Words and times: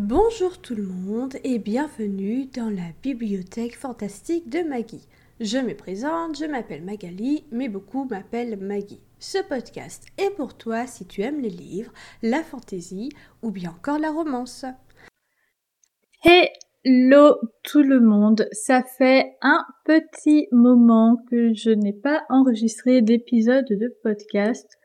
Bonjour 0.00 0.58
tout 0.58 0.76
le 0.76 0.84
monde 0.84 1.34
et 1.42 1.58
bienvenue 1.58 2.46
dans 2.54 2.70
la 2.70 2.92
bibliothèque 3.02 3.76
fantastique 3.76 4.48
de 4.48 4.60
Maggie. 4.60 5.08
Je 5.40 5.58
me 5.58 5.74
présente, 5.74 6.38
je 6.38 6.44
m'appelle 6.44 6.84
Magali, 6.84 7.42
mais 7.50 7.68
beaucoup 7.68 8.04
m'appellent 8.04 8.56
Maggie. 8.60 9.00
Ce 9.18 9.38
podcast 9.48 10.06
est 10.16 10.30
pour 10.36 10.56
toi 10.56 10.86
si 10.86 11.04
tu 11.04 11.22
aimes 11.22 11.40
les 11.40 11.50
livres, 11.50 11.92
la 12.22 12.44
fantaisie 12.44 13.08
ou 13.42 13.50
bien 13.50 13.70
encore 13.70 13.98
la 13.98 14.12
romance. 14.12 14.64
Hello 16.24 17.34
tout 17.64 17.82
le 17.82 17.98
monde, 17.98 18.46
ça 18.52 18.84
fait 18.98 19.36
un 19.42 19.64
petit 19.84 20.46
moment 20.52 21.16
que 21.28 21.52
je 21.54 21.70
n'ai 21.70 21.92
pas 21.92 22.22
enregistré 22.28 23.02
d'épisode 23.02 23.66
de 23.68 23.92
podcast 24.04 24.78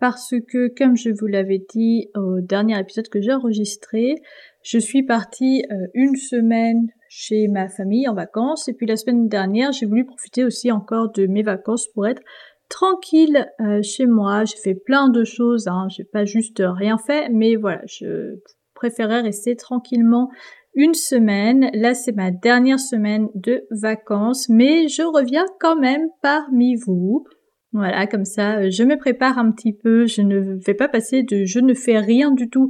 parce 0.00 0.34
que 0.48 0.68
comme 0.76 0.96
je 0.96 1.10
vous 1.10 1.26
l'avais 1.26 1.62
dit 1.74 2.08
au 2.16 2.40
dernier 2.40 2.78
épisode 2.80 3.08
que 3.08 3.20
j'ai 3.20 3.32
enregistré, 3.32 4.16
je 4.62 4.78
suis 4.78 5.02
partie 5.02 5.64
euh, 5.70 5.86
une 5.94 6.16
semaine 6.16 6.88
chez 7.08 7.48
ma 7.48 7.68
famille 7.68 8.08
en 8.08 8.14
vacances 8.14 8.68
et 8.68 8.74
puis 8.74 8.86
la 8.86 8.96
semaine 8.96 9.28
dernière 9.28 9.72
j'ai 9.72 9.86
voulu 9.86 10.04
profiter 10.04 10.44
aussi 10.44 10.70
encore 10.70 11.10
de 11.12 11.26
mes 11.26 11.42
vacances 11.42 11.88
pour 11.88 12.06
être 12.06 12.22
tranquille 12.68 13.48
euh, 13.60 13.82
chez 13.82 14.06
moi. 14.06 14.44
J'ai 14.44 14.58
fait 14.58 14.74
plein 14.74 15.08
de 15.08 15.24
choses, 15.24 15.66
hein. 15.66 15.88
j'ai 15.90 16.04
pas 16.04 16.24
juste 16.24 16.62
rien 16.64 16.98
fait, 16.98 17.28
mais 17.30 17.56
voilà, 17.56 17.82
je 17.86 18.38
préférais 18.74 19.22
rester 19.22 19.56
tranquillement 19.56 20.30
une 20.74 20.94
semaine. 20.94 21.70
Là 21.74 21.94
c'est 21.94 22.14
ma 22.14 22.30
dernière 22.30 22.78
semaine 22.78 23.28
de 23.34 23.66
vacances, 23.70 24.48
mais 24.48 24.88
je 24.88 25.02
reviens 25.02 25.46
quand 25.58 25.76
même 25.76 26.06
parmi 26.22 26.76
vous. 26.76 27.24
Voilà, 27.72 28.06
comme 28.08 28.24
ça, 28.24 28.58
euh, 28.58 28.70
je 28.70 28.82
me 28.82 28.96
prépare 28.96 29.38
un 29.38 29.52
petit 29.52 29.72
peu. 29.72 30.06
Je 30.06 30.22
ne 30.22 30.58
vais 30.64 30.74
pas 30.74 30.88
passer 30.88 31.22
de 31.22 31.44
je 31.44 31.60
ne 31.60 31.72
fais 31.74 31.98
rien 31.98 32.32
du 32.32 32.50
tout 32.50 32.68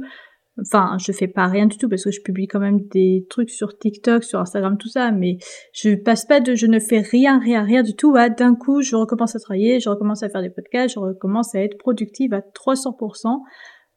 Enfin, 0.59 0.97
je 0.99 1.11
fais 1.11 1.27
pas 1.27 1.47
rien 1.47 1.65
du 1.65 1.77
tout 1.77 1.87
parce 1.87 2.03
que 2.03 2.11
je 2.11 2.21
publie 2.21 2.47
quand 2.47 2.59
même 2.59 2.81
des 2.89 3.25
trucs 3.29 3.49
sur 3.49 3.77
TikTok, 3.77 4.23
sur 4.23 4.39
Instagram, 4.39 4.77
tout 4.77 4.89
ça, 4.89 5.11
mais 5.11 5.37
je 5.73 5.95
passe 5.95 6.25
pas 6.25 6.41
de 6.41 6.55
je 6.55 6.67
ne 6.67 6.79
fais 6.79 6.99
rien, 6.99 7.39
rien, 7.39 7.63
rien 7.63 7.83
du 7.83 7.95
tout 7.95 8.15
à 8.15 8.29
d'un 8.29 8.55
coup 8.55 8.81
je 8.81 8.95
recommence 8.95 9.35
à 9.35 9.39
travailler, 9.39 9.79
je 9.79 9.89
recommence 9.89 10.23
à 10.23 10.29
faire 10.29 10.41
des 10.41 10.49
podcasts, 10.49 10.95
je 10.95 10.99
recommence 10.99 11.55
à 11.55 11.63
être 11.63 11.77
productive 11.77 12.33
à 12.33 12.41
300% 12.41 13.39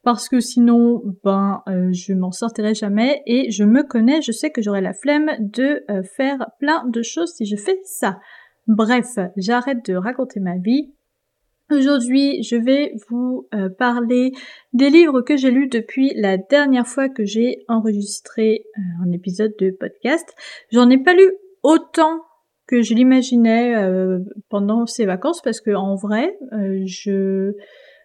parce 0.05 0.29
que 0.29 0.39
sinon, 0.39 1.03
ben, 1.25 1.62
euh, 1.67 1.89
je 1.92 2.12
m'en 2.12 2.31
sortirai 2.31 2.75
jamais 2.75 3.23
et 3.27 3.51
je 3.51 3.64
me 3.64 3.83
connais, 3.83 4.20
je 4.20 4.33
sais 4.33 4.51
que 4.51 4.62
j'aurai 4.62 4.83
la 4.83 4.92
flemme 4.92 5.31
de 5.41 5.83
euh, 5.91 6.03
faire 6.17 6.51
plein 6.61 6.86
de 6.86 7.03
choses 7.03 7.33
si 7.34 7.47
je 7.47 7.57
fais 7.57 7.81
ça. 7.84 8.19
Bref, 8.67 9.07
j'arrête 9.36 9.84
de 9.86 9.95
raconter 9.95 10.41
ma 10.41 10.59
vie 10.59 10.95
Aujourd'hui, 11.70 12.43
je 12.43 12.57
vais 12.57 12.93
vous 13.09 13.48
euh, 13.55 13.70
parler 13.70 14.33
des 14.75 14.91
livres 14.91 15.23
que 15.23 15.39
j'ai 15.39 15.51
lus 15.51 15.69
depuis 15.69 16.12
la 16.15 16.37
dernière 16.37 16.87
fois 16.87 17.09
que 17.09 17.25
j'ai 17.25 17.65
enregistré 17.69 18.67
euh, 18.77 18.81
un 19.03 19.12
épisode 19.12 19.55
de 19.59 19.70
podcast. 19.70 20.29
J'en 20.73 20.91
ai 20.91 20.98
pas 20.98 21.15
lu 21.15 21.25
autant 21.62 22.20
que 22.67 22.83
je 22.83 22.92
l'imaginais 22.92 23.75
euh, 23.77 24.19
pendant 24.51 24.85
ces 24.85 25.07
vacances 25.07 25.41
parce 25.41 25.62
que 25.62 25.70
en 25.70 25.95
vrai, 25.95 26.37
je 26.85 27.53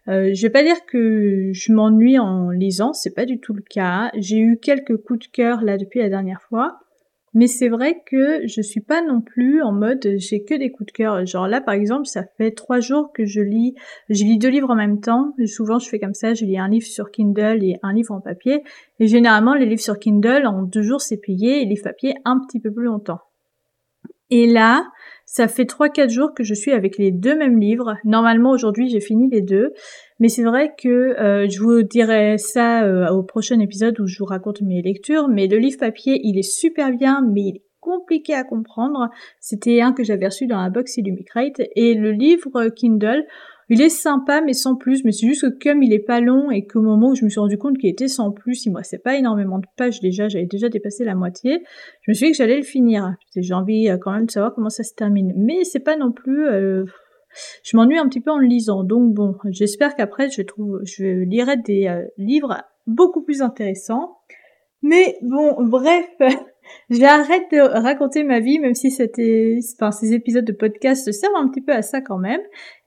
je 0.07 0.41
vais 0.41 0.49
pas 0.49 0.63
dire 0.63 0.85
que 0.87 1.51
je 1.53 1.71
m'ennuie 1.71 2.17
en 2.17 2.49
lisant, 2.49 2.93
c'est 2.93 3.13
pas 3.13 3.25
du 3.25 3.39
tout 3.39 3.53
le 3.53 3.61
cas. 3.61 4.09
J'ai 4.15 4.39
eu 4.39 4.57
quelques 4.57 4.97
coups 4.97 5.27
de 5.27 5.31
cœur 5.31 5.61
là 5.61 5.77
depuis 5.77 5.99
la 5.99 6.09
dernière 6.09 6.41
fois. 6.41 6.79
Mais 7.33 7.47
c'est 7.47 7.69
vrai 7.69 8.01
que 8.05 8.47
je 8.47 8.61
suis 8.61 8.81
pas 8.81 9.01
non 9.01 9.21
plus 9.21 9.61
en 9.61 9.71
mode 9.71 10.15
j'ai 10.17 10.43
que 10.43 10.55
des 10.55 10.71
coups 10.71 10.87
de 10.87 10.91
cœur. 10.91 11.25
Genre 11.25 11.47
là 11.47 11.61
par 11.61 11.73
exemple, 11.75 12.07
ça 12.07 12.23
fait 12.37 12.51
trois 12.51 12.79
jours 12.79 13.11
que 13.13 13.25
je 13.25 13.41
lis, 13.41 13.75
je 14.09 14.23
lis 14.23 14.37
deux 14.37 14.49
livres 14.49 14.71
en 14.71 14.75
même 14.75 14.99
temps. 14.99 15.33
Souvent 15.45 15.79
je 15.79 15.89
fais 15.89 15.99
comme 15.99 16.13
ça, 16.13 16.33
je 16.33 16.45
lis 16.45 16.57
un 16.57 16.67
livre 16.67 16.87
sur 16.87 17.11
Kindle 17.11 17.63
et 17.63 17.77
un 17.83 17.93
livre 17.93 18.13
en 18.13 18.21
papier. 18.21 18.63
Et 18.99 19.07
généralement 19.07 19.53
les 19.53 19.65
livres 19.65 19.81
sur 19.81 19.99
Kindle 19.99 20.47
en 20.47 20.63
deux 20.63 20.81
jours 20.81 21.01
c'est 21.01 21.17
plié 21.17 21.57
et 21.57 21.59
les 21.61 21.69
livres 21.69 21.83
papier 21.83 22.15
un 22.25 22.39
petit 22.39 22.59
peu 22.59 22.71
plus 22.71 22.85
longtemps. 22.85 23.19
Et 24.31 24.45
là, 24.45 24.85
ça 25.25 25.47
fait 25.47 25.65
3-4 25.65 26.09
jours 26.09 26.33
que 26.35 26.43
je 26.43 26.53
suis 26.53 26.71
avec 26.71 26.97
les 26.97 27.11
deux 27.11 27.35
mêmes 27.35 27.59
livres. 27.59 27.97
Normalement 28.03 28.51
aujourd'hui 28.51 28.89
j'ai 28.89 28.99
fini 28.99 29.29
les 29.29 29.41
deux. 29.41 29.73
Mais 30.19 30.27
c'est 30.27 30.43
vrai 30.43 30.73
que 30.77 30.89
euh, 30.89 31.47
je 31.49 31.61
vous 31.61 31.81
dirai 31.83 32.37
ça 32.37 32.83
euh, 32.83 33.07
au 33.09 33.23
prochain 33.23 33.59
épisode 33.59 33.99
où 33.99 34.07
je 34.07 34.19
vous 34.19 34.25
raconte 34.25 34.61
mes 34.61 34.81
lectures. 34.81 35.27
Mais 35.29 35.47
le 35.47 35.57
livre 35.57 35.79
papier 35.79 36.19
il 36.23 36.37
est 36.37 36.43
super 36.43 36.91
bien 36.91 37.21
mais 37.21 37.41
il 37.41 37.55
est 37.57 37.63
compliqué 37.79 38.33
à 38.33 38.43
comprendre. 38.43 39.09
C'était 39.39 39.81
un 39.81 39.93
que 39.93 40.03
j'avais 40.03 40.25
reçu 40.25 40.47
dans 40.47 40.61
la 40.61 40.69
box 40.69 40.97
Illumicrate. 40.97 41.61
Et 41.75 41.93
le 41.93 42.11
livre 42.11 42.67
Kindle, 42.75 43.23
il 43.69 43.81
est 43.81 43.89
sympa 43.89 44.41
mais 44.41 44.53
sans 44.53 44.75
plus, 44.75 45.05
mais 45.05 45.11
c'est 45.11 45.27
juste 45.27 45.41
que 45.43 45.69
comme 45.69 45.83
il 45.83 45.93
est 45.93 46.05
pas 46.05 46.19
long 46.19 46.51
et 46.51 46.65
qu'au 46.65 46.81
moment 46.81 47.11
où 47.11 47.15
je 47.15 47.23
me 47.23 47.29
suis 47.29 47.39
rendu 47.39 47.57
compte 47.57 47.77
qu'il 47.77 47.89
était 47.89 48.07
sans 48.07 48.31
plus, 48.31 48.65
il 48.65 48.71
me 48.71 48.77
restait 48.77 48.97
pas 48.97 49.15
énormément 49.15 49.59
de 49.59 49.67
pages 49.77 49.99
déjà, 50.01 50.27
j'avais 50.27 50.47
déjà 50.47 50.69
dépassé 50.69 51.05
la 51.05 51.15
moitié, 51.15 51.63
je 52.01 52.11
me 52.11 52.13
suis 52.13 52.27
dit 52.27 52.31
que 52.31 52.37
j'allais 52.37 52.57
le 52.57 52.63
finir. 52.63 53.15
J'ai 53.35 53.53
envie 53.53 53.89
euh, 53.89 53.97
quand 53.97 54.11
même 54.11 54.25
de 54.25 54.31
savoir 54.31 54.53
comment 54.53 54.69
ça 54.69 54.83
se 54.83 54.93
termine. 54.95 55.33
Mais 55.37 55.63
c'est 55.63 55.79
pas 55.79 55.95
non 55.95 56.11
plus... 56.11 56.47
Euh, 56.47 56.85
je 57.63 57.77
m'ennuie 57.77 57.97
un 57.97 58.07
petit 58.07 58.21
peu 58.21 58.31
en 58.31 58.37
le 58.37 58.47
lisant, 58.47 58.83
donc 58.83 59.13
bon, 59.13 59.35
j'espère 59.49 59.95
qu'après 59.95 60.29
je 60.29 60.41
trouve, 60.41 60.81
je 60.83 61.23
lirai 61.23 61.57
des 61.57 61.87
euh, 61.87 62.05
livres 62.17 62.63
beaucoup 62.87 63.21
plus 63.21 63.41
intéressants. 63.41 64.17
Mais 64.81 65.17
bon, 65.21 65.55
bref, 65.59 66.09
j'arrête 66.89 67.51
de 67.51 67.59
raconter 67.59 68.23
ma 68.23 68.39
vie, 68.39 68.59
même 68.59 68.75
si 68.75 68.91
c'était, 68.91 69.57
enfin, 69.75 69.91
ces 69.91 70.13
épisodes 70.13 70.45
de 70.45 70.53
podcast 70.53 71.11
servent 71.11 71.35
un 71.35 71.49
petit 71.49 71.61
peu 71.61 71.73
à 71.73 71.81
ça 71.81 72.01
quand 72.01 72.17
même. 72.17 72.41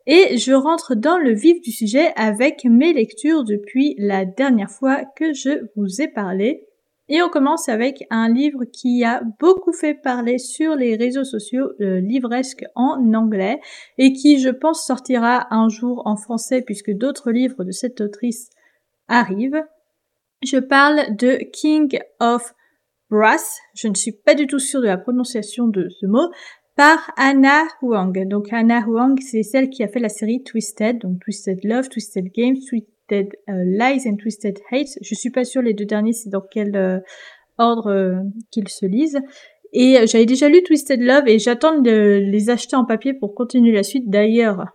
Et 0.07 0.37
je 0.37 0.53
rentre 0.53 0.95
dans 0.97 1.19
le 1.19 1.33
vif 1.33 1.61
du 1.61 1.71
sujet 1.71 2.13
avec 2.17 2.65
mes 2.65 2.93
lectures 2.93 3.45
depuis 3.45 3.95
la 3.99 4.25
dernière 4.25 4.71
fois 4.71 5.05
que 5.17 5.33
je 5.33 5.69
vous 5.77 6.03
ai 6.03 6.09
parlé. 6.09 6.67
Et 7.15 7.21
on 7.21 7.29
commence 7.29 7.69
avec 7.69 8.07
un 8.09 8.33
livre 8.33 8.65
qui 8.65 9.05
a 9.05 9.21
beaucoup 9.39 9.75
fait 9.75 9.93
parler 9.93 10.39
sur 10.39 10.75
les 10.75 10.97
réseaux 10.97 11.25
sociaux, 11.25 11.73
le 11.79 11.99
livresque 11.99 12.65
en 12.75 13.13
anglais, 13.13 13.61
et 13.99 14.15
qui 14.15 14.41
je 14.41 14.49
pense 14.49 14.87
sortira 14.87 15.47
un 15.55 15.69
jour 15.69 16.01
en 16.07 16.17
français 16.17 16.63
puisque 16.63 16.91
d'autres 16.91 17.31
livres 17.31 17.65
de 17.65 17.71
cette 17.71 18.01
autrice 18.01 18.49
arrivent. 19.09 19.63
Je 20.43 20.57
parle 20.57 21.15
de 21.15 21.37
King 21.53 21.99
of 22.19 22.55
Brass. 23.11 23.59
Je 23.75 23.89
ne 23.89 23.95
suis 23.95 24.13
pas 24.13 24.35
du 24.35 24.47
tout 24.47 24.59
sûre 24.59 24.81
de 24.81 24.87
la 24.87 24.97
prononciation 24.97 25.69
de 25.69 25.91
ce 25.91 26.07
mot, 26.07 26.31
par 26.77 27.13
Anna 27.19 27.65
Huang. 27.83 28.27
Donc 28.27 28.51
Anna 28.55 28.81
Huang, 28.87 29.21
c'est 29.21 29.43
celle 29.43 29.69
qui 29.69 29.83
a 29.85 29.89
fait 29.89 30.01
la 30.01 30.09
série 30.09 30.43
Twisted, 30.43 31.01
donc 31.01 31.21
Twisted 31.21 31.59
Love, 31.63 31.91
Twisted 31.91 32.33
Games, 32.33 32.57
Twisted 33.13 33.37
euh, 33.49 33.65
Lies 33.65 34.09
and 34.09 34.17
Twisted 34.17 34.59
Hate. 34.71 34.99
Je 35.01 35.15
suis 35.15 35.31
pas 35.31 35.45
sûre 35.45 35.63
les 35.63 35.75
deux 35.75 35.85
derniers 35.85 36.13
c'est 36.13 36.31
dans 36.31 36.41
quel 36.41 36.75
euh, 36.77 36.99
ordre 37.59 37.91
euh, 37.91 38.15
qu'ils 38.51 38.69
se 38.69 38.87
lisent. 38.87 39.21
Et 39.75 40.07
j'avais 40.07 40.27
déjà 40.27 40.49
lu 40.49 40.63
Twisted 40.63 41.01
Love 41.01 41.29
et 41.29 41.39
j'attends 41.39 41.81
de 41.81 42.19
les 42.23 42.51
acheter 42.51 42.77
en 42.77 42.85
papier 42.85 43.15
pour 43.15 43.35
continuer 43.35 43.73
la 43.73 43.83
suite. 43.83 44.11
D'ailleurs, 44.11 44.67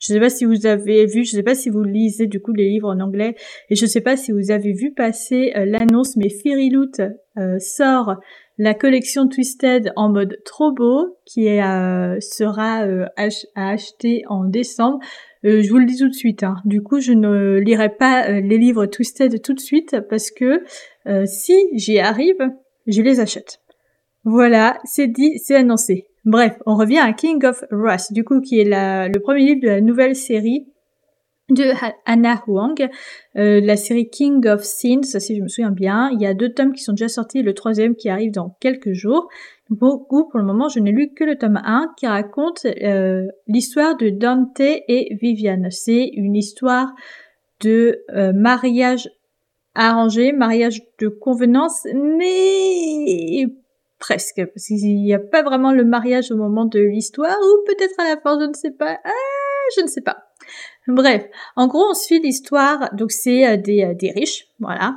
je 0.00 0.08
sais 0.08 0.18
pas 0.18 0.30
si 0.30 0.44
vous 0.44 0.66
avez 0.66 1.06
vu, 1.06 1.24
je 1.24 1.30
sais 1.30 1.44
pas 1.44 1.54
si 1.54 1.70
vous 1.70 1.84
lisez 1.84 2.26
du 2.26 2.40
coup 2.40 2.52
les 2.52 2.68
livres 2.68 2.88
en 2.88 2.98
anglais, 2.98 3.36
et 3.68 3.76
je 3.76 3.86
sais 3.86 4.00
pas 4.00 4.16
si 4.16 4.32
vous 4.32 4.50
avez 4.50 4.72
vu 4.72 4.92
passer 4.92 5.52
l'annonce, 5.54 6.16
mais 6.16 6.30
Fairy 6.30 6.68
Loot 6.68 7.00
sort 7.60 8.16
la 8.58 8.74
collection 8.74 9.28
Twisted 9.28 9.92
en 9.94 10.08
mode 10.08 10.36
trop 10.44 10.72
beau 10.72 11.16
qui 11.26 11.44
sera 11.44 12.82
à 13.54 13.70
acheter 13.70 14.24
en 14.28 14.46
décembre. 14.46 14.98
Euh, 15.44 15.62
je 15.62 15.70
vous 15.70 15.78
le 15.78 15.86
dis 15.86 15.96
tout 15.96 16.08
de 16.08 16.14
suite. 16.14 16.42
Hein. 16.42 16.56
Du 16.64 16.82
coup, 16.82 17.00
je 17.00 17.12
ne 17.12 17.58
lirai 17.58 17.88
pas 17.88 18.30
les 18.30 18.58
livres 18.58 18.86
Twisted 18.86 19.40
tout 19.42 19.54
de 19.54 19.60
suite 19.60 19.96
parce 20.08 20.30
que 20.30 20.62
si 21.24 21.54
j'y 21.72 21.98
arrive, 21.98 22.50
je 22.86 23.02
les 23.02 23.20
achète. 23.20 23.60
Voilà, 24.24 24.78
c'est 24.84 25.06
dit, 25.06 25.38
c'est 25.38 25.56
annoncé. 25.56 26.06
Bref, 26.24 26.58
on 26.66 26.76
revient 26.76 26.98
à 26.98 27.12
King 27.12 27.42
of 27.44 27.64
Rust, 27.70 28.12
du 28.12 28.24
coup, 28.24 28.40
qui 28.40 28.60
est 28.60 28.64
le 28.64 29.18
premier 29.18 29.46
livre 29.46 29.62
de 29.62 29.68
la 29.68 29.80
nouvelle 29.80 30.14
série 30.14 30.66
de 31.50 31.72
Anna 32.06 32.42
Huang, 32.46 32.88
euh, 33.36 33.60
la 33.60 33.76
série 33.76 34.08
King 34.08 34.46
of 34.46 34.62
Sins, 34.62 35.18
si 35.18 35.36
je 35.36 35.42
me 35.42 35.48
souviens 35.48 35.70
bien. 35.70 36.10
Il 36.12 36.20
y 36.20 36.26
a 36.26 36.34
deux 36.34 36.52
tomes 36.52 36.72
qui 36.72 36.82
sont 36.82 36.92
déjà 36.92 37.08
sortis, 37.08 37.42
le 37.42 37.54
troisième 37.54 37.96
qui 37.96 38.08
arrive 38.08 38.30
dans 38.30 38.56
quelques 38.60 38.92
jours. 38.92 39.28
Beaucoup, 39.70 40.28
pour 40.28 40.40
le 40.40 40.44
moment, 40.44 40.68
je 40.68 40.80
n'ai 40.80 40.90
lu 40.90 41.14
que 41.14 41.22
le 41.22 41.38
tome 41.38 41.60
1 41.64 41.94
qui 41.96 42.08
raconte 42.08 42.66
euh, 42.66 43.28
l'histoire 43.46 43.96
de 43.96 44.10
Dante 44.10 44.58
et 44.58 45.16
Viviane. 45.22 45.70
C'est 45.70 46.10
une 46.12 46.34
histoire 46.34 46.92
de 47.60 48.02
euh, 48.10 48.32
mariage 48.32 49.08
arrangé, 49.76 50.32
mariage 50.32 50.82
de 50.98 51.06
convenance, 51.06 51.86
mais 51.94 53.46
presque, 54.00 54.44
parce 54.44 54.66
qu'il 54.66 54.96
n'y 54.96 55.14
a 55.14 55.20
pas 55.20 55.44
vraiment 55.44 55.70
le 55.72 55.84
mariage 55.84 56.32
au 56.32 56.36
moment 56.36 56.64
de 56.64 56.80
l'histoire, 56.80 57.36
ou 57.40 57.64
peut-être 57.64 57.94
à 58.00 58.08
la 58.08 58.20
fin, 58.20 58.40
je 58.40 58.46
ne 58.46 58.54
sais 58.54 58.72
pas. 58.72 58.98
Ah, 59.04 59.10
je 59.76 59.82
ne 59.82 59.86
sais 59.86 60.00
pas. 60.00 60.24
Bref, 60.88 61.26
en 61.54 61.68
gros, 61.68 61.86
on 61.90 61.94
suit 61.94 62.18
l'histoire, 62.18 62.92
donc 62.96 63.12
c'est 63.12 63.46
euh, 63.46 63.56
des, 63.56 63.94
des 63.94 64.10
riches, 64.10 64.48
voilà. 64.58 64.96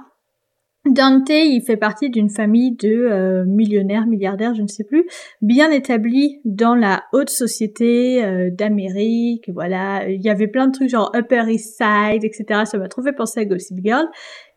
Dante, 0.86 1.30
il 1.30 1.62
fait 1.66 1.78
partie 1.78 2.10
d'une 2.10 2.30
famille 2.30 2.76
de 2.76 2.90
euh, 2.90 3.46
millionnaires, 3.46 4.06
milliardaires, 4.06 4.54
je 4.54 4.62
ne 4.62 4.68
sais 4.68 4.84
plus, 4.84 5.06
bien 5.42 5.72
établis 5.72 6.42
dans 6.44 6.76
la 6.76 7.04
haute 7.14 7.30
société 7.30 8.52
d'Amérique, 8.52 9.50
voilà. 9.54 10.10
Il 10.10 10.22
y 10.22 10.30
avait 10.30 10.48
plein 10.48 10.68
de 10.68 10.74
trucs 10.74 10.90
genre 10.90 11.12
Upper 11.16 11.46
East 11.48 11.78
Side, 11.78 12.26
etc. 12.26 12.64
Ça 12.66 12.78
m'a 12.78 12.90
trop 12.90 13.02
fait 13.02 13.14
penser 13.14 13.40
à 13.40 13.46
Gossip 13.46 13.78
Girl. 13.82 14.06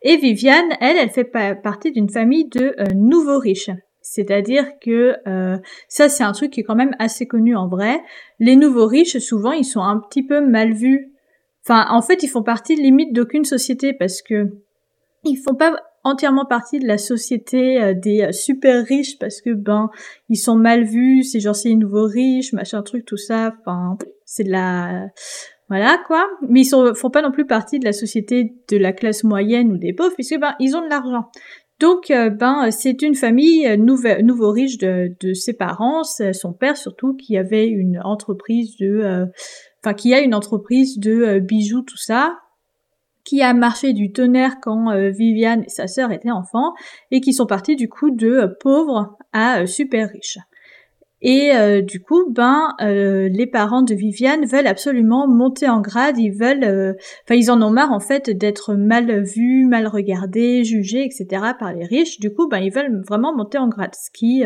Et 0.01 0.17
Viviane, 0.17 0.69
elle, 0.81 0.97
elle 0.97 1.09
fait 1.09 1.31
partie 1.63 1.91
d'une 1.91 2.09
famille 2.09 2.49
de 2.49 2.75
nouveaux 2.93 3.39
riches. 3.39 3.71
C'est-à-dire 4.01 4.65
que 4.81 5.15
ça, 5.87 6.09
c'est 6.09 6.23
un 6.23 6.33
truc 6.33 6.51
qui 6.51 6.59
est 6.59 6.63
quand 6.63 6.75
même 6.75 6.95
assez 6.99 7.25
connu 7.25 7.55
en 7.55 7.67
vrai. 7.67 8.01
Les 8.39 8.55
nouveaux 8.55 8.87
riches, 8.87 9.17
souvent, 9.19 9.53
ils 9.53 9.65
sont 9.65 9.81
un 9.81 9.99
petit 9.99 10.25
peu 10.25 10.45
mal 10.45 10.73
vus. 10.73 11.13
Enfin, 11.65 11.85
en 11.89 12.01
fait, 12.01 12.23
ils 12.23 12.29
font 12.29 12.43
partie 12.43 12.75
limite 12.75 13.13
d'aucune 13.13 13.43
société 13.43 13.93
parce 13.93 14.21
que 14.21 14.49
ils 15.25 15.35
font 15.35 15.55
pas 15.55 15.75
entièrement 16.07 16.45
partie 16.45 16.79
de 16.79 16.87
la 16.87 16.97
société 16.97 17.81
euh, 17.81 17.93
des 17.93 18.21
euh, 18.21 18.31
super 18.31 18.85
riches 18.85 19.19
parce 19.19 19.41
que 19.41 19.53
ben 19.53 19.89
ils 20.29 20.37
sont 20.37 20.55
mal 20.55 20.83
vus, 20.83 21.23
c'est 21.23 21.39
genre 21.39 21.55
c'est 21.55 21.69
les 21.69 21.75
nouveaux 21.75 22.07
riches, 22.07 22.53
machin 22.53 22.81
truc 22.81 23.05
tout 23.05 23.17
ça, 23.17 23.53
enfin 23.59 23.97
c'est 24.25 24.43
de 24.43 24.51
la 24.51 25.07
voilà 25.69 25.99
quoi. 26.07 26.25
Mais 26.47 26.61
ils 26.61 26.65
sont, 26.65 26.93
font 26.95 27.09
pas 27.09 27.21
non 27.21 27.31
plus 27.31 27.45
partie 27.45 27.79
de 27.79 27.85
la 27.85 27.91
société 27.91 28.55
de 28.69 28.77
la 28.77 28.93
classe 28.93 29.23
moyenne 29.23 29.71
ou 29.71 29.77
des 29.77 29.93
pauvres 29.93 30.15
puisque 30.15 30.39
ben 30.39 30.55
ils 30.59 30.75
ont 30.75 30.81
de 30.81 30.89
l'argent. 30.89 31.29
Donc 31.79 32.09
euh, 32.09 32.29
ben 32.29 32.71
c'est 32.71 33.01
une 33.01 33.15
famille 33.15 33.77
nouveau, 33.77 34.21
nouveau 34.23 34.51
riche 34.51 34.77
de, 34.77 35.13
de 35.19 35.33
ses 35.33 35.53
parents, 35.53 36.03
son 36.03 36.53
père 36.53 36.77
surtout 36.77 37.15
qui 37.15 37.37
avait 37.37 37.67
une 37.67 37.99
entreprise 38.03 38.77
de 38.77 39.27
enfin 39.83 39.93
qui 39.93 40.13
a 40.13 40.21
une 40.21 40.33
entreprise 40.33 40.99
de 40.99 41.39
bijoux 41.39 41.81
tout 41.81 41.97
ça 41.97 42.37
qui 43.27 43.41
a 43.41 43.53
marché 43.53 43.91
du 43.91 44.13
tonnerre 44.13 44.55
quand 44.61 44.89
euh, 44.89 45.09
Viviane 45.09 45.63
et 45.63 45.69
sa 45.69 45.87
sœur 45.87 46.11
étaient 46.11 46.31
enfants, 46.31 46.73
et 47.11 47.19
qui 47.19 47.33
sont 47.33 47.45
partis 47.45 47.75
du 47.75 47.89
coup 47.89 48.09
de 48.09 48.29
euh, 48.29 48.47
pauvres 48.61 49.17
à 49.33 49.61
euh, 49.61 49.65
super 49.65 50.09
riches. 50.09 50.39
Et 51.19 51.51
du 51.81 51.99
coup, 51.99 52.29
ben, 52.29 52.75
les 52.79 53.47
parents 53.51 53.81
de 53.81 53.95
Viviane 53.95 54.45
veulent 54.45 54.67
absolument 54.67 55.27
monter 55.27 55.67
en 55.67 55.81
grade. 55.81 56.19
Ils 56.19 56.29
veulent, 56.29 56.95
enfin, 57.23 57.33
ils 57.33 57.49
en 57.49 57.59
ont 57.63 57.71
marre 57.71 57.91
en 57.91 57.99
fait 57.99 58.29
d'être 58.29 58.75
mal 58.75 59.23
vus, 59.23 59.65
mal 59.65 59.87
regardés, 59.87 60.63
jugés, 60.63 61.03
etc. 61.03 61.53
par 61.57 61.73
les 61.73 61.85
riches. 61.85 62.19
Du 62.19 62.31
coup, 62.31 62.47
ben, 62.47 62.59
ils 62.59 62.71
veulent 62.71 63.01
vraiment 63.07 63.35
monter 63.35 63.57
en 63.57 63.67
grade, 63.67 63.95
ce 63.95 64.11
qui 64.11 64.43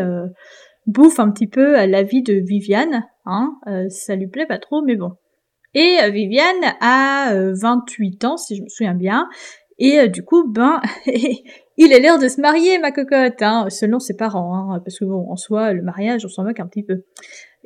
bouffe 0.88 1.19
un 1.19 1.30
petit 1.31 1.48
peu 1.48 1.74
la 1.86 2.04
vie 2.04 2.24
de 2.24 2.36
Viviane. 2.36 3.04
Hein, 3.25 3.54
ça 3.89 4.16
lui 4.16 4.27
plaît 4.27 4.48
pas 4.48 4.57
trop, 4.57 4.81
mais 4.81 4.95
bon. 4.95 5.12
Et 5.73 6.00
euh, 6.03 6.09
Viviane 6.09 6.75
a 6.81 7.33
28 7.33 8.23
euh, 8.23 8.27
ans, 8.27 8.38
si 8.38 8.56
je 8.56 8.63
me 8.63 8.69
souviens 8.69 8.94
bien. 8.94 9.29
Et 9.77 10.00
euh, 10.00 10.07
du 10.07 10.23
coup, 10.23 10.47
ben, 10.47 10.81
il 11.77 11.94
est 11.94 12.00
l'heure 12.00 12.19
de 12.19 12.27
se 12.27 12.41
marier, 12.41 12.77
ma 12.79 12.91
cocotte, 12.91 13.41
hein, 13.41 13.68
selon 13.69 14.00
ses 14.00 14.15
parents, 14.15 14.71
hein, 14.73 14.81
parce 14.83 15.00
que 15.00 15.06
bon, 15.06 15.29
en 15.29 15.38
soi, 15.38 15.73
le 15.73 15.81
mariage, 15.81 16.25
on 16.25 16.29
s'en 16.29 16.44
moque 16.44 16.59
un 16.59 16.68
petit 16.68 16.83
peu. 16.83 17.03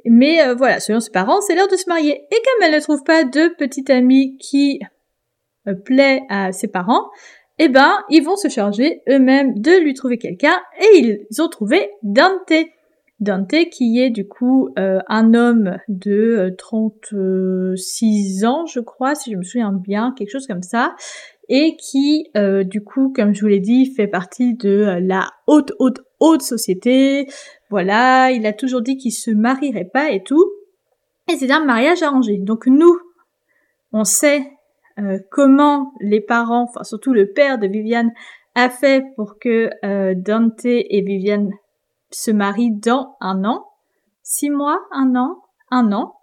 Mais 0.05 0.53
voilà, 0.53 0.79
selon 0.79 0.99
ses 0.99 1.09
parents, 1.09 1.41
c'est 1.41 1.55
l'heure 1.55 1.67
de 1.67 1.75
se 1.75 1.89
marier. 1.89 2.21
Et 2.29 2.35
comme 2.35 2.63
elle 2.63 2.75
ne 2.75 2.79
trouve 2.79 3.03
pas 3.03 3.23
de 3.23 3.55
petite 3.57 3.89
amie 3.89 4.37
qui 4.37 4.79
plaît 5.83 6.21
à 6.29 6.51
ses 6.51 6.67
parents, 6.67 7.09
eh 7.57 7.69
ben, 7.69 8.03
ils 8.11 8.21
vont 8.21 8.35
se 8.35 8.49
charger 8.49 9.01
eux-mêmes 9.09 9.59
de 9.59 9.71
lui 9.71 9.95
trouver 9.95 10.19
quelqu'un, 10.19 10.61
et 10.79 10.97
ils 10.97 11.41
ont 11.41 11.47
trouvé 11.47 11.89
Dante. 12.03 12.53
Dante 13.19 13.69
qui 13.71 13.99
est 13.99 14.09
du 14.09 14.27
coup 14.27 14.69
euh, 14.77 14.99
un 15.07 15.33
homme 15.33 15.77
de 15.87 16.53
36 16.57 17.13
euh, 18.43 18.47
ans 18.47 18.65
je 18.65 18.81
crois 18.81 19.15
si 19.15 19.31
je 19.31 19.37
me 19.37 19.43
souviens 19.43 19.71
bien 19.71 20.13
quelque 20.17 20.31
chose 20.31 20.47
comme 20.47 20.63
ça 20.63 20.95
et 21.47 21.77
qui 21.77 22.27
euh, 22.35 22.65
du 22.65 22.83
coup 22.83 23.13
comme 23.15 23.33
je 23.33 23.39
vous 23.39 23.47
l'ai 23.47 23.61
dit 23.61 23.85
fait 23.85 24.07
partie 24.07 24.55
de 24.55 24.99
la 25.01 25.29
haute 25.47 25.71
haute 25.79 26.01
haute 26.19 26.41
société. 26.41 27.27
Voilà 27.69 28.31
il 28.31 28.45
a 28.45 28.51
toujours 28.51 28.81
dit 28.81 28.97
qu'il 28.97 29.13
se 29.13 29.31
marierait 29.31 29.89
pas 29.91 30.11
et 30.11 30.21
tout. 30.21 30.51
Et 31.31 31.37
c'est 31.37 31.51
un 31.51 31.63
mariage 31.63 32.03
arrangé. 32.03 32.37
Donc 32.37 32.67
nous 32.67 32.97
on 33.93 34.03
sait 34.03 34.45
comment 35.31 35.93
les 36.01 36.21
parents 36.21 36.63
enfin 36.63 36.83
surtout 36.83 37.13
le 37.13 37.31
père 37.31 37.59
de 37.59 37.67
Viviane 37.67 38.11
a 38.55 38.69
fait 38.69 39.05
pour 39.15 39.39
que 39.39 39.69
Dante 40.15 40.65
et 40.65 41.01
Viviane 41.01 41.51
se 42.11 42.31
marie 42.31 42.71
dans 42.71 43.15
un 43.19 43.43
an, 43.43 43.65
six 44.23 44.49
mois, 44.49 44.79
un 44.91 45.15
an, 45.15 45.41
un 45.71 45.91
an. 45.91 46.15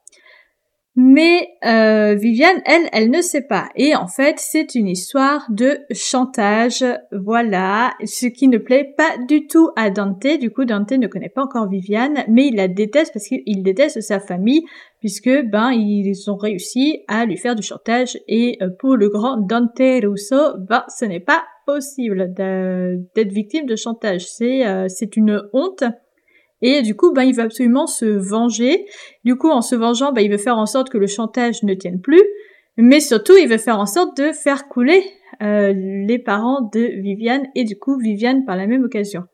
Mais 0.95 1.49
euh, 1.65 2.15
Viviane, 2.15 2.61
elle, 2.67 2.91
elle 2.93 3.11
ne 3.11 3.23
sait 3.23 3.47
pas. 3.47 3.71
Et 3.77 3.97
en 3.97 4.07
fait, 4.07 4.35
c'est 4.39 4.75
une 4.75 4.89
histoire 4.89 5.47
de 5.49 5.79
chantage. 5.91 6.85
Voilà, 7.13 7.95
ce 8.05 8.27
qui 8.27 8.47
ne 8.47 8.59
plaît 8.59 8.93
pas 8.95 9.17
du 9.27 9.47
tout 9.47 9.71
à 9.77 9.89
Dante. 9.89 10.39
Du 10.39 10.51
coup, 10.51 10.67
Dante 10.67 10.93
ne 10.93 11.07
connaît 11.07 11.31
pas 11.31 11.45
encore 11.45 11.67
Viviane, 11.67 12.25
mais 12.29 12.49
il 12.49 12.57
la 12.57 12.69
déteste 12.69 13.15
parce 13.15 13.27
qu'il 13.27 13.63
déteste 13.63 14.03
sa 14.03 14.21
famille, 14.21 14.65
puisque 15.01 15.31
ben 15.51 15.71
ils 15.71 16.31
ont 16.31 16.37
réussi 16.37 17.05
à 17.09 17.25
lui 17.25 17.39
faire 17.39 17.55
du 17.55 17.63
chantage. 17.63 18.19
Et 18.29 18.59
euh, 18.61 18.69
pour 18.79 18.97
le 18.97 19.09
grand 19.09 19.39
Dante 19.39 19.79
Russo, 19.79 20.59
ben 20.59 20.85
ce 20.95 21.07
n'est 21.07 21.21
pas 21.21 21.43
possible 21.67 22.33
d'être 22.35 23.33
victime 23.33 23.67
de 23.67 23.77
chantage. 23.77 24.27
C'est 24.27 24.67
euh, 24.67 24.87
c'est 24.89 25.17
une 25.17 25.43
honte. 25.53 25.85
Et 26.65 26.83
du 26.83 26.95
coup, 26.95 27.13
ben, 27.13 27.25
il 27.25 27.35
veut 27.35 27.43
absolument 27.43 27.87
se 27.87 28.05
venger. 28.05 28.87
Du 29.25 29.37
coup, 29.37 29.51
en 29.51 29.63
se 29.63 29.75
vengeant, 29.75 30.13
ben, 30.13 30.23
il 30.23 30.31
veut 30.31 30.39
faire 30.39 30.59
en 30.59 30.67
sorte 30.67 30.91
que 30.91 30.99
le 30.99 31.09
chantage 31.09 31.63
ne 31.65 31.75
tienne 31.75 32.01
plus. 32.01 32.23
Mais 32.77 33.01
surtout, 33.01 33.35
il 33.37 33.49
veut 33.49 33.59
faire 33.59 33.79
en 33.79 33.87
sorte 33.87 34.17
de 34.17 34.33
faire 34.33 34.69
couler 34.69 35.03
euh, 35.43 35.73
les 35.75 36.19
parents 36.19 36.71
de 36.73 36.81
Viviane 36.81 37.47
et 37.55 37.65
du 37.65 37.79
coup 37.79 37.99
Viviane 37.99 38.45
par 38.45 38.57
la 38.57 38.67
même 38.67 38.85
occasion. 38.85 39.25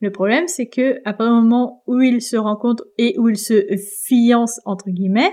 Le 0.00 0.10
problème, 0.10 0.46
c'est 0.46 0.66
que 0.66 1.00
après 1.04 1.24
le 1.24 1.32
moment 1.32 1.82
où 1.86 2.00
ils 2.00 2.20
se 2.20 2.36
rencontrent 2.36 2.84
et 2.98 3.18
où 3.18 3.28
ils 3.28 3.38
se 3.38 3.66
fiancent 4.04 4.60
entre 4.64 4.90
guillemets, 4.90 5.32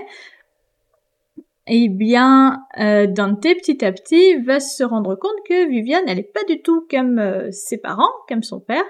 eh 1.66 1.88
bien, 1.88 2.60
euh, 2.78 3.06
Dante, 3.06 3.40
petit 3.40 3.84
à 3.84 3.92
petit, 3.92 4.36
va 4.36 4.60
se 4.60 4.84
rendre 4.84 5.14
compte 5.14 5.36
que 5.48 5.66
Viviane, 5.68 6.04
elle 6.06 6.18
est 6.18 6.32
pas 6.32 6.44
du 6.44 6.60
tout 6.60 6.86
comme 6.90 7.18
euh, 7.18 7.50
ses 7.50 7.78
parents, 7.78 8.12
comme 8.28 8.42
son 8.42 8.60
père, 8.60 8.84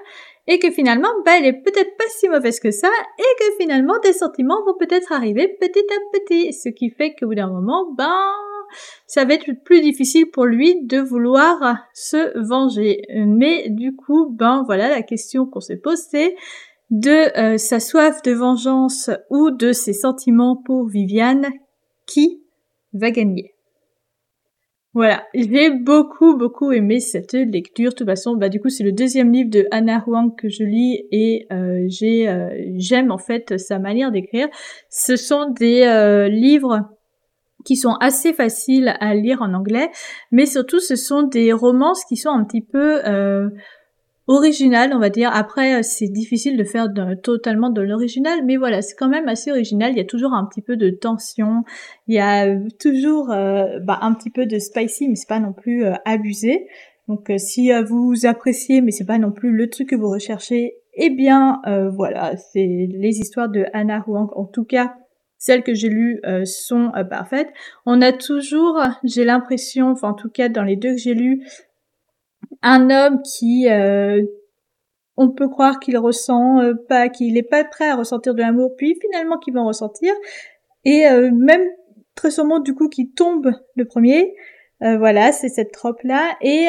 et 0.47 0.59
que 0.59 0.69
finalement, 0.71 1.09
bah, 1.25 1.37
elle 1.37 1.45
est 1.45 1.63
peut-être 1.63 1.95
pas 1.97 2.03
si 2.09 2.27
mauvaise 2.27 2.59
que 2.59 2.71
ça, 2.71 2.89
et 3.17 3.39
que 3.39 3.45
finalement, 3.61 3.97
des 4.03 4.11
sentiments 4.11 4.61
vont 4.65 4.75
peut-être 4.77 5.13
arriver 5.13 5.55
petit 5.59 5.79
à 5.79 6.19
petit, 6.19 6.51
ce 6.51 6.67
qui 6.67 6.89
fait 6.89 7.15
qu'au 7.15 7.27
bout 7.27 7.35
d'un 7.35 7.49
moment, 7.49 7.93
ben, 7.97 8.31
ça 9.07 9.23
va 9.23 9.35
être 9.35 9.51
plus 9.63 9.79
difficile 9.79 10.29
pour 10.31 10.45
lui 10.45 10.83
de 10.83 10.99
vouloir 10.99 11.77
se 11.93 12.37
venger. 12.47 13.03
Mais 13.25 13.69
du 13.69 13.95
coup, 13.95 14.29
ben 14.29 14.63
voilà, 14.65 14.89
la 14.89 15.01
question 15.01 15.45
qu'on 15.45 15.61
se 15.61 15.73
pose, 15.73 15.99
c'est 16.09 16.35
de 16.89 17.37
euh, 17.37 17.57
sa 17.57 17.79
soif 17.79 18.21
de 18.23 18.31
vengeance 18.31 19.09
ou 19.29 19.51
de 19.51 19.71
ses 19.71 19.93
sentiments 19.93 20.61
pour 20.65 20.87
Viviane, 20.87 21.49
qui 22.05 22.44
va 22.95 23.11
gagner. 23.11 23.55
Voilà, 24.95 25.25
j'ai 25.33 25.71
beaucoup 25.71 26.37
beaucoup 26.37 26.71
aimé 26.71 27.01
cette 27.01 27.33
lecture. 27.33 27.91
De 27.91 27.95
toute 27.95 28.07
façon, 28.07 28.37
bah 28.37 28.47
du 28.47 28.61
coup 28.61 28.69
c'est 28.69 28.85
le 28.85 28.93
deuxième 28.93 29.29
livre 29.29 29.49
de 29.49 29.67
Anna 29.69 30.01
Huang 30.07 30.33
que 30.37 30.47
je 30.47 30.63
lis 30.63 31.03
et 31.11 31.47
euh, 31.51 31.83
j'ai 31.89 32.29
euh, 32.29 32.47
j'aime 32.77 33.11
en 33.11 33.17
fait 33.17 33.57
sa 33.59 33.77
manière 33.77 34.09
d'écrire. 34.09 34.47
Ce 34.89 35.17
sont 35.17 35.49
des 35.49 35.81
euh, 35.81 36.29
livres 36.29 36.79
qui 37.65 37.75
sont 37.75 37.95
assez 37.99 38.31
faciles 38.31 38.95
à 39.01 39.13
lire 39.15 39.41
en 39.41 39.53
anglais, 39.53 39.89
mais 40.31 40.45
surtout 40.45 40.79
ce 40.79 40.95
sont 40.95 41.23
des 41.23 41.51
romances 41.51 42.05
qui 42.05 42.15
sont 42.15 42.29
un 42.29 42.45
petit 42.45 42.61
peu 42.61 43.01
original, 44.27 44.91
on 44.93 44.99
va 44.99 45.09
dire. 45.09 45.29
Après, 45.33 45.75
euh, 45.75 45.83
c'est 45.83 46.07
difficile 46.07 46.57
de 46.57 46.63
faire 46.63 46.87
totalement 47.21 47.69
de 47.69 47.81
l'original, 47.81 48.43
mais 48.45 48.57
voilà, 48.57 48.81
c'est 48.81 48.95
quand 48.95 49.09
même 49.09 49.27
assez 49.27 49.51
original. 49.51 49.91
Il 49.91 49.97
y 49.97 50.01
a 50.01 50.05
toujours 50.05 50.33
un 50.33 50.45
petit 50.45 50.61
peu 50.61 50.77
de 50.77 50.89
tension, 50.89 51.63
il 52.07 52.15
y 52.15 52.19
a 52.19 52.47
euh, 52.47 52.67
toujours 52.79 53.31
euh, 53.31 53.79
bah, 53.79 53.99
un 54.01 54.13
petit 54.13 54.29
peu 54.29 54.45
de 54.45 54.59
spicy, 54.59 55.09
mais 55.09 55.15
c'est 55.15 55.29
pas 55.29 55.39
non 55.39 55.53
plus 55.53 55.85
abusé. 56.05 56.67
Donc, 57.07 57.31
si 57.37 57.71
vous 57.87 58.25
appréciez, 58.25 58.81
mais 58.81 58.89
c'est 58.89 59.05
pas 59.05 59.19
non 59.19 59.31
plus 59.31 59.51
le 59.51 59.69
truc 59.69 59.89
que 59.89 59.95
vous 59.95 60.09
recherchez, 60.09 60.77
eh 60.95 61.11
bien, 61.11 61.61
voilà, 61.93 62.35
c'est 62.35 62.87
les 62.89 63.19
histoires 63.19 63.47
de 63.47 63.65
Anna 63.73 64.03
Huang. 64.07 64.31
En 64.35 64.45
tout 64.45 64.63
cas, 64.63 64.95
celles 65.37 65.61
que 65.61 65.75
j'ai 65.75 65.89
lues 65.89 66.19
sont 66.45 66.91
parfaites. 67.07 67.49
On 67.85 68.01
a 68.01 68.11
toujours, 68.11 68.81
j'ai 69.03 69.23
l'impression, 69.23 69.89
enfin 69.89 70.09
en 70.09 70.13
tout 70.15 70.31
cas 70.31 70.49
dans 70.49 70.63
les 70.63 70.77
deux 70.77 70.93
que 70.93 70.97
j'ai 70.97 71.13
lues, 71.13 71.45
un 72.65 72.89
homme 72.89 73.21
qui 73.21 73.69
euh, 73.69 74.23
on 75.17 75.29
peut 75.29 75.47
croire 75.47 75.79
qu'il 75.79 75.97
ressent 75.99 76.59
euh, 76.59 76.73
pas, 76.89 77.09
qu'il 77.09 77.37
est 77.37 77.43
pas 77.43 77.63
prêt 77.63 77.87
à 77.87 77.95
ressentir 77.95 78.33
de 78.33 78.41
l'amour, 78.41 78.71
puis 78.75 78.97
finalement 78.99 79.37
qu'il 79.37 79.53
va 79.53 79.61
en 79.61 79.67
ressentir, 79.67 80.11
et 80.83 81.07
euh, 81.07 81.29
même 81.31 81.61
très 82.15 82.31
sûrement 82.31 82.59
du 82.59 82.73
coup 82.73 82.89
qui 82.89 83.11
tombe 83.11 83.51
le 83.75 83.85
premier. 83.85 84.33
voilà, 84.81 85.31
c'est 85.31 85.49
cette 85.49 85.71
trope 85.71 86.01
là, 86.03 86.35
et 86.41 86.67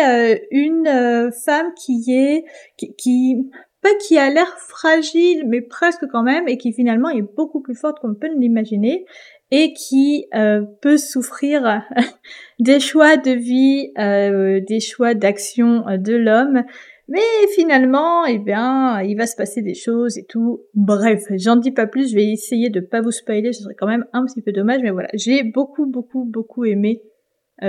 une 0.50 1.30
femme 1.44 1.72
qui 1.74 2.14
est 2.14 2.44
qui, 2.76 2.94
qui 2.94 3.50
pas 3.82 3.94
qui 4.00 4.18
a 4.18 4.30
l'air 4.30 4.58
fragile, 4.58 5.44
mais 5.46 5.60
presque 5.60 6.06
quand 6.10 6.22
même, 6.22 6.48
et 6.48 6.58
qui 6.58 6.72
finalement 6.72 7.10
est 7.10 7.22
beaucoup 7.22 7.60
plus 7.60 7.74
forte 7.74 8.00
qu'on 8.00 8.14
peut 8.14 8.30
l'imaginer, 8.36 9.06
et 9.50 9.72
qui 9.72 10.26
euh, 10.34 10.62
peut 10.82 10.96
souffrir 10.96 11.82
des 12.58 12.80
choix 12.80 13.16
de 13.16 13.30
vie, 13.30 13.92
euh, 13.98 14.60
des 14.66 14.80
choix 14.80 15.14
d'action 15.14 15.86
euh, 15.88 15.96
de 15.96 16.14
l'homme. 16.14 16.64
Mais 17.08 17.20
finalement, 17.54 18.24
eh 18.24 18.38
bien, 18.38 19.00
il 19.02 19.16
va 19.16 19.26
se 19.26 19.36
passer 19.36 19.62
des 19.62 19.74
choses 19.74 20.18
et 20.18 20.24
tout. 20.24 20.62
Bref, 20.74 21.24
j'en 21.36 21.54
dis 21.54 21.70
pas 21.70 21.86
plus, 21.86 22.10
je 22.10 22.16
vais 22.16 22.24
essayer 22.24 22.68
de 22.68 22.80
pas 22.80 23.00
vous 23.00 23.12
spoiler, 23.12 23.52
ce 23.52 23.62
serait 23.62 23.76
quand 23.78 23.86
même 23.86 24.06
un 24.12 24.24
petit 24.24 24.42
peu 24.42 24.50
dommage, 24.50 24.80
mais 24.82 24.90
voilà, 24.90 25.08
j'ai 25.14 25.44
beaucoup, 25.44 25.86
beaucoup, 25.86 26.24
beaucoup 26.24 26.64
aimé 26.64 27.02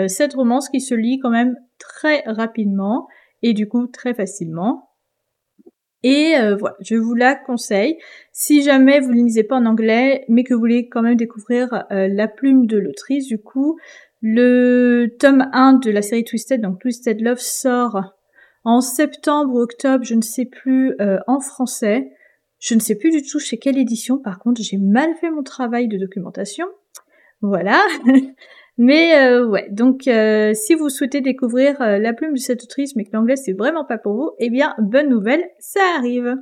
cette 0.08 0.34
romance 0.34 0.68
qui 0.68 0.82
se 0.82 0.96
lit 0.96 1.20
quand 1.20 1.30
même 1.30 1.56
très 1.78 2.24
rapidement 2.26 3.08
et 3.44 3.54
du 3.54 3.70
coup 3.70 3.88
très 3.88 4.14
facilement. 4.14 4.87
Et 6.04 6.36
euh, 6.38 6.56
voilà, 6.56 6.76
je 6.82 6.96
vous 6.96 7.16
la 7.16 7.36
conseille. 7.36 7.98
Si 8.32 8.62
jamais 8.62 9.00
vous 9.00 9.14
ne 9.14 9.24
lisez 9.24 9.44
pas 9.44 9.56
en 9.56 9.66
anglais, 9.66 10.26
mais 10.30 10.44
que 10.44 10.54
vous 10.54 10.60
voulez 10.60 10.88
quand 10.90 11.02
même 11.02 11.16
découvrir 11.16 11.86
euh, 11.92 12.08
la 12.08 12.28
plume 12.28 12.68
de 12.68 12.78
l'autrice, 12.78 13.28
du 13.28 13.40
coup, 13.40 13.78
le 14.22 15.08
tome 15.20 15.50
1 15.54 15.74
de 15.74 15.92
la 15.92 16.02
série 16.02 16.24
Twisted, 16.24 16.62
donc 16.62 16.80
Twisted 16.80 17.22
Love, 17.22 17.40
sort 17.40 18.14
en 18.64 18.82
septembre 18.82 19.56
octobre, 19.56 20.04
je 20.04 20.16
ne 20.16 20.22
sais 20.22 20.46
plus, 20.46 20.94
euh, 21.00 21.20
en 21.28 21.40
français. 21.40 22.12
Je 22.60 22.76
ne 22.76 22.80
sais 22.80 22.96
plus 22.96 23.12
du 23.12 23.22
tout 23.22 23.40
chez 23.40 23.58
quelle 23.58 23.78
édition, 23.78 24.18
par 24.18 24.40
contre, 24.40 24.62
j'ai 24.62 24.78
mal 24.78 25.16
fait 25.22 25.30
mon 25.30 25.44
travail 25.44 25.88
de 25.88 25.98
documentation. 25.98 26.68
Voilà. 27.42 27.82
Mais 28.78 29.18
euh, 29.18 29.48
ouais, 29.48 29.68
donc 29.72 30.08
euh, 30.08 30.54
si 30.54 30.76
vous 30.76 30.90
souhaitez 30.90 31.22
découvrir 31.22 31.80
la 31.80 32.14
plume 32.14 32.34
de 32.34 32.40
cette 32.40 32.64
autrice, 32.64 32.96
mais 32.96 33.06
que 33.06 33.12
l'anglais 33.14 33.36
c'est 33.36 33.54
vraiment 33.54 33.86
pas 33.86 33.98
pour 33.98 34.14
vous, 34.14 34.32
eh 34.40 34.50
bien, 34.50 34.76
bonne 34.80 35.10
nouvelle, 35.10 35.44
ça 35.60 35.82
arrive. 35.98 36.38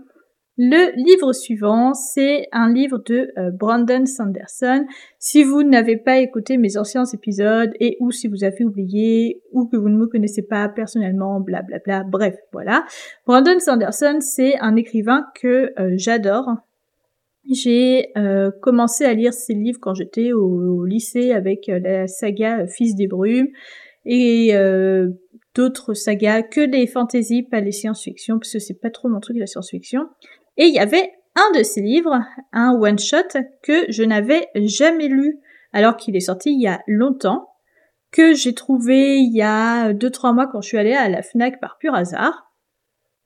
Le 0.58 0.96
livre 0.96 1.34
suivant, 1.34 1.94
c'est 1.94 2.48
un 2.54 2.72
livre 2.72 3.00
de 3.06 3.30
euh, 3.38 3.52
Brandon 3.52 4.06
Sanderson. 4.06 4.86
Si 5.20 5.44
vous 5.44 5.64
n'avez 5.64 5.98
pas 5.98 6.20
écouté 6.20 6.58
mes 6.58 6.78
anciens 6.78 7.04
épisodes 7.04 7.72
et 7.82 7.98
ou 8.00 8.12
si 8.12 8.30
vous 8.30 8.46
avez 8.46 8.64
oublié 8.64 9.42
ou 9.52 9.66
que 9.68 9.76
vous 9.76 9.90
ne 9.90 9.98
me 9.98 10.08
connaissez 10.08 10.44
pas 10.44 10.70
personnellement, 10.70 11.42
blablabla, 11.42 11.80
bla 11.84 12.04
bla, 12.04 12.10
bref, 12.10 12.36
voilà. 12.54 12.86
Brandon 13.28 13.60
Sanderson, 13.60 14.20
c'est 14.22 14.58
un 14.62 14.78
écrivain 14.78 15.26
que 15.36 15.74
euh, 15.78 15.96
j'adore. 15.98 16.48
J'ai 17.52 18.08
euh, 18.18 18.52
commencé 18.62 19.06
à 19.06 19.14
lire 19.14 19.34
ses 19.34 19.54
livres 19.54 19.80
quand 19.82 19.94
j'étais 19.94 20.32
au, 20.34 20.84
lycée 20.86 21.32
avec 21.32 21.68
la 21.68 22.08
saga 22.08 22.66
Fils 22.68 22.96
des 22.96 23.08
brumes 23.08 23.50
et 24.06 24.54
d'autres 25.56 25.94
sagas 25.94 26.44
que 26.44 26.66
des 26.66 26.86
fantaisies, 26.86 27.44
pas 27.44 27.62
les 27.62 27.72
science-fiction, 27.72 28.38
parce 28.38 28.54
que 28.54 28.60
c'est 28.60 28.80
pas 28.80 28.92
trop 28.92 29.08
mon 29.08 29.20
truc 29.20 29.38
la 29.38 29.48
science-fiction. 29.48 30.08
Et 30.58 30.66
il 30.66 30.76
y 30.76 30.80
avait 30.80 31.12
un 31.36 31.58
de 31.58 31.64
ces 31.64 31.82
livres, 31.82 32.20
un 32.52 32.74
one-shot, 32.80 33.40
que 33.64 33.90
je 33.90 34.04
n'avais 34.04 34.48
jamais 34.56 35.08
lu, 35.08 35.40
alors 35.74 35.98
qu'il 35.98 36.16
est 36.16 36.22
sorti 36.22 36.54
il 36.54 36.62
y 36.62 36.68
a 36.68 36.82
longtemps, 36.88 37.50
que 38.12 38.34
j'ai 38.34 38.54
trouvé 38.54 39.18
il 39.18 39.36
y 39.36 39.42
a 39.42 39.94
2-3 39.94 40.34
mois 40.34 40.48
quand 40.48 40.62
je 40.62 40.68
suis 40.68 40.78
allée 40.78 40.94
à 40.94 41.10
la 41.10 41.22
FNAC 41.22 41.60
par 41.60 41.78
pur 41.78 41.94
hasard. 41.94 42.54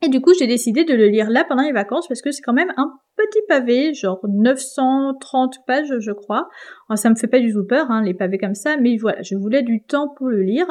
Et 0.01 0.07
du 0.07 0.21
coup, 0.21 0.33
j'ai 0.33 0.47
décidé 0.47 0.85
de 0.85 0.93
le 0.93 1.07
lire 1.07 1.29
là 1.29 1.43
pendant 1.43 1.63
les 1.63 1.73
vacances 1.73 2.07
parce 2.07 2.21
que 2.21 2.31
c'est 2.31 2.41
quand 2.41 2.53
même 2.53 2.73
un 2.77 2.93
petit 3.19 3.41
pavé, 3.47 3.93
genre 3.93 4.19
930 4.27 5.65
pages, 5.67 5.93
je 5.99 6.11
crois. 6.11 6.49
ça 6.95 7.09
me 7.09 7.15
fait 7.15 7.27
pas 7.27 7.39
du 7.39 7.51
tout 7.51 7.65
peur, 7.65 7.91
hein, 7.91 8.01
les 8.03 8.13
pavés 8.13 8.37
comme 8.37 8.55
ça, 8.55 8.77
mais 8.77 8.97
voilà, 8.97 9.21
je 9.21 9.35
voulais 9.35 9.61
du 9.61 9.83
temps 9.83 10.07
pour 10.07 10.27
le 10.27 10.41
lire. 10.41 10.67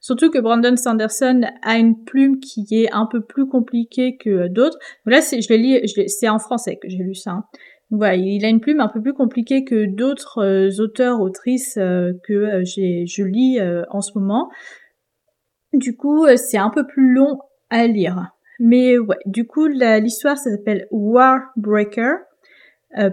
Surtout 0.00 0.30
que 0.30 0.38
Brandon 0.38 0.76
Sanderson 0.76 1.42
a 1.62 1.78
une 1.78 2.04
plume 2.04 2.38
qui 2.38 2.66
est 2.72 2.92
un 2.92 3.06
peu 3.06 3.22
plus 3.22 3.46
compliquée 3.46 4.18
que 4.18 4.48
d'autres. 4.48 4.78
Là, 5.06 5.22
c'est, 5.22 5.40
je 5.40 5.54
l'ai 5.54 6.08
c'est 6.08 6.28
en 6.28 6.38
français 6.38 6.76
que 6.76 6.90
j'ai 6.90 6.98
lu 6.98 7.14
ça. 7.14 7.30
Hein. 7.30 7.44
voilà, 7.90 8.16
il 8.16 8.44
a 8.44 8.48
une 8.48 8.60
plume 8.60 8.80
un 8.80 8.88
peu 8.88 9.00
plus 9.00 9.14
compliquée 9.14 9.64
que 9.64 9.86
d'autres 9.86 10.44
euh, 10.44 10.82
auteurs, 10.82 11.22
autrices 11.22 11.78
euh, 11.78 12.12
que 12.28 12.34
euh, 12.34 12.64
j'ai, 12.64 13.06
je 13.06 13.22
lis 13.22 13.58
en 13.88 14.02
ce 14.02 14.18
moment. 14.18 14.50
Du 15.72 15.96
coup, 15.96 16.26
c'est 16.36 16.58
un 16.58 16.68
peu 16.70 16.86
plus 16.86 17.14
long 17.14 17.38
à 17.70 17.86
lire. 17.86 18.33
Mais 18.60 18.98
ouais, 18.98 19.18
du 19.26 19.46
coup, 19.46 19.66
l'histoire 19.66 20.36
s'appelle 20.36 20.86
Warbreaker. 20.90 22.18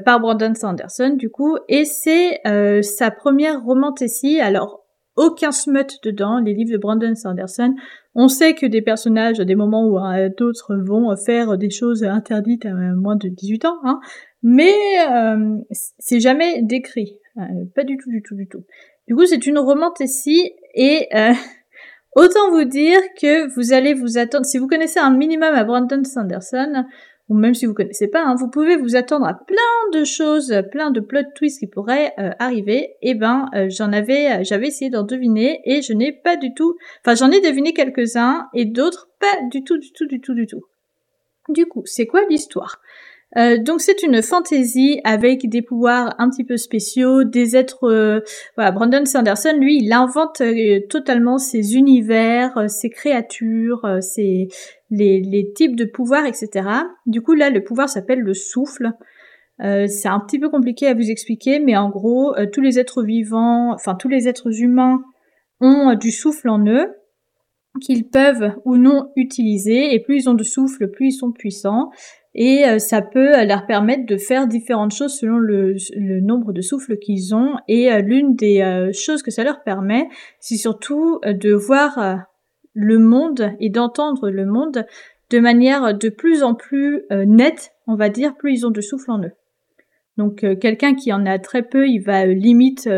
par 0.06 0.20
Brandon 0.20 0.54
Sanderson 0.54 1.16
du 1.18 1.32
coup 1.32 1.58
et 1.68 1.86
c'est 1.86 2.40
sa 2.84 3.10
première 3.10 3.64
romantessie 3.64 4.40
alors 4.40 4.82
aucun 5.18 5.52
smut 5.52 6.00
dedans, 6.04 6.40
les 6.40 6.54
livres 6.54 6.72
de 6.72 6.78
Brandon 6.78 7.16
Sanderson. 7.16 7.76
On 8.16 8.28
sait 8.28 8.54
que 8.54 8.66
des 8.66 8.82
personnages, 8.82 9.40
à 9.40 9.46
des 9.46 9.56
moments 9.56 9.86
ou 9.88 9.98
à 9.98 10.30
d'autres, 10.30 10.76
vont 10.76 11.16
faire 11.16 11.58
des 11.58 11.70
choses 11.70 12.04
interdites 12.04 12.66
à 12.66 12.74
moins 12.74 13.16
de 13.16 13.28
18 13.28 13.66
ans, 13.66 13.78
hein, 13.84 14.00
mais 14.44 14.74
euh, 15.10 15.58
c'est 16.00 16.20
jamais 16.20 16.62
décrit. 16.62 17.18
Euh, 17.38 17.42
pas 17.76 17.84
du 17.84 17.98
tout, 17.98 18.10
du 18.10 18.22
tout, 18.22 18.36
du 18.36 18.48
tout. 18.48 18.64
Du 19.08 19.16
coup, 19.16 19.26
c'est 19.26 19.46
une 19.46 19.60
romantessie 19.60 20.52
et 20.74 21.08
euh, 21.14 21.34
autant 22.16 22.52
vous 22.52 22.66
dire 22.66 23.00
que 23.20 23.54
vous 23.56 23.74
allez 23.74 23.94
vous 23.94 24.18
attendre, 24.18 24.46
si 24.46 24.58
vous 24.58 24.68
connaissez 24.68 25.00
un 25.00 25.12
minimum 25.12 25.54
à 25.54 25.64
Brandon 25.64 26.04
Sanderson, 26.04 26.86
ou 27.32 27.34
même 27.34 27.54
si 27.54 27.66
vous 27.66 27.74
connaissez 27.74 28.10
pas, 28.10 28.24
hein, 28.26 28.36
vous 28.36 28.50
pouvez 28.50 28.76
vous 28.76 28.98
attendre 28.98 29.26
à 29.26 29.34
plein 29.34 30.00
de 30.00 30.04
choses, 30.04 30.54
plein 30.70 30.92
de 30.92 31.00
plot 31.00 31.24
twists 31.34 31.60
qui 31.60 31.68
pourraient 31.68 32.14
euh, 32.20 32.32
arriver. 32.40 32.96
Et 33.02 33.12
eh 33.12 33.14
ben, 33.14 33.46
euh, 33.56 33.68
j'en 33.70 33.94
avais, 33.94 34.32
euh, 34.32 34.44
j'avais 34.44 34.68
essayé 34.68 34.92
d'en 34.92 35.04
deviner 35.04 35.62
et 35.64 35.82
je 35.82 35.94
n'ai 35.94 36.12
pas 36.12 36.36
du 36.36 36.54
tout, 36.54 36.76
enfin 37.00 37.16
j'en 37.16 37.32
ai 37.32 37.40
deviné 37.40 37.74
quelques-uns 37.74 38.50
et 38.54 38.66
d'autres 38.66 39.10
pas 39.22 39.48
du 39.50 39.64
tout, 39.64 39.78
du 39.78 39.94
tout, 39.94 40.08
du 40.08 40.20
tout, 40.20 40.34
du 40.34 40.46
tout. 40.46 40.66
Du 41.48 41.66
coup, 41.68 41.84
c'est 41.86 42.06
quoi 42.06 42.22
l'histoire? 42.30 42.82
Euh, 43.38 43.58
donc 43.58 43.82
c'est 43.82 44.04
une 44.04 44.22
fantaisie 44.22 45.00
avec 45.04 45.50
des 45.50 45.62
pouvoirs 45.62 46.16
un 46.18 46.30
petit 46.30 46.44
peu 46.44 46.58
spéciaux, 46.58 47.24
des 47.24 47.56
êtres. 47.56 48.24
voilà, 48.56 48.72
Brandon 48.72 49.06
Sanderson, 49.06 49.56
lui, 49.58 49.78
il 49.82 49.94
invente 49.94 50.42
totalement 50.90 51.38
ses 51.38 51.76
univers, 51.76 52.70
ses 52.70 52.90
créatures, 52.90 53.98
ses 54.02 54.50
les, 54.92 55.22
les 55.22 55.52
types 55.54 55.76
de 55.76 55.86
pouvoirs, 55.86 56.26
etc. 56.26 56.68
Du 57.06 57.22
coup, 57.22 57.34
là, 57.34 57.50
le 57.50 57.64
pouvoir 57.64 57.90
s'appelle 57.90 58.20
le 58.20 58.34
souffle. 58.34 58.92
Euh, 59.64 59.88
c'est 59.88 60.08
un 60.08 60.20
petit 60.20 60.40
peu 60.40 60.50
compliqué 60.50 60.88
à 60.88 60.94
vous 60.94 61.10
expliquer, 61.10 61.60
mais 61.60 61.78
en 61.78 61.90
gros, 61.90 62.36
euh, 62.36 62.46
tous 62.52 62.62
les 62.62 62.80
êtres 62.80 63.04
vivants, 63.04 63.74
enfin 63.74 63.96
tous 63.96 64.10
les 64.10 64.28
êtres 64.28 64.62
humains 64.62 65.02
ont 65.60 65.92
euh, 65.92 65.96
du 65.96 66.12
souffle 66.12 66.50
en 66.50 66.66
eux 66.66 66.88
qu'ils 67.80 68.10
peuvent 68.10 68.54
ou 68.66 68.76
non 68.76 69.12
utiliser, 69.16 69.94
et 69.94 70.00
plus 70.02 70.24
ils 70.24 70.30
ont 70.30 70.34
de 70.34 70.44
souffle, 70.44 70.90
plus 70.90 71.08
ils 71.08 71.18
sont 71.18 71.32
puissants, 71.32 71.90
et 72.34 72.80
ça 72.80 73.02
peut 73.02 73.46
leur 73.46 73.66
permettre 73.66 74.06
de 74.06 74.18
faire 74.18 74.48
différentes 74.48 74.94
choses 74.94 75.18
selon 75.18 75.38
le, 75.38 75.76
nombre 76.22 76.54
de 76.54 76.62
souffles 76.62 76.98
qu'ils 76.98 77.36
ont, 77.36 77.56
et 77.68 77.90
l'une 78.02 78.36
des 78.36 78.90
choses 78.94 79.22
que 79.22 79.32
ça 79.32 79.44
leur 79.44 79.64
permet, 79.64 80.08
c'est 80.40 80.56
surtout 80.56 81.20
de 81.26 81.54
voir 81.54 82.26
le 82.74 83.00
monde 83.00 83.52
et 83.60 83.70
d'entendre 83.70 84.30
le 84.30 84.46
monde 84.46 84.86
de 85.30 85.40
manière 85.40 85.98
de 85.98 86.10
plus 86.10 86.44
en 86.44 86.54
plus 86.54 87.04
euh, 87.12 87.26
nette, 87.26 87.72
on 87.88 87.96
va 87.96 88.10
dire, 88.10 88.36
plus 88.36 88.54
ils 88.54 88.66
ont 88.68 88.72
de 88.72 88.82
souffle 88.82 89.12
en 89.12 89.20
eux. 89.24 89.32
Donc 90.18 90.44
euh, 90.44 90.56
quelqu'un 90.56 90.94
qui 90.94 91.14
en 91.14 91.26
a 91.26 91.40
très 91.40 91.64
peu, 91.64 91.88
il 91.88 92.00
va 92.00 92.26
euh, 92.26 92.34
limite 92.34 92.90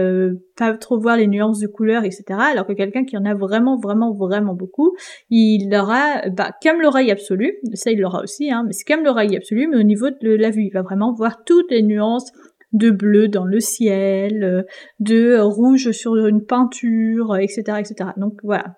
pas 0.57 0.73
trop 0.77 0.99
voir 0.99 1.17
les 1.17 1.27
nuances 1.27 1.59
de 1.59 1.67
couleurs, 1.67 2.03
etc. 2.03 2.23
Alors 2.29 2.65
que 2.65 2.73
quelqu'un 2.73 3.05
qui 3.05 3.17
en 3.17 3.25
a 3.25 3.33
vraiment, 3.33 3.77
vraiment, 3.77 4.13
vraiment 4.13 4.53
beaucoup, 4.53 4.95
il 5.29 5.73
aura, 5.75 6.27
bah, 6.29 6.51
comme 6.61 6.81
l'oreille 6.81 7.11
absolue, 7.11 7.53
ça 7.73 7.91
il 7.91 7.99
l'aura 7.99 8.21
aussi, 8.21 8.51
hein, 8.51 8.63
mais 8.65 8.73
c'est 8.73 8.85
comme 8.85 9.03
l'oreille 9.03 9.35
absolue, 9.35 9.67
mais 9.67 9.77
au 9.77 9.83
niveau 9.83 10.09
de 10.09 10.29
la 10.35 10.49
vue, 10.49 10.63
il 10.63 10.73
va 10.73 10.81
vraiment 10.81 11.13
voir 11.13 11.43
toutes 11.45 11.71
les 11.71 11.83
nuances 11.83 12.31
de 12.71 12.89
bleu 12.89 13.27
dans 13.27 13.45
le 13.45 13.59
ciel, 13.59 14.65
de 14.99 15.39
rouge 15.39 15.91
sur 15.91 16.15
une 16.15 16.43
peinture, 16.43 17.37
etc., 17.37 17.77
etc. 17.79 18.09
Donc 18.17 18.39
voilà, 18.43 18.77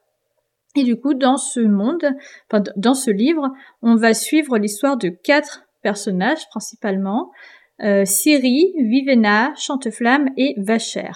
et 0.76 0.84
du 0.84 1.00
coup, 1.00 1.14
dans 1.14 1.38
ce 1.38 1.62
monde, 1.62 2.06
enfin, 2.50 2.64
dans 2.76 2.94
ce 2.94 3.10
livre, 3.10 3.50
on 3.82 3.96
va 3.96 4.14
suivre 4.14 4.58
l'histoire 4.58 4.98
de 4.98 5.10
quatre 5.10 5.64
personnages 5.82 6.48
principalement. 6.50 7.32
Euh, 7.82 8.06
Siri, 8.06 8.74
Vivena, 8.78 9.54
Chanteflamme 9.56 10.30
et 10.38 10.56
Vacher. 10.58 11.12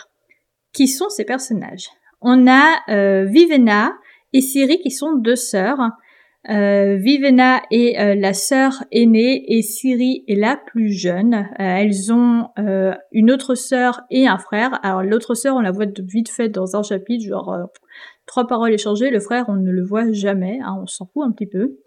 Qui 0.73 0.87
sont 0.87 1.09
ces 1.09 1.25
personnages? 1.25 1.89
On 2.21 2.47
a 2.47 2.79
euh, 2.89 3.25
Vivena 3.25 3.93
et 4.33 4.41
Siri 4.41 4.79
qui 4.81 4.91
sont 4.91 5.15
deux 5.15 5.35
sœurs. 5.35 5.79
Euh, 6.49 6.95
Vivena 6.95 7.61
est 7.69 7.99
euh, 7.99 8.15
la 8.15 8.33
sœur 8.33 8.83
aînée 8.91 9.43
et 9.47 9.61
Siri 9.61 10.23
est 10.27 10.35
la 10.35 10.55
plus 10.55 10.91
jeune. 10.91 11.33
Euh, 11.33 11.43
elles 11.59 12.13
ont 12.13 12.47
une 13.11 13.31
autre 13.31 13.55
sœur 13.55 14.01
et 14.09 14.27
un 14.27 14.37
frère. 14.37 14.79
Alors 14.83 15.03
l'autre 15.03 15.35
sœur, 15.35 15.55
on 15.55 15.61
la 15.61 15.71
voit 15.71 15.85
vite 15.97 16.29
fait 16.29 16.49
dans 16.49 16.75
un 16.75 16.83
chapitre, 16.83 17.25
genre 17.25 17.69
trois 18.25 18.47
paroles 18.47 18.73
échangées. 18.73 19.09
Le 19.09 19.19
frère, 19.19 19.45
on 19.47 19.55
ne 19.55 19.71
le 19.71 19.83
voit 19.83 20.11
jamais, 20.11 20.59
hein, 20.63 20.77
on 20.81 20.87
s'en 20.87 21.05
fout 21.05 21.23
un 21.25 21.31
petit 21.31 21.47
peu. 21.47 21.77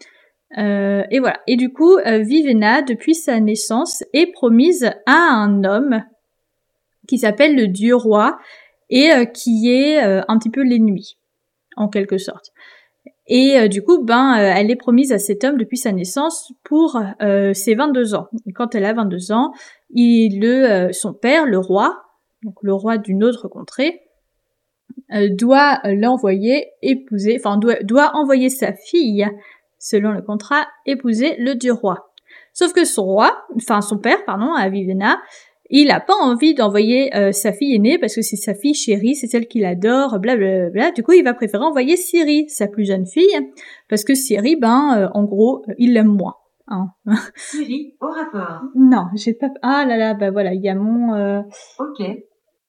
Euh, 0.57 1.03
et 1.09 1.19
voilà. 1.19 1.39
Et 1.47 1.55
du 1.55 1.71
coup, 1.71 1.97
euh, 1.97 2.19
Vivena, 2.19 2.81
depuis 2.81 3.15
sa 3.15 3.39
naissance, 3.39 4.03
est 4.13 4.31
promise 4.31 4.91
à 5.05 5.15
un 5.15 5.63
homme 5.63 6.03
qui 7.07 7.17
s'appelle 7.17 7.55
le 7.55 7.67
dieu 7.67 7.95
roi 7.95 8.37
et 8.89 9.11
euh, 9.11 9.25
qui 9.25 9.69
est 9.69 9.99
un 9.99 10.37
petit 10.37 10.49
peu 10.49 10.63
l'ennemi, 10.63 11.17
en 11.75 11.87
quelque 11.87 12.17
sorte. 12.17 12.51
Et 13.27 13.69
du 13.69 13.81
coup, 13.81 14.03
ben, 14.03 14.35
elle 14.35 14.69
est 14.69 14.75
promise 14.75 15.13
à 15.13 15.17
cet 15.17 15.45
homme 15.45 15.57
depuis 15.57 15.77
sa 15.77 15.93
naissance 15.93 16.51
pour 16.65 17.01
ses 17.53 17.73
22 17.73 18.15
ans. 18.15 18.27
Et 18.45 18.51
quand 18.51 18.75
elle 18.75 18.83
a 18.83 18.93
22 18.93 19.31
ans, 19.31 19.53
il, 19.91 20.41
le, 20.41 20.91
son 20.91 21.13
père, 21.13 21.45
le 21.45 21.57
roi, 21.57 22.03
donc 22.43 22.55
le 22.61 22.73
roi 22.73 22.97
d'une 22.97 23.23
autre 23.23 23.47
contrée, 23.47 24.01
euh, 25.13 25.29
doit 25.29 25.79
l'envoyer 25.83 26.69
épouser, 26.81 27.37
enfin 27.39 27.57
doit 27.57 28.11
envoyer 28.15 28.49
sa 28.49 28.73
fille, 28.73 29.27
selon 29.83 30.11
le 30.11 30.21
contrat, 30.21 30.65
épouser 30.85 31.35
le 31.37 31.55
dieu 31.55 31.73
roi. 31.73 32.09
Sauf 32.53 32.71
que 32.73 32.85
son 32.85 33.03
roi, 33.03 33.45
enfin 33.55 33.81
son 33.81 33.97
père, 33.97 34.23
pardon, 34.25 34.53
à 34.53 34.69
Vivena, 34.69 35.21
il 35.69 35.91
a 35.91 35.99
pas 35.99 36.15
envie 36.21 36.53
d'envoyer 36.53 37.15
euh, 37.15 37.31
sa 37.31 37.51
fille 37.51 37.75
aînée 37.75 37.97
parce 37.97 38.15
que 38.15 38.21
c'est 38.21 38.35
sa 38.35 38.53
fille 38.53 38.73
chérie, 38.73 39.15
c'est 39.15 39.27
celle 39.27 39.47
qu'il 39.47 39.65
adore, 39.65 40.19
blablabla. 40.19 40.69
Bla, 40.69 40.69
bla. 40.69 40.91
Du 40.91 41.03
coup, 41.03 41.13
il 41.13 41.23
va 41.23 41.33
préférer 41.33 41.63
envoyer 41.63 41.97
Siri, 41.97 42.47
sa 42.47 42.67
plus 42.67 42.85
jeune 42.85 43.05
fille, 43.05 43.51
parce 43.89 44.03
que 44.03 44.13
Siri, 44.13 44.55
ben, 44.55 44.95
euh, 44.97 45.09
en 45.13 45.23
gros, 45.23 45.65
il 45.77 45.93
l'aime 45.93 46.15
moins. 46.15 46.35
Hein. 46.67 46.87
Siri, 47.35 47.95
au 48.01 48.07
rapport. 48.07 48.61
Non, 48.75 49.05
j'ai 49.15 49.33
pas. 49.33 49.49
Ah 49.61 49.85
là 49.85 49.97
là, 49.97 50.13
bah 50.13 50.31
voilà, 50.31 50.53
il 50.53 50.61
y 50.61 50.69
a 50.69 50.75
mon. 50.75 51.13
Euh... 51.13 51.41
Ok. 51.79 52.05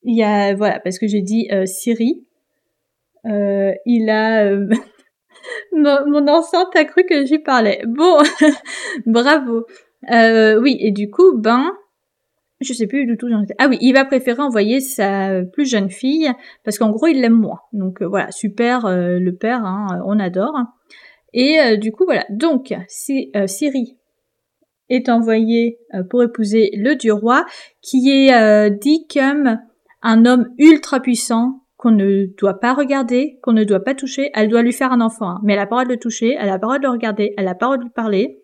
Il 0.07 0.17
y 0.17 0.23
a 0.23 0.55
voilà 0.55 0.81
parce 0.81 0.99
que 0.99 1.07
j'ai 1.07 1.23
dit 1.23 1.49
euh, 1.53 1.67
Siri. 1.67 2.27
Euh, 3.27 3.73
il 3.87 4.11
a. 4.11 4.51
mon, 5.73 6.09
mon 6.09 6.29
enceinte 6.29 6.75
a 6.77 6.85
cru 6.85 7.05
que 7.05 7.25
j'y 7.25 7.39
parlais. 7.39 7.83
Bon, 7.87 8.19
bravo. 9.07 9.67
Euh, 10.11 10.61
oui, 10.61 10.77
et 10.81 10.91
du 10.91 11.11
coup, 11.11 11.37
ben, 11.37 11.73
je 12.61 12.73
sais 12.73 12.87
plus 12.87 13.07
du 13.07 13.17
tout. 13.17 13.29
Ah 13.59 13.69
oui, 13.69 13.79
il 13.81 13.93
va 13.93 14.05
préférer 14.05 14.43
envoyer 14.43 14.81
sa 14.81 15.43
plus 15.53 15.69
jeune 15.69 15.91
fille 15.91 16.31
parce 16.65 16.79
qu'en 16.79 16.91
gros, 16.91 17.07
il 17.07 17.21
l'aime 17.21 17.39
moins. 17.39 17.61
Donc 17.73 18.03
euh, 18.03 18.07
voilà, 18.07 18.31
super 18.31 18.87
euh, 18.87 19.19
le 19.19 19.35
père, 19.35 19.65
hein, 19.65 20.03
on 20.07 20.19
adore. 20.19 20.57
Et 21.33 21.77
du 21.79 21.91
coup, 21.91 22.05
voilà. 22.05 22.25
Donc, 22.31 22.73
si 22.87 23.33
Siri 23.47 23.97
est 24.89 25.09
envoyée 25.09 25.81
pour 26.09 26.23
épouser 26.23 26.71
le 26.77 26.95
dieu 26.95 27.13
roi, 27.13 27.45
qui 27.83 28.09
est 28.09 28.71
dit 28.71 29.05
comme 29.13 29.59
un 30.01 30.27
homme 30.27 30.55
ultra 30.59 31.01
puissant 31.01 31.64
qu'on 31.85 31.91
ne 31.91 32.25
doit 32.39 32.61
pas 32.61 32.73
regarder, 32.73 33.39
qu'on 33.43 33.53
ne 33.53 33.63
doit 33.63 33.81
pas 33.85 33.95
toucher. 33.95 34.31
Elle 34.33 34.49
doit 34.49 34.63
lui 34.63 34.73
faire 34.73 34.91
un 34.91 35.03
enfant, 35.03 35.29
hein, 35.29 35.41
mais 35.45 35.53
elle 35.53 35.59
a 35.59 35.67
pas 35.67 35.77
le 35.77 35.85
droit 35.85 35.85
de 35.85 35.91
le 35.91 35.99
toucher, 35.99 36.35
elle 36.41 36.49
a 36.49 36.59
pas 36.59 36.67
le 36.67 36.69
droit 36.69 36.79
de 36.79 36.83
le 36.85 36.91
regarder, 36.91 37.35
elle 37.37 37.47
a 37.47 37.55
pas 37.55 37.67
le 37.67 37.69
droit 37.69 37.77
de 37.77 37.83
lui 37.83 37.91
parler. 37.91 38.41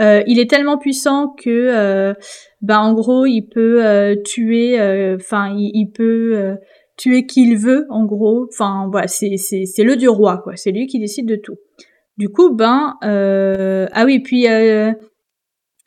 Euh, 0.00 0.22
il 0.26 0.40
est 0.40 0.50
tellement 0.50 0.78
puissant 0.78 1.28
que, 1.28 1.48
euh, 1.48 2.12
ben 2.60 2.80
en 2.80 2.92
gros, 2.92 3.24
il 3.24 3.42
peut 3.42 3.86
euh, 3.86 4.16
tuer, 4.24 4.80
enfin, 5.14 5.54
il, 5.56 5.70
il, 5.74 5.90
peut 5.92 6.32
euh, 6.34 6.56
tuer 6.96 7.24
qui 7.26 7.48
il 7.48 7.56
veut, 7.56 7.86
en 7.88 8.04
gros. 8.04 8.48
Enfin, 8.52 8.88
voilà, 8.90 9.06
c'est 9.06 9.36
c'est 9.36 9.84
le 9.84 9.94
dieu 9.96 10.10
roi, 10.10 10.40
quoi. 10.42 10.56
C'est 10.56 10.72
lui 10.72 10.86
qui 10.88 10.98
décide 10.98 11.26
de 11.26 11.36
tout. 11.36 11.58
Du 12.18 12.28
coup, 12.30 12.50
ben, 12.50 12.94
euh, 13.04 13.86
ah 13.92 14.04
oui, 14.04 14.20
puis 14.20 14.48
euh, 14.48 14.92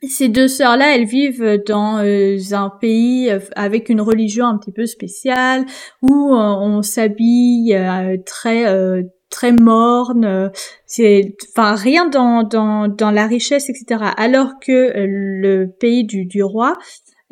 ces 0.09 0.29
deux 0.29 0.47
sœurs-là, 0.47 0.95
elles 0.95 1.05
vivent 1.05 1.61
dans 1.67 1.97
euh, 1.99 2.37
un 2.51 2.69
pays 2.69 3.29
euh, 3.29 3.39
avec 3.55 3.89
une 3.89 4.01
religion 4.01 4.45
un 4.45 4.57
petit 4.57 4.71
peu 4.71 4.85
spéciale 4.85 5.65
où 6.01 6.33
euh, 6.33 6.37
on 6.37 6.81
s'habille 6.81 7.75
euh, 7.75 8.17
très 8.25 8.67
euh, 8.67 9.03
très 9.29 9.51
morne. 9.51 10.51
C'est 10.85 11.35
enfin 11.49 11.75
rien 11.75 12.07
dans 12.07 12.43
dans 12.43 12.87
dans 12.87 13.11
la 13.11 13.27
richesse 13.27 13.69
etc. 13.69 14.01
Alors 14.17 14.53
que 14.61 14.71
euh, 14.71 15.05
le 15.07 15.65
pays 15.79 16.05
du 16.05 16.25
du 16.25 16.43
roi 16.43 16.73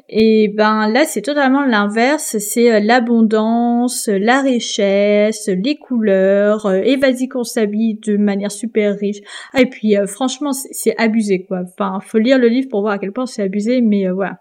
et 0.10 0.50
ben 0.50 0.89
là, 0.89 1.05
c'est 1.05 1.22
totalement 1.22 1.65
l'inverse. 1.65 2.38
C'est 2.38 2.72
euh, 2.72 2.79
l'abondance, 2.79 4.07
la 4.07 4.41
richesse, 4.41 5.48
les 5.48 5.77
couleurs. 5.77 6.65
euh, 6.65 6.81
et 6.83 6.98
vas-y 6.98 7.27
qu'on 7.27 7.43
s'habille 7.43 8.00
de 8.05 8.17
manière 8.17 8.51
super 8.51 8.95
riche. 8.98 9.22
Ah, 9.53 9.62
et 9.62 9.65
puis 9.65 9.98
euh, 9.98 10.05
franchement, 10.05 10.51
c'est 10.53 10.95
abusé 10.98 11.43
quoi. 11.45 11.62
Enfin, 11.63 12.00
faut 12.01 12.19
lire 12.19 12.38
le 12.38 12.48
livre 12.48 12.67
pour 12.69 12.81
voir 12.81 12.93
à 12.93 13.00
quel 13.00 13.12
point 13.12 13.25
c'est 13.25 13.43
abusé, 13.43 13.81
mais 13.81 14.07
euh, 14.07 14.13
voilà. 14.13 14.39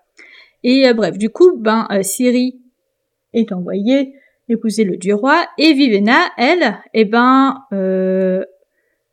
Et 0.64 0.86
euh, 0.88 0.94
bref, 0.94 1.16
du 1.16 1.30
coup, 1.30 1.56
ben 1.56 1.86
euh, 1.90 2.02
Siri 2.02 2.60
est 3.32 3.52
envoyée 3.52 4.14
épouser 4.48 4.84
le 4.84 4.96
dieu 4.96 5.14
roi 5.14 5.46
et 5.58 5.72
Vivenna, 5.72 6.18
elle, 6.36 6.78
eh 6.94 7.04
ben, 7.04 7.64
euh, 7.72 8.44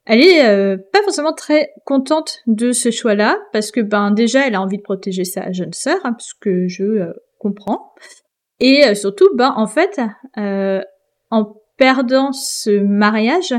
elle 0.09 0.23
est 0.23 0.43
euh, 0.43 0.75
pas 0.91 1.03
forcément 1.03 1.33
très 1.33 1.69
contente 1.85 2.39
de 2.47 2.71
ce 2.71 2.89
choix-là 2.89 3.37
parce 3.53 3.69
que 3.69 3.79
ben 3.79 4.09
déjà 4.09 4.47
elle 4.47 4.55
a 4.55 4.61
envie 4.61 4.77
de 4.77 4.81
protéger 4.81 5.23
sa 5.23 5.51
jeune 5.51 5.71
sœur, 5.71 5.99
hein, 6.03 6.15
ce 6.17 6.33
que 6.41 6.67
je 6.67 6.83
euh, 6.83 7.13
comprends, 7.37 7.93
et 8.59 8.87
euh, 8.87 8.95
surtout 8.95 9.29
ben 9.35 9.53
en 9.55 9.67
fait 9.67 10.01
euh, 10.39 10.81
en 11.29 11.53
perdant 11.77 12.31
ce 12.31 12.79
mariage, 12.79 13.53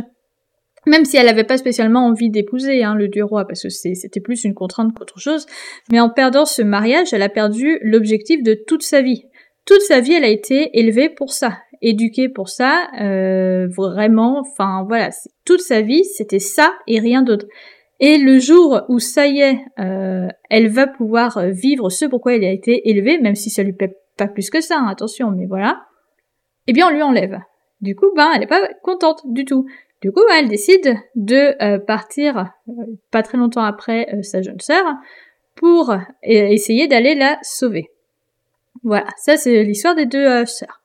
même 0.87 1.04
si 1.04 1.16
elle 1.16 1.26
n'avait 1.26 1.45
pas 1.45 1.57
spécialement 1.57 2.04
envie 2.04 2.30
d'épouser 2.30 2.83
hein, 2.83 2.97
le 2.97 3.07
dieu 3.07 3.25
roi 3.25 3.47
parce 3.47 3.62
que 3.62 3.69
c'était 3.69 4.21
plus 4.21 4.42
une 4.42 4.54
contrainte 4.54 4.92
qu'autre 4.92 5.21
chose, 5.21 5.47
mais 5.92 6.00
en 6.00 6.11
perdant 6.11 6.47
ce 6.47 6.62
mariage, 6.62 7.12
elle 7.12 7.23
a 7.23 7.28
perdu 7.28 7.78
l'objectif 7.83 8.42
de 8.42 8.55
toute 8.66 8.83
sa 8.83 9.03
vie. 9.03 9.22
Toute 9.66 9.83
sa 9.83 10.01
vie, 10.01 10.14
elle 10.14 10.24
a 10.24 10.29
été 10.29 10.77
élevée 10.81 11.11
pour 11.11 11.33
ça, 11.33 11.59
éduquée 11.83 12.29
pour 12.29 12.49
ça, 12.49 12.88
euh, 13.01 13.69
vraiment, 13.69 14.40
enfin 14.40 14.85
voilà, 14.87 15.11
toute 15.45 15.61
sa 15.61 15.81
vie, 15.81 16.05
c'était 16.05 16.38
ça 16.38 16.73
et 16.87 17.01
rien 17.01 17.23
d'autre. 17.23 17.47
Et 18.01 18.16
le 18.19 18.38
jour 18.38 18.83
où 18.88 18.99
ça 18.99 19.27
y 19.27 19.40
est, 19.40 19.59
euh, 19.79 20.29
elle 20.49 20.69
va 20.69 20.87
pouvoir 20.87 21.40
vivre 21.49 21.90
ce 21.90 22.07
pourquoi 22.07 22.35
elle 22.35 22.45
a 22.45 22.51
été 22.51 22.88
élevée, 22.88 23.19
même 23.19 23.35
si 23.35 23.51
ça 23.51 23.62
lui 23.62 23.73
plaît 23.73 23.97
pas 24.16 24.29
plus 24.29 24.51
que 24.51 24.61
ça, 24.61 24.79
hein, 24.79 24.88
attention, 24.88 25.31
mais 25.31 25.47
voilà, 25.47 25.87
eh 26.66 26.73
bien 26.73 26.88
on 26.88 26.90
lui 26.90 27.03
enlève. 27.03 27.38
Du 27.81 27.97
coup, 27.97 28.12
ben, 28.14 28.31
elle 28.35 28.43
est 28.43 28.47
pas 28.47 28.69
contente 28.83 29.23
du 29.25 29.45
tout. 29.45 29.66
Du 30.03 30.12
coup, 30.12 30.21
ben, 30.29 30.37
elle 30.38 30.49
décide 30.49 30.97
de 31.14 31.62
euh, 31.62 31.79
partir 31.79 32.53
euh, 32.69 32.73
pas 33.11 33.23
très 33.23 33.38
longtemps 33.38 33.64
après 33.64 34.09
euh, 34.14 34.23
sa 34.23 34.43
jeune 34.43 34.61
sœur 34.61 34.85
pour 35.57 35.95
essayer 36.23 36.88
d'aller 36.88 37.14
la 37.14 37.38
sauver. 37.43 37.90
Voilà, 38.83 39.09
ça 39.19 39.37
c'est 39.37 39.62
l'histoire 39.62 39.95
des 39.95 40.07
deux 40.07 40.47
sœurs. 40.47 40.80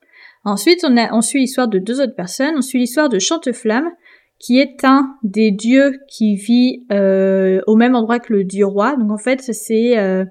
Ensuite, 0.46 0.86
on, 0.88 0.96
a, 0.96 1.22
suit 1.22 1.40
l'histoire 1.40 1.68
de 1.68 1.80
deux 1.80 2.00
autres 2.00 2.16
personnes. 2.16 2.54
On 2.56 2.62
suit 2.62 2.78
l'histoire 2.78 3.10
de 3.10 3.18
Chanteflamme, 3.18 3.90
qui 4.40 4.60
est 4.60 4.86
un 4.86 5.16
des 5.24 5.50
dieux 5.50 6.00
qui 6.08 6.36
vit 6.36 6.86
euh, 6.92 7.62
au 7.66 7.76
même 7.76 7.96
endroit 7.96 8.20
que 8.20 8.32
le 8.32 8.44
dieu 8.44 8.66
roi. 8.66 8.96
Donc 8.96 9.12
en 9.12 9.18
fait, 9.18 9.42
c'est 9.42 9.98
euh, 9.98 10.24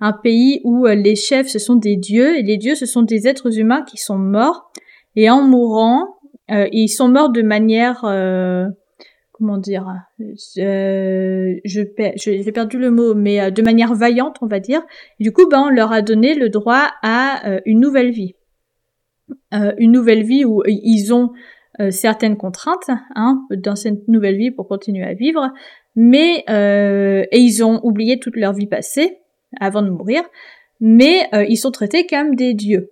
un 0.00 0.12
pays 0.12 0.60
où 0.64 0.86
euh, 0.86 0.96
les 0.96 1.14
chefs 1.14 1.46
ce 1.46 1.60
sont 1.60 1.76
des 1.76 1.96
dieux 1.96 2.36
et 2.36 2.42
les 2.42 2.56
dieux 2.56 2.74
ce 2.74 2.84
sont 2.84 3.02
des 3.02 3.28
êtres 3.28 3.58
humains 3.58 3.82
qui 3.82 3.96
sont 3.96 4.18
morts. 4.18 4.72
Et 5.14 5.30
en 5.30 5.42
mourant, 5.42 6.16
ils 6.48 6.88
sont 6.88 7.08
morts 7.08 7.30
de 7.30 7.42
manière 7.42 8.00
comment 9.32 9.58
dire 9.58 9.86
je 10.18 11.84
j'ai 12.16 12.52
perdu 12.52 12.78
le 12.78 12.90
mot 12.90 13.14
mais 13.14 13.50
de 13.52 13.62
manière 13.62 13.94
vaillante 13.94 14.36
on 14.40 14.46
va 14.46 14.58
dire 14.58 14.82
du 15.20 15.32
coup 15.32 15.48
ben 15.48 15.60
on 15.60 15.68
leur 15.68 15.92
a 15.92 16.02
donné 16.02 16.34
le 16.34 16.48
droit 16.48 16.88
à 17.02 17.60
une 17.66 17.80
nouvelle 17.80 18.10
vie 18.10 18.34
Euh, 19.54 19.72
une 19.78 19.92
nouvelle 19.92 20.22
vie 20.22 20.44
où 20.44 20.62
ils 20.66 21.12
ont 21.12 21.30
euh, 21.80 21.90
certaines 21.90 22.36
contraintes 22.36 22.90
hein, 23.14 23.46
dans 23.56 23.76
cette 23.76 24.06
nouvelle 24.08 24.36
vie 24.36 24.50
pour 24.50 24.68
continuer 24.68 25.04
à 25.04 25.14
vivre 25.14 25.50
mais 25.96 26.44
euh, 26.48 27.24
et 27.32 27.38
ils 27.38 27.64
ont 27.64 27.80
oublié 27.82 28.18
toute 28.18 28.36
leur 28.36 28.52
vie 28.52 28.66
passée 28.66 29.18
avant 29.60 29.82
de 29.82 29.90
mourir 29.90 30.22
mais 30.80 31.26
euh, 31.34 31.44
ils 31.48 31.56
sont 31.56 31.70
traités 31.70 32.06
comme 32.06 32.34
des 32.34 32.54
dieux 32.54 32.90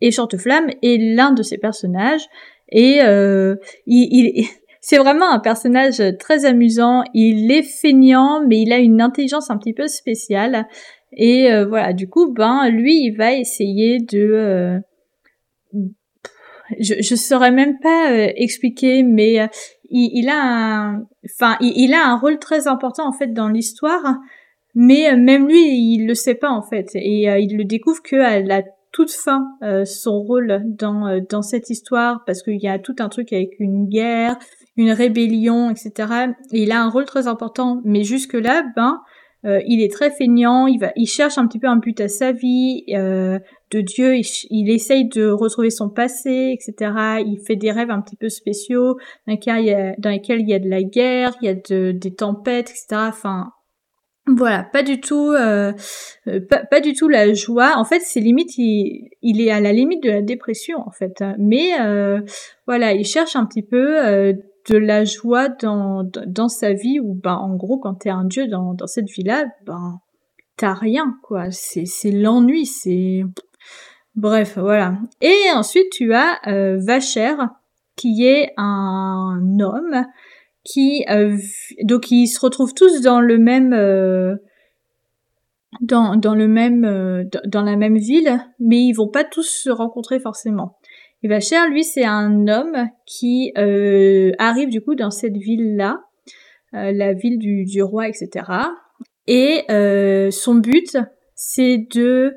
et 0.00 0.10
Chanteflamme 0.10 0.68
est 0.82 0.98
l'un 1.14 1.32
de 1.32 1.42
ces 1.42 1.58
personnages 1.58 2.26
et 2.70 3.00
euh, 3.02 3.56
il, 3.86 4.08
il 4.36 4.46
c'est 4.80 4.98
vraiment 4.98 5.30
un 5.30 5.38
personnage 5.38 6.02
très 6.18 6.44
amusant. 6.44 7.02
Il 7.12 7.50
est 7.50 7.62
feignant, 7.62 8.42
mais 8.46 8.60
il 8.62 8.72
a 8.72 8.78
une 8.78 9.00
intelligence 9.00 9.50
un 9.50 9.58
petit 9.58 9.74
peu 9.74 9.86
spéciale. 9.86 10.66
Et 11.12 11.50
euh, 11.52 11.66
voilà, 11.66 11.92
du 11.92 12.08
coup, 12.08 12.32
ben 12.32 12.68
lui, 12.70 12.94
il 13.04 13.16
va 13.16 13.34
essayer 13.34 13.98
de. 13.98 14.18
euh, 14.18 14.78
je 16.78 16.94
je 17.00 17.14
saurais 17.14 17.50
même 17.50 17.78
pas 17.80 18.12
euh, 18.12 18.28
expliquer, 18.36 19.02
mais 19.02 19.40
euh, 19.40 19.46
il, 19.90 20.10
il 20.14 20.28
a 20.28 20.40
un, 20.40 21.06
enfin, 21.24 21.56
il, 21.60 21.72
il 21.76 21.94
a 21.94 22.06
un 22.06 22.16
rôle 22.18 22.38
très 22.38 22.68
important 22.68 23.08
en 23.08 23.12
fait 23.12 23.32
dans 23.32 23.48
l'histoire. 23.48 24.18
Mais 24.74 25.10
euh, 25.10 25.16
même 25.16 25.48
lui, 25.48 25.94
il 25.94 26.06
le 26.06 26.14
sait 26.14 26.34
pas 26.34 26.50
en 26.50 26.62
fait, 26.62 26.90
et 26.94 27.28
euh, 27.28 27.38
il 27.38 27.56
le 27.56 27.64
découvre 27.64 28.02
que 28.02 28.16
à 28.16 28.40
la 28.40 28.62
toute 28.92 29.10
fin 29.10 29.46
euh, 29.62 29.84
son 29.84 30.20
rôle 30.20 30.62
dans 30.64 31.06
euh, 31.06 31.20
dans 31.28 31.42
cette 31.42 31.70
histoire 31.70 32.22
parce 32.26 32.42
qu'il 32.42 32.60
y 32.62 32.68
a 32.68 32.78
tout 32.78 32.96
un 33.00 33.08
truc 33.08 33.32
avec 33.32 33.58
une 33.58 33.88
guerre, 33.88 34.38
une 34.76 34.92
rébellion, 34.92 35.70
etc. 35.70 36.32
Et 36.52 36.62
il 36.62 36.72
a 36.72 36.82
un 36.82 36.88
rôle 36.88 37.04
très 37.04 37.26
important. 37.26 37.80
Mais 37.84 38.04
jusque 38.04 38.34
là, 38.34 38.64
ben, 38.76 39.00
euh, 39.44 39.60
il 39.66 39.82
est 39.82 39.92
très 39.92 40.10
feignant. 40.10 40.66
Il 40.66 40.78
va, 40.78 40.92
il 40.96 41.06
cherche 41.06 41.38
un 41.38 41.46
petit 41.46 41.58
peu 41.58 41.68
un 41.68 41.76
but 41.76 42.00
à 42.00 42.08
sa 42.08 42.32
vie 42.32 42.84
euh, 42.90 43.38
de 43.70 43.80
Dieu. 43.80 44.16
Il, 44.50 44.70
essaye 44.70 45.08
de 45.08 45.28
retrouver 45.30 45.70
son 45.70 45.88
passé, 45.88 46.54
etc. 46.54 46.92
Il 47.26 47.40
fait 47.46 47.56
des 47.56 47.70
rêves 47.70 47.90
un 47.90 48.00
petit 48.00 48.16
peu 48.16 48.28
spéciaux 48.28 48.94
dans 49.26 49.32
lesquels 49.32 49.60
il 49.60 49.66
y 49.66 49.74
a, 49.74 49.94
dans 49.98 50.10
lesquels 50.10 50.40
il 50.40 50.48
y 50.48 50.54
a 50.54 50.58
de 50.58 50.68
la 50.68 50.82
guerre, 50.82 51.34
il 51.40 51.46
y 51.46 51.48
a 51.48 51.54
de, 51.54 51.92
des 51.92 52.14
tempêtes, 52.14 52.70
etc. 52.70 52.86
Enfin, 53.08 53.52
voilà, 54.36 54.62
pas 54.62 54.82
du 54.82 55.00
tout, 55.00 55.32
euh, 55.32 55.72
euh, 56.26 56.40
pas, 56.70 56.80
du 56.80 56.92
tout 56.92 57.08
la 57.08 57.32
joie. 57.32 57.74
En 57.76 57.84
fait, 57.84 58.00
c'est 58.00 58.20
limite, 58.20 58.58
il, 58.58 59.08
il 59.22 59.40
est 59.40 59.50
à 59.50 59.60
la 59.60 59.72
limite 59.72 60.02
de 60.02 60.10
la 60.10 60.22
dépression, 60.22 60.78
en 60.86 60.90
fait. 60.90 61.24
Mais 61.38 61.80
euh, 61.80 62.20
voilà, 62.66 62.92
il 62.92 63.06
cherche 63.06 63.36
un 63.36 63.46
petit 63.46 63.62
peu 63.62 64.04
euh, 64.06 64.34
de 64.68 64.76
la 64.76 65.04
joie 65.04 65.48
dans, 65.48 66.04
dans 66.26 66.48
sa 66.48 66.72
vie. 66.72 67.00
Où, 67.00 67.14
ben, 67.14 67.34
en 67.34 67.56
gros, 67.56 67.78
quand 67.78 67.94
t'es 67.94 68.10
un 68.10 68.24
dieu 68.24 68.48
dans, 68.48 68.74
dans 68.74 68.86
cette 68.86 69.08
vie-là, 69.08 69.46
ben, 69.66 70.00
t'as 70.56 70.74
rien, 70.74 71.16
quoi. 71.22 71.50
C'est 71.50 71.86
c'est 71.86 72.10
l'ennui, 72.10 72.66
c'est 72.66 73.22
bref, 74.14 74.58
voilà. 74.58 74.98
Et 75.20 75.36
ensuite, 75.54 75.90
tu 75.90 76.12
as 76.12 76.38
euh, 76.46 76.78
Vacher, 76.78 77.34
qui 77.96 78.26
est 78.26 78.52
un 78.56 79.40
homme 79.60 80.04
qui 80.64 81.04
euh, 81.08 81.38
donc 81.82 82.10
ils 82.10 82.26
se 82.26 82.40
retrouvent 82.40 82.74
tous 82.74 83.00
dans 83.00 83.20
le 83.20 83.38
même 83.38 83.72
euh, 83.72 84.36
dans, 85.80 86.16
dans 86.16 86.34
le 86.34 86.48
même 86.48 87.28
dans 87.46 87.62
la 87.62 87.76
même 87.76 87.96
ville, 87.96 88.44
mais 88.58 88.82
ils 88.82 88.92
vont 88.92 89.08
pas 89.08 89.24
tous 89.24 89.48
se 89.48 89.70
rencontrer 89.70 90.20
forcément. 90.20 90.78
Et 91.22 91.28
Vacher, 91.28 91.68
lui, 91.70 91.84
c'est 91.84 92.04
un 92.04 92.46
homme 92.46 92.88
qui 93.06 93.52
euh, 93.58 94.32
arrive 94.38 94.68
du 94.68 94.80
coup 94.80 94.94
dans 94.94 95.10
cette 95.10 95.36
ville-là, 95.36 96.00
euh, 96.74 96.92
la 96.92 97.12
ville 97.12 97.38
du, 97.38 97.64
du, 97.64 97.82
roi, 97.82 98.08
etc. 98.08 98.46
Et 99.26 99.64
son 100.30 100.54
but, 100.54 100.96
c'est 101.34 101.86
de 101.92 102.34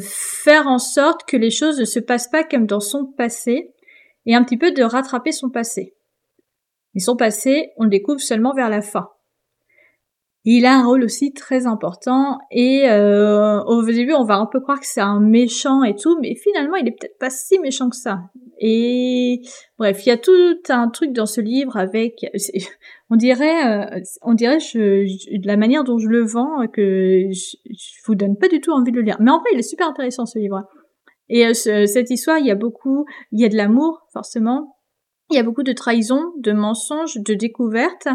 faire 0.00 0.66
en 0.66 0.78
sorte 0.78 1.26
que 1.26 1.36
les 1.36 1.50
choses 1.50 1.80
ne 1.80 1.84
se 1.84 2.00
passent 2.00 2.28
pas 2.28 2.44
comme 2.44 2.66
dans 2.66 2.80
son 2.80 3.06
passé, 3.06 3.72
et 4.26 4.34
un 4.34 4.44
petit 4.44 4.58
peu 4.58 4.72
de 4.72 4.82
rattraper 4.82 5.32
son 5.32 5.50
passé. 5.50 5.94
Et 6.94 7.00
son 7.00 7.16
passé, 7.16 7.70
on 7.76 7.84
le 7.84 7.90
découvre 7.90 8.20
seulement 8.20 8.54
vers 8.54 8.68
la 8.68 8.82
fin. 8.82 9.10
Il 10.44 10.64
a 10.64 10.74
un 10.74 10.86
rôle 10.86 11.04
aussi 11.04 11.34
très 11.34 11.66
important 11.66 12.38
et 12.50 12.88
euh, 12.88 13.62
au 13.64 13.84
début 13.84 14.14
on 14.14 14.24
va 14.24 14.36
un 14.36 14.46
peu 14.46 14.60
croire 14.60 14.80
que 14.80 14.86
c'est 14.86 15.02
un 15.02 15.20
méchant 15.20 15.82
et 15.82 15.94
tout, 15.94 16.18
mais 16.20 16.34
finalement 16.34 16.76
il 16.76 16.88
est 16.88 16.92
peut-être 16.92 17.18
pas 17.18 17.28
si 17.28 17.58
méchant 17.58 17.90
que 17.90 17.96
ça. 17.96 18.20
Et 18.58 19.42
bref, 19.78 20.06
il 20.06 20.08
y 20.08 20.12
a 20.12 20.16
tout 20.16 20.58
un 20.70 20.88
truc 20.88 21.12
dans 21.12 21.26
ce 21.26 21.42
livre 21.42 21.76
avec, 21.76 22.24
on 23.10 23.16
dirait, 23.16 23.96
euh, 23.96 24.00
on 24.22 24.32
dirait 24.32 24.60
je, 24.60 25.38
de 25.38 25.46
la 25.46 25.58
manière 25.58 25.84
dont 25.84 25.98
je 25.98 26.08
le 26.08 26.24
vends 26.24 26.66
que 26.68 27.28
je, 27.30 27.56
je, 27.66 27.90
vous 28.06 28.14
donne 28.14 28.38
pas 28.38 28.48
du 28.48 28.62
tout 28.62 28.72
envie 28.72 28.92
de 28.92 28.96
le 28.96 29.02
lire. 29.02 29.18
Mais 29.20 29.30
en 29.30 29.40
vrai 29.40 29.50
il 29.52 29.58
est 29.58 29.62
super 29.62 29.88
intéressant 29.88 30.24
ce 30.24 30.38
livre. 30.38 30.64
Et 31.28 31.46
euh, 31.46 31.52
cette 31.54 32.10
histoire, 32.10 32.38
il 32.38 32.46
y 32.46 32.50
a 32.50 32.56
beaucoup, 32.56 33.06
il 33.30 33.40
y 33.40 33.44
a 33.44 33.48
de 33.48 33.56
l'amour 33.56 34.06
forcément, 34.12 34.76
il 35.30 35.36
y 35.36 35.38
a 35.38 35.44
beaucoup 35.44 35.62
de 35.62 35.72
trahison, 35.72 36.32
de 36.38 36.52
mensonges, 36.52 37.14
de 37.16 37.34
découvertes. 37.34 38.08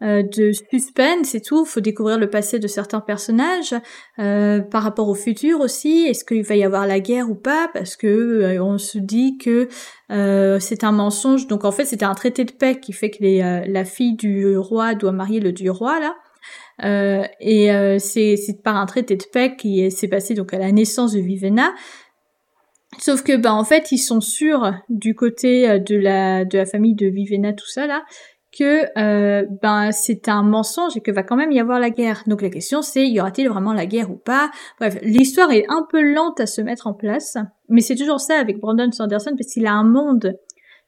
Euh, 0.00 0.22
de 0.22 0.52
suspense 0.52 1.34
et 1.34 1.40
tout. 1.40 1.64
Faut 1.64 1.80
découvrir 1.80 2.18
le 2.18 2.30
passé 2.30 2.60
de 2.60 2.68
certains 2.68 3.00
personnages 3.00 3.74
euh, 4.20 4.60
par 4.60 4.84
rapport 4.84 5.08
au 5.08 5.16
futur 5.16 5.58
aussi. 5.58 6.06
Est-ce 6.06 6.24
qu'il 6.24 6.44
va 6.44 6.54
y 6.54 6.62
avoir 6.62 6.86
la 6.86 7.00
guerre 7.00 7.28
ou 7.28 7.34
pas? 7.34 7.68
Parce 7.74 7.96
que 7.96 8.06
euh, 8.06 8.62
on 8.62 8.78
se 8.78 8.98
dit 8.98 9.38
que 9.38 9.68
c'est 10.08 10.84
un 10.84 10.92
mensonge. 10.92 11.48
Donc 11.48 11.64
en 11.64 11.72
fait, 11.72 11.84
c'était 11.84 12.04
un 12.04 12.14
traité 12.14 12.44
de 12.44 12.52
paix 12.52 12.78
qui 12.78 12.92
fait 12.92 13.10
que 13.10 13.24
les, 13.24 13.64
la 13.66 13.84
fille 13.84 14.14
du 14.14 14.56
roi 14.56 14.94
doit 14.94 15.10
marier 15.10 15.40
le 15.40 15.50
dieu 15.50 15.72
roi 15.72 15.98
là. 15.98 16.14
et 17.40 17.98
c'est 17.98 18.62
par 18.62 18.76
un 18.76 18.86
traité 18.86 19.16
de 19.16 19.24
paix 19.32 19.56
qui 19.56 19.90
s'est 19.90 20.08
passé 20.08 20.34
donc 20.34 20.54
à 20.54 20.58
la 20.58 20.70
naissance 20.70 21.12
de 21.12 21.20
Vivenna. 21.20 21.74
Sauf 22.98 23.22
que 23.22 23.36
bah 23.36 23.52
en 23.52 23.64
fait 23.64 23.92
ils 23.92 23.98
sont 23.98 24.20
sûrs 24.20 24.72
du 24.88 25.14
côté 25.14 25.78
de 25.80 25.96
la 25.96 26.44
de 26.44 26.56
la 26.56 26.66
famille 26.66 26.94
de 26.94 27.06
Vivenna 27.06 27.52
tout 27.52 27.68
ça 27.68 27.86
là 27.86 28.04
que 28.56 28.86
euh, 28.98 29.46
ben 29.62 29.92
c'est 29.92 30.28
un 30.28 30.42
mensonge 30.42 30.96
et 30.96 31.00
que 31.00 31.10
va 31.10 31.22
quand 31.22 31.36
même 31.36 31.52
y 31.52 31.60
avoir 31.60 31.78
la 31.78 31.90
guerre. 31.90 32.22
Donc 32.26 32.42
la 32.42 32.50
question 32.50 32.82
c'est 32.82 33.06
y 33.06 33.20
aura-t-il 33.20 33.48
vraiment 33.48 33.72
la 33.72 33.86
guerre 33.86 34.10
ou 34.10 34.16
pas? 34.16 34.50
Bref, 34.78 34.98
l'histoire 35.02 35.50
est 35.52 35.66
un 35.68 35.86
peu 35.90 36.00
lente 36.00 36.40
à 36.40 36.46
se 36.46 36.60
mettre 36.60 36.86
en 36.86 36.94
place, 36.94 37.36
mais 37.68 37.80
c'est 37.80 37.96
toujours 37.96 38.20
ça 38.20 38.38
avec 38.38 38.58
Brandon 38.58 38.90
Sanderson 38.90 39.32
parce 39.36 39.52
qu'il 39.52 39.66
a 39.66 39.72
un 39.72 39.84
monde 39.84 40.38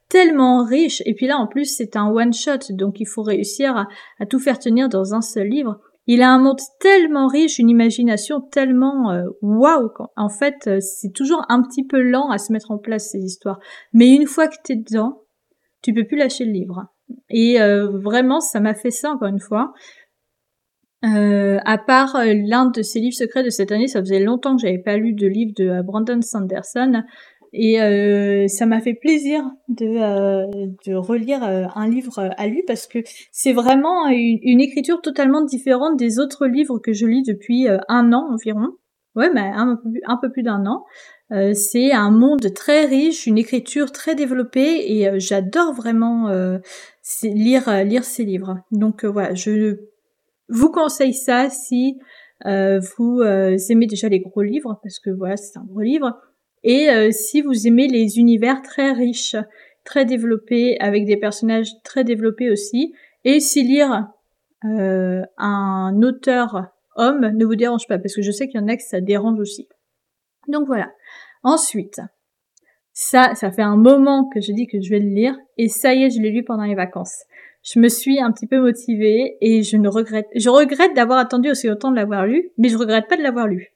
tellement 0.09 0.65
riche 0.65 1.03
et 1.07 1.15
puis 1.15 1.27
là 1.27 1.37
en 1.39 1.47
plus 1.47 1.67
c'est 1.67 1.97
un 1.97 2.09
one 2.09 2.33
shot 2.33 2.73
donc 2.73 2.99
il 2.99 3.07
faut 3.07 3.23
réussir 3.23 3.87
à, 4.19 4.27
tout 4.27 4.41
faire 4.41 4.59
tenir 4.59 4.89
dans 4.89 5.15
un 5.15 5.21
seul 5.21 5.49
livre. 5.49 5.81
Il 6.07 6.23
a 6.23 6.31
un 6.31 6.39
monde 6.39 6.59
tellement 6.81 7.29
riche, 7.29 7.61
une 7.61 7.71
imagination 7.71 8.41
tellement 8.41 9.13
euh, 9.13 9.27
waouh. 9.43 9.83
Wow, 9.83 10.07
en 10.17 10.29
fait, 10.29 10.67
euh, 10.67 10.81
c'est 10.81 11.13
toujours 11.13 11.45
un 11.49 11.63
petit 11.63 11.87
peu 11.87 12.03
lent 12.03 12.31
à 12.31 12.39
se 12.39 12.53
mettre 12.53 12.73
en 12.73 12.79
place 12.79 13.11
ces 13.11 13.21
histoires. 13.21 13.61
Mais 13.93 14.09
une 14.09 14.27
fois 14.27 14.49
que 14.49 14.57
t'es 14.65 14.75
dedans, 14.75 15.23
tu 15.83 15.95
peux 15.95 16.05
plus 16.05 16.17
lâcher 16.17 16.47
le 16.47 16.53
livre. 16.53 16.87
Et 17.31 17.61
euh, 17.61 17.89
vraiment, 17.89 18.41
ça 18.41 18.61
m'a 18.61 18.75
fait 18.75 18.91
ça 18.91 19.11
encore 19.11 19.29
une 19.29 19.41
fois. 19.41 19.73
Euh, 21.05 21.59
à 21.65 21.79
part 21.79 22.17
euh, 22.17 22.35
l'un 22.35 22.67
de 22.67 22.83
ses 22.83 23.01
livres 23.01 23.17
secrets 23.17 23.43
de 23.43 23.51
cette 23.51 23.73
année, 23.73 23.89
ça 23.89 24.01
faisait 24.01 24.21
longtemps 24.21 24.57
que 24.57 24.63
j'avais 24.63 24.83
pas 24.83 24.97
lu 24.97 25.15
de 25.15 25.27
livre 25.27 25.53
de 25.57 25.83
Brandon 25.83 26.21
Sanderson. 26.21 27.03
Et 27.53 27.79
ça 28.47 28.65
m'a 28.65 28.81
fait 28.81 28.95
plaisir 28.95 29.43
de, 29.67 30.87
de 30.89 30.95
relire 30.95 31.43
un 31.43 31.89
livre 31.89 32.31
à 32.37 32.47
lui 32.47 32.63
parce 32.65 32.87
que 32.87 33.01
c'est 33.33 33.53
vraiment 33.53 34.07
une, 34.07 34.61
écriture 34.61 35.01
totalement 35.01 35.43
différente 35.45 35.99
des 35.99 36.21
autres 36.21 36.47
livres 36.47 36.79
que 36.79 36.93
je 36.93 37.07
lis 37.07 37.25
depuis 37.25 37.67
un 37.89 38.13
an 38.13 38.29
environ. 38.33 38.69
Ouais, 39.17 39.31
mais 39.35 39.51
un 39.51 40.17
peu 40.23 40.31
plus 40.31 40.45
d'un 40.45 40.65
an. 40.65 40.85
Euh, 41.33 41.55
c'est 41.55 41.93
un 41.93 42.11
monde 42.11 42.53
très 42.55 42.87
riche, 42.87 43.27
une 43.27 43.39
écriture 43.39 43.93
très 43.93 44.17
développée 44.17 44.93
et 44.93 45.09
euh, 45.09 45.17
j'adore 45.19 45.73
vraiment 45.75 46.29
euh, 46.29 46.59
lire 47.23 47.85
lire 47.85 48.05
ces 48.05 48.25
livres. 48.25 48.59
Donc 48.73 49.05
voilà, 49.05 49.35
je 49.35 49.79
vous 50.49 50.71
conseille 50.71 51.15
ça 51.15 51.49
si 51.49 51.99
vous 52.45 53.23
aimez 53.23 53.87
déjà 53.87 54.09
les 54.09 54.21
gros 54.21 54.43
livres 54.43 54.81
parce 54.83 54.99
que 54.99 55.11
voilà, 55.11 55.37
c'est 55.37 55.59
un 55.59 55.65
gros 55.65 55.81
livre 55.81 56.19
et 56.65 56.89
si 57.13 57.43
vous 57.43 57.67
aimez 57.67 57.89
les 57.89 58.19
univers 58.19 58.63
très 58.63 58.93
riches, 58.93 59.37
très 59.85 60.05
développés 60.05 60.79
avec 60.81 61.05
des 61.05 61.17
personnages 61.17 61.71
très 61.85 62.05
développés 62.05 62.51
aussi 62.51 62.95
et 63.25 63.41
si 63.41 63.63
lire 63.63 64.09
un 64.63 66.03
auteur 66.03 66.67
homme 66.97 67.29
ne 67.37 67.45
vous 67.45 67.57
dérange 67.57 67.87
pas 67.87 67.99
parce 67.99 68.15
que 68.15 68.23
je 68.23 68.31
sais 68.31 68.49
qu'il 68.49 68.61
y 68.61 68.65
en 68.65 68.69
a 68.69 68.77
que 68.77 68.83
ça 68.83 69.01
dérange 69.01 69.39
aussi. 69.39 69.69
Donc 70.49 70.67
voilà. 70.67 70.91
Ensuite, 71.43 72.01
ça, 72.93 73.35
ça 73.35 73.51
fait 73.51 73.63
un 73.63 73.77
moment 73.77 74.29
que 74.29 74.41
je 74.41 74.53
dis 74.53 74.67
que 74.67 74.81
je 74.81 74.91
vais 74.91 74.99
le 74.99 75.09
lire 75.09 75.37
et 75.57 75.69
ça 75.69 75.95
y 75.95 76.03
est, 76.03 76.11
je 76.11 76.21
l'ai 76.21 76.31
lu 76.31 76.45
pendant 76.45 76.65
les 76.65 76.75
vacances. 76.75 77.25
Je 77.63 77.79
me 77.79 77.89
suis 77.89 78.21
un 78.21 78.33
petit 78.33 78.47
peu 78.47 78.61
motivée 78.61 79.37
et 79.41 79.63
je 79.63 79.77
ne 79.77 79.89
regrette, 79.89 80.29
je 80.35 80.49
regrette 80.49 80.95
d'avoir 80.95 81.19
attendu 81.19 81.51
aussi 81.51 81.67
longtemps 81.67 81.91
de 81.91 81.97
l'avoir 81.97 82.27
lu, 82.27 82.51
mais 82.59 82.69
je 82.69 82.77
regrette 82.77 83.09
pas 83.09 83.17
de 83.17 83.23
l'avoir 83.23 83.47
lu. 83.47 83.75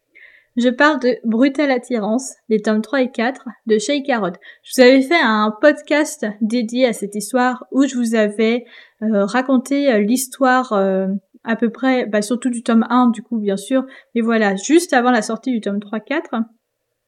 Je 0.56 0.68
parle 0.68 1.00
de 1.00 1.16
Brutale 1.24 1.72
Attirance, 1.72 2.34
les 2.48 2.60
tomes 2.60 2.80
3 2.80 3.02
et 3.02 3.10
4 3.10 3.44
de 3.66 3.78
Shay 3.78 4.02
Carrot. 4.02 4.36
Je 4.62 4.72
vous 4.76 4.82
avais 4.82 5.02
fait 5.02 5.20
un 5.20 5.52
podcast 5.60 6.26
dédié 6.40 6.86
à 6.86 6.92
cette 6.92 7.16
histoire 7.16 7.64
où 7.72 7.86
je 7.86 7.96
vous 7.96 8.14
avais 8.14 8.64
euh, 9.02 9.24
raconté 9.24 9.92
euh, 9.92 9.98
l'histoire 9.98 10.72
euh, 10.72 11.08
à 11.42 11.56
peu 11.56 11.70
près, 11.70 12.06
bah, 12.06 12.22
surtout 12.22 12.50
du 12.50 12.62
tome 12.62 12.86
1 12.88 13.08
du 13.08 13.22
coup 13.22 13.38
bien 13.38 13.56
sûr, 13.56 13.84
mais 14.14 14.20
voilà, 14.20 14.54
juste 14.54 14.92
avant 14.92 15.10
la 15.10 15.22
sortie 15.22 15.50
du 15.50 15.60
tome 15.60 15.78
3-4. 15.78 16.44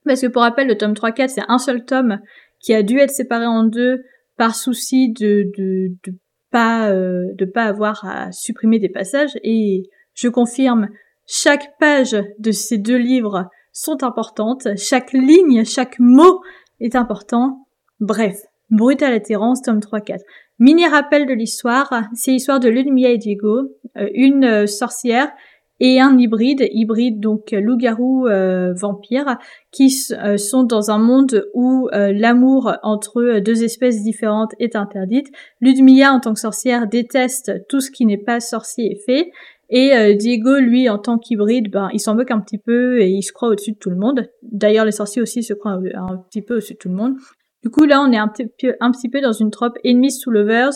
Parce 0.06 0.20
que 0.20 0.26
pour 0.26 0.42
rappel, 0.42 0.68
le 0.68 0.76
tome 0.76 0.92
3-4, 0.92 1.28
c'est 1.28 1.42
un 1.48 1.58
seul 1.58 1.84
tome 1.84 2.20
qui 2.60 2.74
a 2.74 2.82
dû 2.82 2.98
être 2.98 3.10
séparé 3.10 3.46
en 3.46 3.64
deux 3.64 4.02
par 4.36 4.54
souci 4.54 5.12
de, 5.12 5.50
de, 5.56 5.88
de 6.04 6.18
pas, 6.50 6.90
euh, 6.90 7.26
de 7.34 7.44
pas 7.44 7.64
avoir 7.64 8.04
à 8.04 8.32
supprimer 8.32 8.78
des 8.78 8.88
passages. 8.88 9.36
Et 9.42 9.84
je 10.14 10.28
confirme, 10.28 10.88
chaque 11.26 11.78
page 11.78 12.16
de 12.38 12.50
ces 12.50 12.78
deux 12.78 12.96
livres 12.96 13.48
sont 13.72 14.02
importantes. 14.04 14.68
Chaque 14.76 15.12
ligne, 15.12 15.64
chaque 15.64 15.98
mot 15.98 16.40
est 16.80 16.94
important. 16.94 17.66
Bref, 18.00 18.36
Brutal 18.70 19.12
Atterrance, 19.12 19.62
tome 19.62 19.80
3-4. 19.80 20.20
Mini 20.58 20.86
rappel 20.86 21.26
de 21.26 21.34
l'histoire, 21.34 22.04
c'est 22.14 22.30
l'histoire 22.30 22.60
de 22.60 22.68
Ludmilla 22.68 23.10
et 23.10 23.18
Diego, 23.18 23.68
euh, 23.96 24.08
une 24.14 24.44
euh, 24.44 24.66
sorcière 24.66 25.30
et 25.78 26.00
un 26.00 26.16
hybride, 26.18 26.66
hybride 26.72 27.20
donc 27.20 27.52
loup-garou 27.52 28.26
euh, 28.26 28.72
vampire, 28.74 29.36
qui 29.72 29.94
euh, 30.12 30.36
sont 30.38 30.62
dans 30.62 30.90
un 30.90 30.98
monde 30.98 31.46
où 31.52 31.88
euh, 31.92 32.12
l'amour 32.14 32.72
entre 32.82 33.40
deux 33.40 33.62
espèces 33.62 34.02
différentes 34.02 34.52
est 34.58 34.74
interdite. 34.74 35.28
Ludmilla 35.60 36.12
en 36.12 36.20
tant 36.20 36.32
que 36.32 36.40
sorcière 36.40 36.86
déteste 36.86 37.66
tout 37.68 37.80
ce 37.80 37.90
qui 37.90 38.06
n'est 38.06 38.16
pas 38.16 38.40
sorcier 38.40 38.92
et 38.92 38.96
fait. 38.96 39.30
Et 39.68 40.14
Diego, 40.14 40.60
lui, 40.60 40.88
en 40.88 40.96
tant 40.96 41.18
qu'hybride, 41.18 41.72
ben, 41.72 41.88
il 41.92 41.98
s'en 41.98 42.14
moque 42.14 42.30
un 42.30 42.38
petit 42.38 42.56
peu 42.56 43.00
et 43.00 43.08
il 43.08 43.22
se 43.22 43.32
croit 43.32 43.48
au-dessus 43.48 43.72
de 43.72 43.76
tout 43.76 43.90
le 43.90 43.96
monde. 43.96 44.30
D'ailleurs, 44.42 44.84
les 44.84 44.92
sorciers 44.92 45.20
aussi 45.20 45.42
se 45.42 45.54
croient 45.54 45.72
un, 45.72 46.18
petit 46.18 46.40
peu 46.40 46.54
au-dessus 46.58 46.74
de 46.74 46.78
tout 46.78 46.88
le 46.88 46.94
monde. 46.94 47.16
Du 47.64 47.70
coup, 47.70 47.84
là, 47.84 48.00
on 48.00 48.12
est 48.12 48.16
un 48.16 48.28
petit 48.28 48.46
peu, 48.46 48.76
un 48.78 48.92
petit 48.92 49.08
peu 49.08 49.20
dans 49.20 49.32
une 49.32 49.50
trope 49.50 49.76
enemies 49.84 50.20
to 50.22 50.30
lovers 50.30 50.70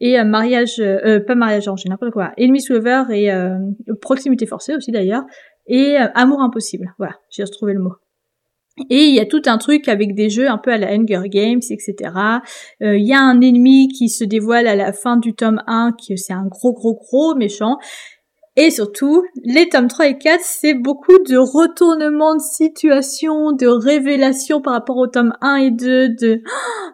et 0.00 0.18
euh, 0.18 0.24
mariage, 0.24 0.78
euh, 0.78 0.98
euh, 1.04 1.20
pas 1.20 1.34
mariage 1.34 1.68
j'ai 1.76 1.88
n'importe 1.88 2.12
quoi, 2.12 2.32
ennemi 2.36 2.60
Lover 2.68 3.04
et 3.10 3.30
proximité 4.00 4.46
forcée 4.46 4.74
aussi 4.74 4.90
d'ailleurs, 4.90 5.24
et 5.66 5.96
amour 5.96 6.42
impossible. 6.42 6.94
Voilà, 6.98 7.14
j'ai 7.30 7.44
retrouvé 7.44 7.72
le 7.74 7.80
mot. 7.80 7.92
Et 8.90 9.04
il 9.04 9.14
y 9.14 9.20
a 9.20 9.24
tout 9.24 9.40
un 9.46 9.56
truc 9.56 9.88
avec 9.88 10.14
des 10.14 10.28
jeux 10.28 10.48
un 10.48 10.58
peu 10.58 10.70
à 10.70 10.76
la 10.76 10.92
Hunger 10.92 11.28
Games, 11.30 11.62
etc. 11.70 11.94
Il 12.80 13.06
y 13.06 13.14
a 13.14 13.20
un 13.20 13.40
ennemi 13.40 13.88
qui 13.88 14.10
se 14.10 14.22
dévoile 14.22 14.66
à 14.66 14.76
la 14.76 14.92
fin 14.92 15.16
du 15.16 15.34
tome 15.34 15.62
1, 15.66 15.92
qui 15.98 16.18
c'est 16.18 16.34
un 16.34 16.46
gros 16.46 16.74
gros 16.74 16.94
gros 16.94 17.34
méchant. 17.34 17.78
Et 18.56 18.70
surtout, 18.70 19.22
les 19.44 19.68
tomes 19.68 19.88
3 19.88 20.08
et 20.08 20.18
4, 20.18 20.40
c'est 20.42 20.74
beaucoup 20.74 21.18
de 21.28 21.36
retournements 21.36 22.36
de 22.36 22.40
situation, 22.40 23.52
de 23.52 23.66
révélations 23.66 24.62
par 24.62 24.72
rapport 24.72 24.96
au 24.96 25.06
tome 25.06 25.32
1 25.42 25.56
et 25.56 25.70
2, 25.70 26.08
de, 26.08 26.42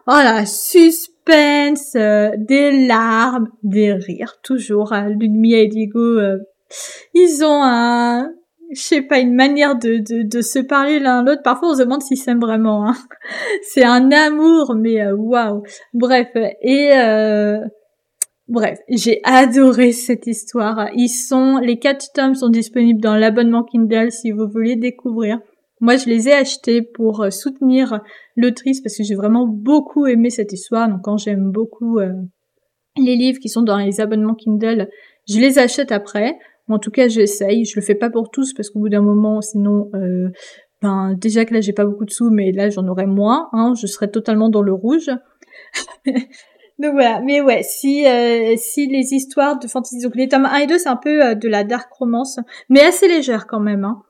oh 0.07 0.11
la 0.11 0.45
suspense, 0.45 1.12
euh, 1.29 2.31
des 2.37 2.85
larmes, 2.87 3.49
des 3.63 3.93
rires, 3.93 4.37
toujours. 4.43 4.93
Hein, 4.93 5.09
Ludmilla 5.09 5.59
et 5.59 5.67
Diego, 5.67 5.99
euh, 5.99 6.37
ils 7.13 7.43
ont 7.43 7.61
un, 7.63 8.31
je 8.71 8.81
sais 8.81 9.01
pas, 9.01 9.19
une 9.19 9.35
manière 9.35 9.75
de, 9.75 9.97
de, 10.23 10.41
se 10.41 10.59
parler 10.59 10.99
l'un 10.99 11.23
l'autre. 11.23 11.41
Parfois, 11.43 11.69
on 11.69 11.75
se 11.75 11.81
demande 11.81 12.01
s'ils 12.01 12.17
s'aiment 12.17 12.39
vraiment. 12.39 12.87
Hein. 12.87 12.95
C'est 13.63 13.85
un 13.85 14.11
amour, 14.11 14.75
mais 14.75 15.01
euh, 15.01 15.15
waouh. 15.15 15.63
Bref, 15.93 16.29
et 16.61 16.91
Bref, 18.49 18.77
j'ai 18.89 19.21
adoré 19.23 19.93
cette 19.93 20.27
histoire. 20.27 20.89
Ils 20.95 21.07
sont, 21.07 21.59
les 21.59 21.79
quatre 21.79 22.11
tomes 22.13 22.35
sont 22.35 22.49
disponibles 22.49 22.99
dans 22.99 23.15
l'abonnement 23.15 23.63
Kindle 23.63 24.11
si 24.11 24.31
vous 24.31 24.47
voulez 24.47 24.75
découvrir. 24.75 25.39
Moi, 25.83 25.97
je 25.97 26.05
les 26.05 26.29
ai 26.29 26.33
achetés 26.33 26.81
pour 26.81 27.23
euh, 27.23 27.29
soutenir 27.29 27.99
l'autrice 28.37 28.79
parce 28.79 28.95
que 28.95 29.03
j'ai 29.03 29.15
vraiment 29.15 29.45
beaucoup 29.45 30.07
aimé 30.07 30.29
cette 30.29 30.53
histoire. 30.53 30.87
Donc, 30.87 31.01
quand 31.03 31.17
j'aime 31.17 31.51
beaucoup 31.51 31.99
euh, 31.99 32.13
les 32.95 33.17
livres 33.17 33.37
qui 33.41 33.49
sont 33.49 33.63
dans 33.63 33.75
les 33.75 33.99
abonnements 33.99 34.33
Kindle, 34.33 34.87
je 35.27 35.39
les 35.41 35.59
achète 35.59 35.91
après. 35.91 36.39
En 36.69 36.79
tout 36.79 36.89
cas, 36.89 37.09
j'essaye. 37.09 37.65
Je 37.65 37.77
le 37.77 37.85
fais 37.85 37.95
pas 37.95 38.09
pour 38.09 38.31
tous 38.31 38.53
parce 38.53 38.69
qu'au 38.69 38.79
bout 38.79 38.87
d'un 38.87 39.01
moment, 39.01 39.41
sinon, 39.41 39.89
euh, 39.93 40.29
ben 40.81 41.15
déjà 41.19 41.43
que 41.43 41.53
là, 41.53 41.59
j'ai 41.59 41.73
pas 41.73 41.83
beaucoup 41.83 42.05
de 42.05 42.11
sous, 42.11 42.29
mais 42.29 42.53
là, 42.53 42.69
j'en 42.69 42.87
aurais 42.87 43.05
moins. 43.05 43.49
Hein, 43.51 43.73
je 43.77 43.85
serais 43.85 44.07
totalement 44.07 44.47
dans 44.47 44.61
le 44.61 44.71
rouge. 44.71 45.07
donc 46.05 46.93
voilà. 46.93 47.19
Mais 47.25 47.41
ouais, 47.41 47.61
si 47.61 48.05
si 48.55 48.87
les 48.87 49.13
histoires 49.13 49.59
de 49.59 49.67
fantasy, 49.67 49.99
donc 49.99 50.15
les 50.15 50.29
tomes 50.29 50.45
1 50.45 50.59
et 50.59 50.67
2, 50.67 50.77
c'est 50.77 50.87
un 50.87 50.95
peu 50.95 51.35
de 51.35 51.49
la 51.49 51.65
dark 51.65 51.91
romance, 51.91 52.39
mais 52.69 52.79
assez 52.79 53.09
légère 53.09 53.47
quand 53.47 53.59
même. 53.59 53.83
Hein. 53.83 54.01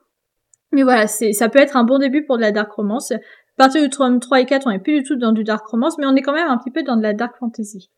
Mais 0.74 0.82
voilà, 0.82 1.06
c'est, 1.06 1.32
ça 1.32 1.48
peut 1.48 1.60
être 1.60 1.76
un 1.76 1.84
bon 1.84 1.98
début 1.98 2.24
pour 2.24 2.36
de 2.36 2.42
la 2.42 2.52
dark 2.52 2.70
romance. 2.72 3.12
À 3.12 3.18
partir 3.56 3.82
du 3.82 3.88
tome 3.88 4.18
3 4.18 4.40
et 4.40 4.46
4, 4.46 4.66
on 4.66 4.70
est 4.70 4.80
plus 4.80 5.00
du 5.00 5.02
tout 5.04 5.16
dans 5.16 5.32
du 5.32 5.44
dark 5.44 5.66
romance, 5.66 5.96
mais 5.98 6.06
on 6.06 6.14
est 6.16 6.22
quand 6.22 6.32
même 6.32 6.48
un 6.48 6.58
petit 6.58 6.72
peu 6.72 6.82
dans 6.82 6.96
de 6.96 7.02
la 7.02 7.12
dark 7.12 7.36
fantasy. 7.38 7.90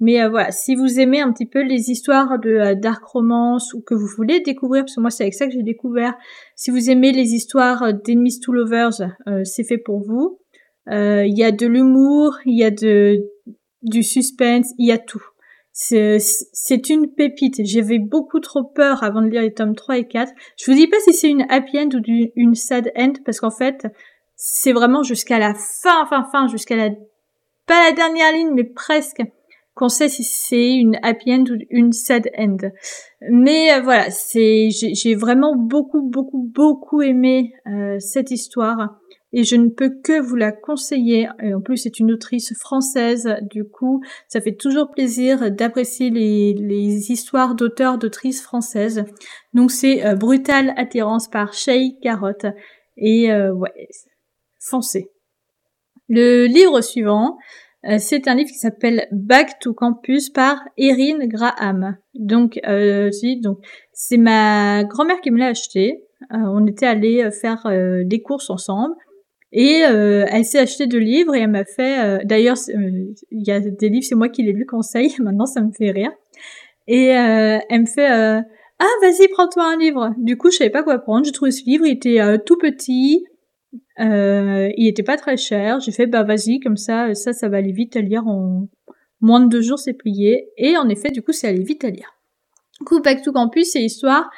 Mais 0.00 0.22
euh, 0.22 0.28
voilà, 0.28 0.50
si 0.50 0.74
vous 0.74 0.98
aimez 0.98 1.20
un 1.20 1.32
petit 1.32 1.46
peu 1.46 1.62
les 1.62 1.90
histoires 1.90 2.38
de 2.38 2.50
euh, 2.50 2.74
dark 2.74 3.04
romance 3.04 3.72
ou 3.74 3.80
que 3.80 3.94
vous 3.94 4.08
voulez 4.16 4.40
découvrir, 4.40 4.82
parce 4.82 4.96
que 4.96 5.00
moi 5.00 5.10
c'est 5.10 5.22
avec 5.22 5.34
ça 5.34 5.46
que 5.46 5.52
j'ai 5.52 5.62
découvert, 5.62 6.14
si 6.56 6.70
vous 6.70 6.90
aimez 6.90 7.12
les 7.12 7.32
histoires 7.34 7.92
d'Enemies 7.92 8.40
to 8.40 8.52
Lovers, 8.52 9.02
euh, 9.28 9.44
c'est 9.44 9.64
fait 9.64 9.78
pour 9.78 10.00
vous. 10.00 10.38
Il 10.86 11.32
y 11.34 11.44
a 11.44 11.50
de 11.50 11.66
l'humour, 11.66 12.36
il 12.44 12.58
y 12.58 12.64
a 12.64 12.70
de 12.70 13.18
du 13.82 14.02
suspense, 14.02 14.72
il 14.78 14.88
y 14.88 14.92
a 14.92 14.98
tout. 14.98 15.24
C'est 15.76 16.88
une 16.88 17.12
pépite. 17.12 17.56
J'avais 17.64 17.98
beaucoup 17.98 18.38
trop 18.38 18.62
peur 18.62 19.02
avant 19.02 19.20
de 19.22 19.26
lire 19.26 19.42
les 19.42 19.52
tomes 19.52 19.74
3 19.74 19.98
et 19.98 20.06
4. 20.06 20.32
Je 20.56 20.70
vous 20.70 20.76
dis 20.76 20.86
pas 20.86 21.00
si 21.00 21.12
c'est 21.12 21.28
une 21.28 21.44
happy 21.48 21.78
end 21.78 21.88
ou 21.92 22.00
une 22.36 22.54
sad 22.54 22.92
end 22.96 23.14
parce 23.24 23.40
qu'en 23.40 23.50
fait, 23.50 23.84
c'est 24.36 24.72
vraiment 24.72 25.02
jusqu'à 25.02 25.40
la 25.40 25.52
fin, 25.54 26.06
fin, 26.06 26.24
fin, 26.30 26.46
jusqu'à 26.46 26.76
la, 26.76 26.90
pas 27.66 27.88
la 27.88 27.92
dernière 27.92 28.32
ligne, 28.32 28.52
mais 28.54 28.62
presque, 28.62 29.22
qu'on 29.74 29.88
sait 29.88 30.08
si 30.08 30.22
c'est 30.22 30.74
une 30.74 30.96
happy 31.02 31.32
end 31.32 31.44
ou 31.50 31.58
une 31.70 31.92
sad 31.92 32.30
end. 32.38 32.58
Mais 33.30 33.72
euh, 33.72 33.80
voilà, 33.80 34.10
c'est, 34.10 34.68
j'ai 34.70 35.16
vraiment 35.16 35.56
beaucoup, 35.56 36.02
beaucoup, 36.02 36.48
beaucoup 36.54 37.02
aimé 37.02 37.52
euh, 37.66 37.98
cette 37.98 38.30
histoire 38.30 39.00
et 39.36 39.42
je 39.42 39.56
ne 39.56 39.68
peux 39.68 39.90
que 39.90 40.20
vous 40.20 40.36
la 40.36 40.52
conseiller. 40.52 41.28
Et 41.42 41.52
en 41.52 41.60
plus, 41.60 41.78
c'est 41.78 41.98
une 41.98 42.12
autrice 42.12 42.56
française, 42.56 43.34
du 43.50 43.64
coup, 43.64 44.00
ça 44.28 44.40
fait 44.40 44.54
toujours 44.54 44.92
plaisir 44.92 45.50
d'apprécier 45.50 46.08
les, 46.08 46.54
les 46.54 47.10
histoires 47.10 47.56
d'auteurs, 47.56 47.98
d'autrices 47.98 48.40
françaises. 48.40 49.04
Donc 49.52 49.72
c'est 49.72 50.06
euh, 50.06 50.14
Brutale 50.14 50.72
Attirance 50.76 51.28
par 51.28 51.52
Shay 51.52 51.96
Carotte. 52.00 52.46
Et 52.96 53.32
euh, 53.32 53.52
ouais, 53.52 53.88
foncez. 54.60 55.10
Le 56.08 56.46
livre 56.46 56.80
suivant, 56.80 57.36
euh, 57.88 57.96
c'est 57.98 58.28
un 58.28 58.36
livre 58.36 58.50
qui 58.50 58.58
s'appelle 58.58 59.08
Back 59.10 59.58
to 59.58 59.74
Campus 59.74 60.30
par 60.30 60.62
Erin 60.78 61.26
Graham. 61.26 61.96
Donc, 62.14 62.60
euh, 62.68 63.10
donc 63.42 63.58
c'est 63.92 64.16
ma 64.16 64.84
grand-mère 64.84 65.20
qui 65.20 65.32
me 65.32 65.38
l'a 65.38 65.48
acheté. 65.48 66.04
on 66.30 66.66
était 66.68 66.86
allés 66.86 67.28
faire 67.32 67.66
des 68.04 68.22
courses 68.22 68.48
ensemble. 68.48 68.94
Et 69.56 69.84
euh, 69.84 70.26
elle 70.28 70.44
s'est 70.44 70.58
acheté 70.58 70.88
deux 70.88 70.98
livres 70.98 71.32
et 71.36 71.40
elle 71.40 71.50
m'a 71.50 71.64
fait. 71.64 72.04
Euh, 72.04 72.18
d'ailleurs, 72.24 72.56
euh, 72.70 73.14
il 73.30 73.46
y 73.46 73.52
a 73.52 73.60
des 73.60 73.88
livres, 73.88 74.04
c'est 74.06 74.16
moi 74.16 74.28
qui 74.28 74.42
les 74.42 74.52
lu 74.52 74.66
conseil. 74.66 75.14
Maintenant, 75.20 75.46
ça 75.46 75.60
me 75.62 75.70
fait 75.70 75.92
rire. 75.92 76.10
Et 76.88 77.06
elle 77.06 77.80
me 77.80 77.86
fait 77.86 78.08
ah 78.80 78.88
vas-y 79.00 79.28
prends-toi 79.28 79.64
un 79.64 79.78
livre. 79.78 80.12
Du 80.18 80.36
coup, 80.36 80.50
je 80.50 80.56
savais 80.56 80.70
pas 80.70 80.82
quoi 80.82 80.98
prendre. 80.98 81.24
J'ai 81.24 81.32
trouvé 81.32 81.52
ce 81.52 81.64
livre, 81.64 81.86
il 81.86 81.92
était 81.92 82.18
tout 82.44 82.58
petit, 82.58 83.24
il 83.98 84.86
était 84.86 85.04
pas 85.04 85.16
très 85.16 85.38
cher. 85.38 85.80
J'ai 85.80 85.92
fait 85.92 86.06
bah 86.06 86.24
vas-y 86.24 86.60
comme 86.60 86.76
ça, 86.76 87.14
ça 87.14 87.32
ça 87.32 87.48
va 87.48 87.58
aller 87.58 87.72
vite 87.72 87.96
à 87.96 88.02
lire 88.02 88.26
en 88.26 88.68
moins 89.22 89.40
de 89.40 89.48
deux 89.48 89.62
jours, 89.62 89.78
c'est 89.78 89.94
plié. 89.94 90.50
Et 90.58 90.76
en 90.76 90.90
effet, 90.90 91.10
du 91.10 91.22
coup, 91.22 91.32
c'est 91.32 91.48
allé 91.48 91.62
vite 91.62 91.84
à 91.84 91.88
lire. 91.88 92.18
Du 92.80 92.84
coup, 92.84 93.00
Back 93.00 93.24
Campus, 93.24 93.70
c'est 93.72 93.78
l'histoire 93.78 94.28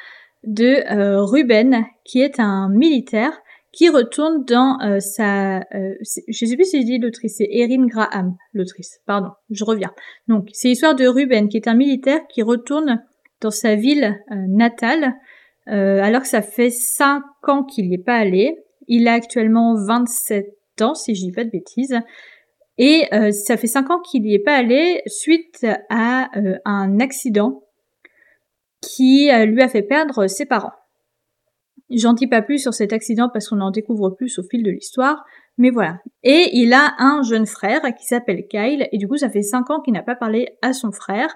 de 0.45 1.19
Ruben 1.19 1.83
qui 2.05 2.21
est 2.21 2.39
un 2.39 2.69
militaire 2.69 3.41
qui 3.71 3.89
retourne 3.89 4.43
dans 4.45 4.79
euh, 4.81 4.99
sa... 4.99 5.59
Euh, 5.73 5.95
je 6.27 6.45
sais 6.45 6.55
plus 6.55 6.65
si 6.65 6.79
j'ai 6.79 6.83
dit 6.83 6.99
l'autrice, 6.99 7.35
c'est 7.37 7.47
Erin 7.49 7.85
Graham, 7.85 8.35
l'autrice. 8.53 8.99
Pardon, 9.05 9.31
je 9.49 9.63
reviens. 9.63 9.91
Donc, 10.27 10.49
c'est 10.53 10.69
l'histoire 10.69 10.95
de 10.95 11.05
Ruben, 11.07 11.49
qui 11.49 11.57
est 11.57 11.67
un 11.67 11.75
militaire 11.75 12.21
qui 12.29 12.41
retourne 12.41 13.03
dans 13.41 13.51
sa 13.51 13.75
ville 13.75 14.17
euh, 14.31 14.35
natale, 14.47 15.13
alors 15.69 16.21
que 16.21 16.29
ça 16.29 16.41
fait 16.41 16.69
5 16.69 17.21
ans 17.49 17.65
qu'il 17.65 17.89
n'y 17.89 17.95
est 17.95 18.03
pas 18.03 18.15
allé. 18.15 18.55
Il 18.87 19.05
a 19.09 19.11
actuellement 19.11 19.75
27 19.75 20.45
ans, 20.79 20.95
si 20.95 21.13
je 21.13 21.25
dis 21.25 21.33
pas 21.33 21.43
de 21.43 21.49
bêtises. 21.49 21.99
Et 22.77 23.03
ça 23.33 23.57
fait 23.57 23.67
5 23.67 23.91
ans 23.91 23.99
qu'il 23.99 24.21
n'y 24.21 24.33
est 24.33 24.39
pas 24.39 24.55
allé 24.55 25.01
suite 25.07 25.67
à 25.89 26.29
un 26.63 26.99
accident 27.01 27.63
qui 28.81 29.29
lui 29.29 29.61
a 29.61 29.67
fait 29.67 29.81
perdre 29.81 30.27
ses 30.27 30.45
parents. 30.45 30.71
J'en 31.89 32.13
dis 32.13 32.27
pas 32.27 32.41
plus 32.41 32.59
sur 32.59 32.73
cet 32.73 32.91
accident 32.91 33.29
parce 33.31 33.47
qu'on 33.47 33.61
en 33.61 33.71
découvre 33.71 34.09
plus 34.09 34.39
au 34.39 34.43
fil 34.43 34.63
de 34.63 34.71
l'histoire, 34.71 35.23
mais 35.57 35.69
voilà. 35.69 35.99
Et 36.23 36.49
il 36.53 36.73
a 36.73 36.95
un 36.99 37.23
jeune 37.23 37.45
frère 37.45 37.81
qui 37.97 38.05
s'appelle 38.05 38.45
Kyle, 38.47 38.87
et 38.91 38.97
du 38.97 39.07
coup 39.07 39.17
ça 39.17 39.29
fait 39.29 39.41
5 39.41 39.69
ans 39.69 39.81
qu'il 39.81 39.93
n'a 39.93 40.03
pas 40.03 40.15
parlé 40.15 40.49
à 40.61 40.73
son 40.73 40.91
frère, 40.91 41.33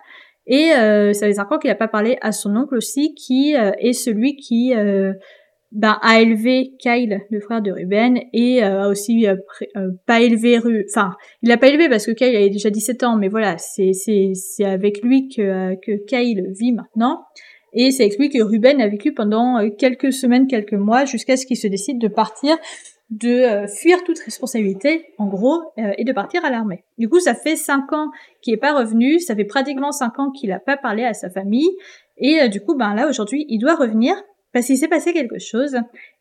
et 0.47 0.73
euh, 0.73 1.13
ça 1.13 1.27
fait 1.27 1.33
5 1.33 1.51
ans 1.51 1.57
qu'il 1.57 1.69
n'a 1.69 1.75
pas 1.75 1.87
parlé 1.87 2.17
à 2.21 2.31
son 2.31 2.55
oncle 2.55 2.75
aussi, 2.75 3.13
qui 3.15 3.55
euh, 3.55 3.71
est 3.79 3.93
celui 3.93 4.35
qui 4.35 4.75
euh, 4.75 5.13
ben, 5.71 5.97
a 6.01 6.19
élevé 6.19 6.73
Kyle, 6.79 7.21
le 7.29 7.39
frère 7.39 7.61
de 7.61 7.71
Ruben, 7.71 8.19
et 8.33 8.61
a 8.61 8.89
aussi 8.89 9.25
pas 10.05 10.19
élevé 10.19 10.57
Ru... 10.57 10.85
Enfin, 10.93 11.15
il 11.41 11.47
l'a 11.47 11.57
pas 11.57 11.69
élevé 11.69 11.87
parce 11.87 12.05
que 12.05 12.11
Kyle 12.11 12.35
avait 12.35 12.49
déjà 12.49 12.69
17 12.69 13.03
ans, 13.03 13.15
mais 13.15 13.29
voilà, 13.29 13.55
c'est 13.57 13.93
avec 14.65 15.01
lui 15.01 15.29
que, 15.29 15.75
que 15.75 16.05
Kyle 16.05 16.45
vit 16.59 16.73
maintenant. 16.73 17.23
Et 17.73 17.91
ça 17.91 18.03
explique 18.03 18.33
que 18.33 18.43
Ruben 18.43 18.81
a 18.81 18.87
vécu 18.87 19.13
pendant 19.13 19.57
euh, 19.57 19.69
quelques 19.69 20.11
semaines, 20.11 20.47
quelques 20.47 20.73
mois, 20.73 21.05
jusqu'à 21.05 21.37
ce 21.37 21.45
qu'il 21.45 21.57
se 21.57 21.67
décide 21.67 21.99
de 21.99 22.09
partir, 22.09 22.57
de 23.09 23.29
euh, 23.29 23.67
fuir 23.67 24.03
toute 24.03 24.19
responsabilité, 24.19 25.05
en 25.17 25.27
gros, 25.27 25.61
euh, 25.77 25.91
et 25.97 26.03
de 26.03 26.11
partir 26.11 26.43
à 26.43 26.49
l'armée. 26.49 26.83
Du 26.97 27.07
coup, 27.07 27.19
ça 27.19 27.33
fait 27.33 27.55
cinq 27.55 27.93
ans 27.93 28.09
qu'il 28.41 28.53
est 28.53 28.57
pas 28.57 28.77
revenu, 28.77 29.19
ça 29.19 29.35
fait 29.35 29.45
pratiquement 29.45 29.91
cinq 29.91 30.19
ans 30.19 30.31
qu'il 30.31 30.51
a 30.51 30.59
pas 30.59 30.77
parlé 30.77 31.03
à 31.03 31.13
sa 31.13 31.29
famille, 31.29 31.69
et 32.17 32.49
du 32.49 32.61
coup, 32.61 32.75
ben 32.75 32.93
là, 32.93 33.07
aujourd'hui, 33.07 33.45
il 33.47 33.57
doit 33.57 33.75
revenir, 33.75 34.15
parce 34.53 34.67
qu'il 34.67 34.77
s'est 34.77 34.87
passé 34.87 35.11
quelque 35.11 35.39
chose, 35.39 35.77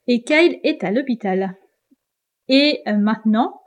et 0.07 0.23
Kyle 0.23 0.59
est 0.63 0.83
à 0.83 0.91
l'hôpital. 0.91 1.57
Et 2.49 2.81
maintenant, 2.87 3.61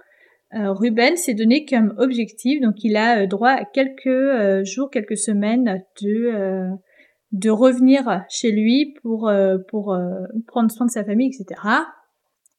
Ruben 0.51 1.15
s'est 1.15 1.35
donné 1.35 1.63
comme 1.65 1.93
objectif, 1.99 2.59
donc 2.59 2.83
il 2.83 2.97
a 2.97 3.27
droit 3.27 3.51
à 3.51 3.65
quelques 3.65 4.65
jours, 4.65 4.89
quelques 4.89 5.17
semaines 5.17 5.83
de 6.01 6.71
de 7.33 7.49
revenir 7.49 8.23
chez 8.29 8.51
lui 8.51 8.93
pour, 9.01 9.27
euh, 9.27 9.57
pour 9.67 9.93
euh, 9.93 10.21
prendre 10.47 10.71
soin 10.71 10.85
de 10.85 10.91
sa 10.91 11.03
famille, 11.03 11.27
etc. 11.27 11.59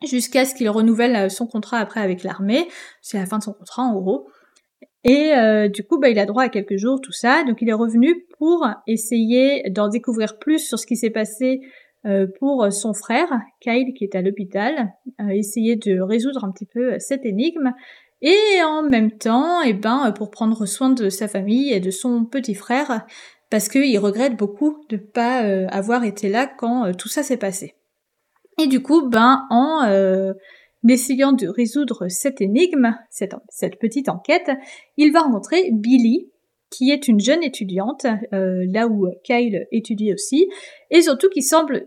Jusqu'à 0.07 0.45
ce 0.45 0.55
qu'il 0.55 0.69
renouvelle 0.69 1.17
euh, 1.17 1.29
son 1.29 1.47
contrat 1.47 1.79
après 1.79 2.01
avec 2.01 2.25
l'armée. 2.25 2.67
C'est 3.01 3.19
la 3.19 3.27
fin 3.27 3.39
de 3.39 3.45
son 3.45 3.53
contrat 3.53 3.85
en 3.85 3.95
gros. 3.95 4.29
Et 5.07 5.33
du 5.69 5.85
coup, 5.85 5.99
bah, 5.99 6.09
il 6.09 6.19
a 6.19 6.25
droit 6.25 6.45
à 6.45 6.49
quelques 6.49 6.79
jours, 6.79 6.99
tout 6.99 7.13
ça. 7.13 7.45
Donc 7.45 7.61
il 7.61 7.69
est 7.69 7.75
revenu 7.75 8.25
pour 8.39 8.67
essayer 8.87 9.69
d'en 9.69 9.89
découvrir 9.89 10.39
plus 10.39 10.61
sur 10.61 10.79
ce 10.79 10.87
qui 10.87 10.97
s'est 10.97 11.11
passé 11.11 11.61
pour 12.41 12.73
son 12.73 12.95
frère, 12.95 13.29
Kyle, 13.61 13.93
qui 13.93 14.05
est 14.05 14.15
à 14.15 14.23
l'hôpital. 14.23 14.95
essayer 15.31 15.77
de 15.77 16.01
résoudre 16.01 16.43
un 16.43 16.51
petit 16.51 16.65
peu 16.65 16.99
cette 17.01 17.27
énigme. 17.27 17.75
Et 18.23 18.63
en 18.63 18.83
même 18.83 19.11
temps, 19.11 19.61
eh 19.61 19.75
ben, 19.75 20.11
pour 20.13 20.31
prendre 20.31 20.65
soin 20.65 20.89
de 20.89 21.11
sa 21.11 21.29
famille 21.29 21.71
et 21.71 21.81
de 21.81 21.91
son 21.91 22.25
petit 22.25 22.55
frère, 22.55 23.05
parce 23.55 23.69
qu'il 23.69 23.97
regrette 24.01 24.37
beaucoup 24.37 24.85
de 24.89 24.97
pas 24.97 25.45
euh, 25.45 25.69
avoir 25.69 26.03
été 26.03 26.29
là 26.29 26.49
quand 26.49 26.87
euh, 26.87 26.93
tout 26.93 27.07
ça 27.07 27.23
s'est 27.23 27.37
passé. 27.37 27.77
Et 28.59 28.67
du 28.67 28.83
coup, 28.83 29.09
ben 29.09 29.47
en 29.49 29.85
euh, 29.85 30.33
essayant 30.89 31.31
de 31.31 31.47
résoudre 31.47 32.09
cette 32.09 32.41
énigme, 32.41 32.97
cette, 33.11 33.79
petite 33.79 34.09
enquête, 34.09 34.51
il 34.97 35.13
va 35.13 35.21
rencontrer 35.21 35.71
Billy, 35.71 36.33
qui 36.69 36.91
est 36.91 37.07
une 37.07 37.21
jeune 37.21 37.45
étudiante, 37.45 38.07
là 38.33 38.89
où 38.89 39.07
Kyle 39.23 39.69
étudie 39.71 40.13
aussi, 40.13 40.49
et 40.91 41.03
surtout 41.03 41.29
qui 41.29 41.43
semble, 41.43 41.87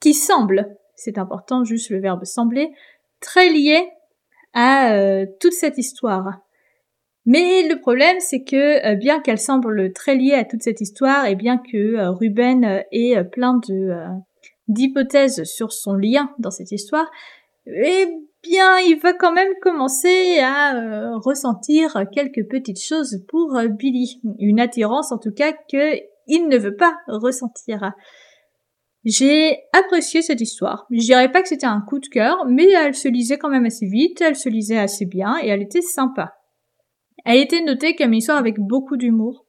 qui 0.00 0.12
semble, 0.12 0.76
c'est 0.96 1.18
important 1.18 1.62
juste 1.62 1.90
le 1.90 2.00
verbe 2.00 2.24
sembler, 2.24 2.72
très 3.20 3.48
liée 3.48 3.90
à 4.54 5.24
toute 5.38 5.52
cette 5.52 5.78
histoire. 5.78 6.40
Mais 7.26 7.66
le 7.68 7.80
problème, 7.80 8.18
c'est 8.20 8.44
que 8.44 8.86
euh, 8.86 8.94
bien 8.94 9.20
qu'elle 9.20 9.40
semble 9.40 9.92
très 9.92 10.14
liée 10.14 10.34
à 10.34 10.44
toute 10.44 10.62
cette 10.62 10.80
histoire, 10.80 11.26
et 11.26 11.34
bien 11.34 11.58
que 11.58 11.96
euh, 11.96 12.12
Ruben 12.12 12.64
euh, 12.64 12.82
ait 12.92 13.22
plein 13.24 13.60
d'hypothèses 14.68 15.42
sur 15.42 15.72
son 15.72 15.94
lien 15.94 16.30
dans 16.38 16.52
cette 16.52 16.70
histoire, 16.70 17.10
et 17.66 18.06
bien, 18.44 18.78
il 18.78 19.00
va 19.02 19.12
quand 19.12 19.32
même 19.32 19.52
commencer 19.60 20.38
à 20.40 21.16
ressentir 21.16 22.04
quelques 22.12 22.48
petites 22.48 22.80
choses 22.80 23.24
pour 23.26 23.60
Billy. 23.70 24.20
Une 24.38 24.60
attirance 24.60 25.10
en 25.10 25.18
tout 25.18 25.32
cas 25.32 25.52
que 25.52 25.96
il 26.28 26.46
ne 26.46 26.56
veut 26.56 26.76
pas 26.76 26.94
ressentir. 27.08 27.92
J'ai 29.04 29.58
apprécié 29.72 30.22
cette 30.22 30.40
histoire. 30.40 30.86
Je 30.92 31.00
dirais 31.00 31.32
pas 31.32 31.42
que 31.42 31.48
c'était 31.48 31.66
un 31.66 31.80
coup 31.80 31.98
de 31.98 32.06
cœur, 32.06 32.46
mais 32.46 32.70
elle 32.70 32.94
se 32.94 33.08
lisait 33.08 33.38
quand 33.38 33.50
même 33.50 33.66
assez 33.66 33.86
vite, 33.86 34.20
elle 34.20 34.36
se 34.36 34.48
lisait 34.48 34.78
assez 34.78 35.06
bien 35.06 35.36
et 35.42 35.48
elle 35.48 35.62
était 35.62 35.82
sympa. 35.82 36.35
Elle 37.26 37.40
était 37.40 37.60
notée 37.60 37.96
comme 37.96 38.12
une 38.12 38.18
histoire 38.18 38.38
avec 38.38 38.60
beaucoup 38.60 38.96
d'humour. 38.96 39.44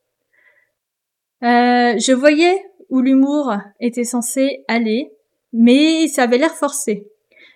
Euh, 1.44 1.94
je 2.00 2.12
voyais 2.12 2.66
où 2.90 3.02
l'humour 3.02 3.56
était 3.80 4.04
censé 4.04 4.66
aller, 4.68 5.12
mais 5.54 6.08
ça 6.08 6.24
avait 6.24 6.40
l'air 6.40 6.56
forcé. 6.56 7.08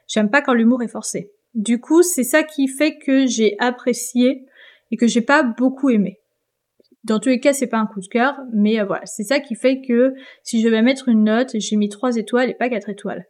J'aime 0.07 0.29
pas 0.29 0.43
quand 0.43 0.53
l'humour 0.53 0.83
est 0.83 0.87
forcé. 0.87 1.31
Du 1.55 1.81
coup, 1.81 2.03
c'est 2.03 2.23
ça 2.23 2.43
qui 2.43 2.67
fait 2.67 2.99
que 2.99 3.25
j'ai 3.25 3.55
apprécié 3.57 4.45
et 4.91 4.95
que 4.95 5.07
j'ai 5.07 5.21
pas 5.21 5.41
beaucoup 5.41 5.89
aimé. 5.89 6.19
Dans 7.03 7.19
tous 7.19 7.29
les 7.29 7.39
cas, 7.39 7.53
c'est 7.53 7.65
pas 7.65 7.79
un 7.79 7.87
coup 7.87 7.99
de 7.99 8.07
cœur, 8.07 8.39
mais 8.53 8.79
euh, 8.79 8.85
voilà, 8.85 9.07
c'est 9.07 9.23
ça 9.23 9.39
qui 9.39 9.55
fait 9.55 9.81
que 9.81 10.13
si 10.43 10.61
je 10.61 10.67
vais 10.67 10.83
mettre 10.83 11.09
une 11.09 11.23
note, 11.23 11.49
j'ai 11.55 11.77
mis 11.77 11.89
trois 11.89 12.17
étoiles 12.17 12.51
et 12.51 12.53
pas 12.53 12.69
quatre 12.69 12.89
étoiles. 12.89 13.25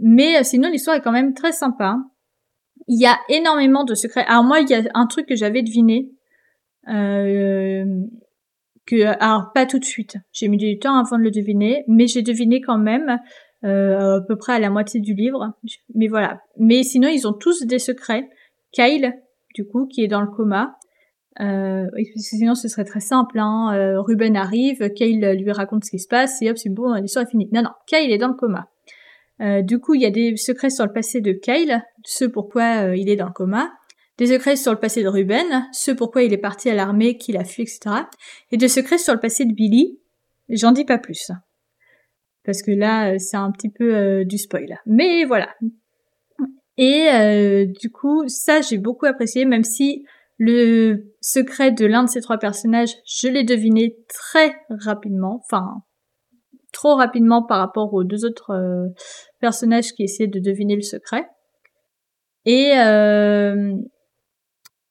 Mais 0.00 0.40
euh, 0.40 0.42
sinon, 0.42 0.70
l'histoire 0.70 0.96
est 0.96 1.02
quand 1.02 1.12
même 1.12 1.34
très 1.34 1.52
sympa. 1.52 1.98
Il 2.92 3.00
y 3.00 3.06
a 3.06 3.20
énormément 3.28 3.84
de 3.84 3.94
secrets. 3.94 4.24
Alors 4.26 4.42
moi, 4.42 4.58
il 4.58 4.68
y 4.68 4.74
a 4.74 4.82
un 4.94 5.06
truc 5.06 5.26
que 5.26 5.36
j'avais 5.36 5.62
deviné, 5.62 6.10
euh, 6.88 7.84
que 8.84 9.04
alors 9.22 9.52
pas 9.54 9.64
tout 9.64 9.78
de 9.78 9.84
suite. 9.84 10.16
J'ai 10.32 10.48
mis 10.48 10.56
du 10.56 10.76
temps 10.80 10.96
avant 10.96 11.16
de 11.16 11.22
le 11.22 11.30
deviner, 11.30 11.84
mais 11.86 12.08
j'ai 12.08 12.22
deviné 12.22 12.60
quand 12.60 12.78
même 12.78 13.20
euh, 13.62 14.16
à 14.16 14.20
peu 14.26 14.34
près 14.34 14.54
à 14.54 14.58
la 14.58 14.70
moitié 14.70 14.98
du 14.98 15.14
livre. 15.14 15.52
Mais 15.94 16.08
voilà. 16.08 16.40
Mais 16.58 16.82
sinon, 16.82 17.06
ils 17.06 17.28
ont 17.28 17.32
tous 17.32 17.64
des 17.64 17.78
secrets. 17.78 18.28
Kyle, 18.72 19.14
du 19.54 19.64
coup, 19.68 19.86
qui 19.86 20.02
est 20.02 20.08
dans 20.08 20.20
le 20.20 20.26
coma. 20.26 20.76
Euh, 21.38 21.86
sinon, 22.16 22.56
ce 22.56 22.66
serait 22.66 22.82
très 22.82 22.98
simple. 22.98 23.38
Hein. 23.38 23.72
Euh, 23.72 24.00
Ruben 24.00 24.36
arrive, 24.36 24.90
Kyle 24.94 25.24
lui 25.38 25.52
raconte 25.52 25.84
ce 25.84 25.90
qui 25.92 26.00
se 26.00 26.08
passe, 26.08 26.42
et 26.42 26.50
hop, 26.50 26.58
c'est 26.58 26.70
bon, 26.70 26.92
l'histoire 26.94 27.24
est 27.24 27.30
finie. 27.30 27.48
Non, 27.52 27.62
non, 27.62 27.70
Kyle 27.86 28.10
est 28.10 28.18
dans 28.18 28.26
le 28.26 28.34
coma. 28.34 28.68
Euh, 29.40 29.62
du 29.62 29.78
coup, 29.78 29.94
il 29.94 30.02
y 30.02 30.06
a 30.06 30.10
des 30.10 30.36
secrets 30.36 30.70
sur 30.70 30.84
le 30.84 30.92
passé 30.92 31.20
de 31.20 31.32
Kyle, 31.32 31.82
ce 32.04 32.24
pourquoi 32.24 32.84
euh, 32.84 32.96
il 32.96 33.08
est 33.08 33.16
dans 33.16 33.26
le 33.26 33.32
coma. 33.32 33.72
Des 34.18 34.26
secrets 34.26 34.56
sur 34.56 34.72
le 34.72 34.78
passé 34.78 35.02
de 35.02 35.08
Ruben, 35.08 35.68
ce 35.72 35.90
pourquoi 35.90 36.22
il 36.22 36.32
est 36.32 36.38
parti 36.38 36.68
à 36.68 36.74
l'armée, 36.74 37.16
qu'il 37.16 37.38
a 37.38 37.44
fui, 37.44 37.62
etc. 37.62 37.80
Et 38.52 38.58
des 38.58 38.68
secrets 38.68 38.98
sur 38.98 39.14
le 39.14 39.20
passé 39.20 39.46
de 39.46 39.54
Billy. 39.54 39.98
J'en 40.50 40.72
dis 40.72 40.84
pas 40.84 40.98
plus 40.98 41.30
parce 42.44 42.62
que 42.62 42.70
là, 42.70 43.12
euh, 43.12 43.18
c'est 43.18 43.36
un 43.36 43.50
petit 43.52 43.68
peu 43.68 43.94
euh, 43.94 44.24
du 44.24 44.36
spoil. 44.38 44.80
Mais 44.86 45.24
voilà. 45.24 45.48
Et 46.76 47.66
du 47.78 47.90
coup, 47.90 48.26
ça, 48.26 48.62
j'ai 48.62 48.78
beaucoup 48.78 49.04
apprécié, 49.04 49.44
même 49.44 49.64
si 49.64 50.06
le 50.38 51.12
secret 51.20 51.72
de 51.72 51.84
l'un 51.84 52.04
de 52.04 52.08
ces 52.08 52.22
trois 52.22 52.38
personnages, 52.38 52.94
je 53.04 53.28
l'ai 53.28 53.44
deviné 53.44 53.98
très 54.08 54.56
rapidement, 54.70 55.42
enfin, 55.44 55.82
trop 56.72 56.94
rapidement 56.94 57.42
par 57.42 57.58
rapport 57.58 57.92
aux 57.92 58.02
deux 58.02 58.24
autres 58.24 58.88
personnages 59.40 59.92
qui 59.92 60.04
essayaient 60.04 60.26
de 60.26 60.40
deviner 60.40 60.74
le 60.74 60.80
secret. 60.80 61.28
Et 62.46 62.72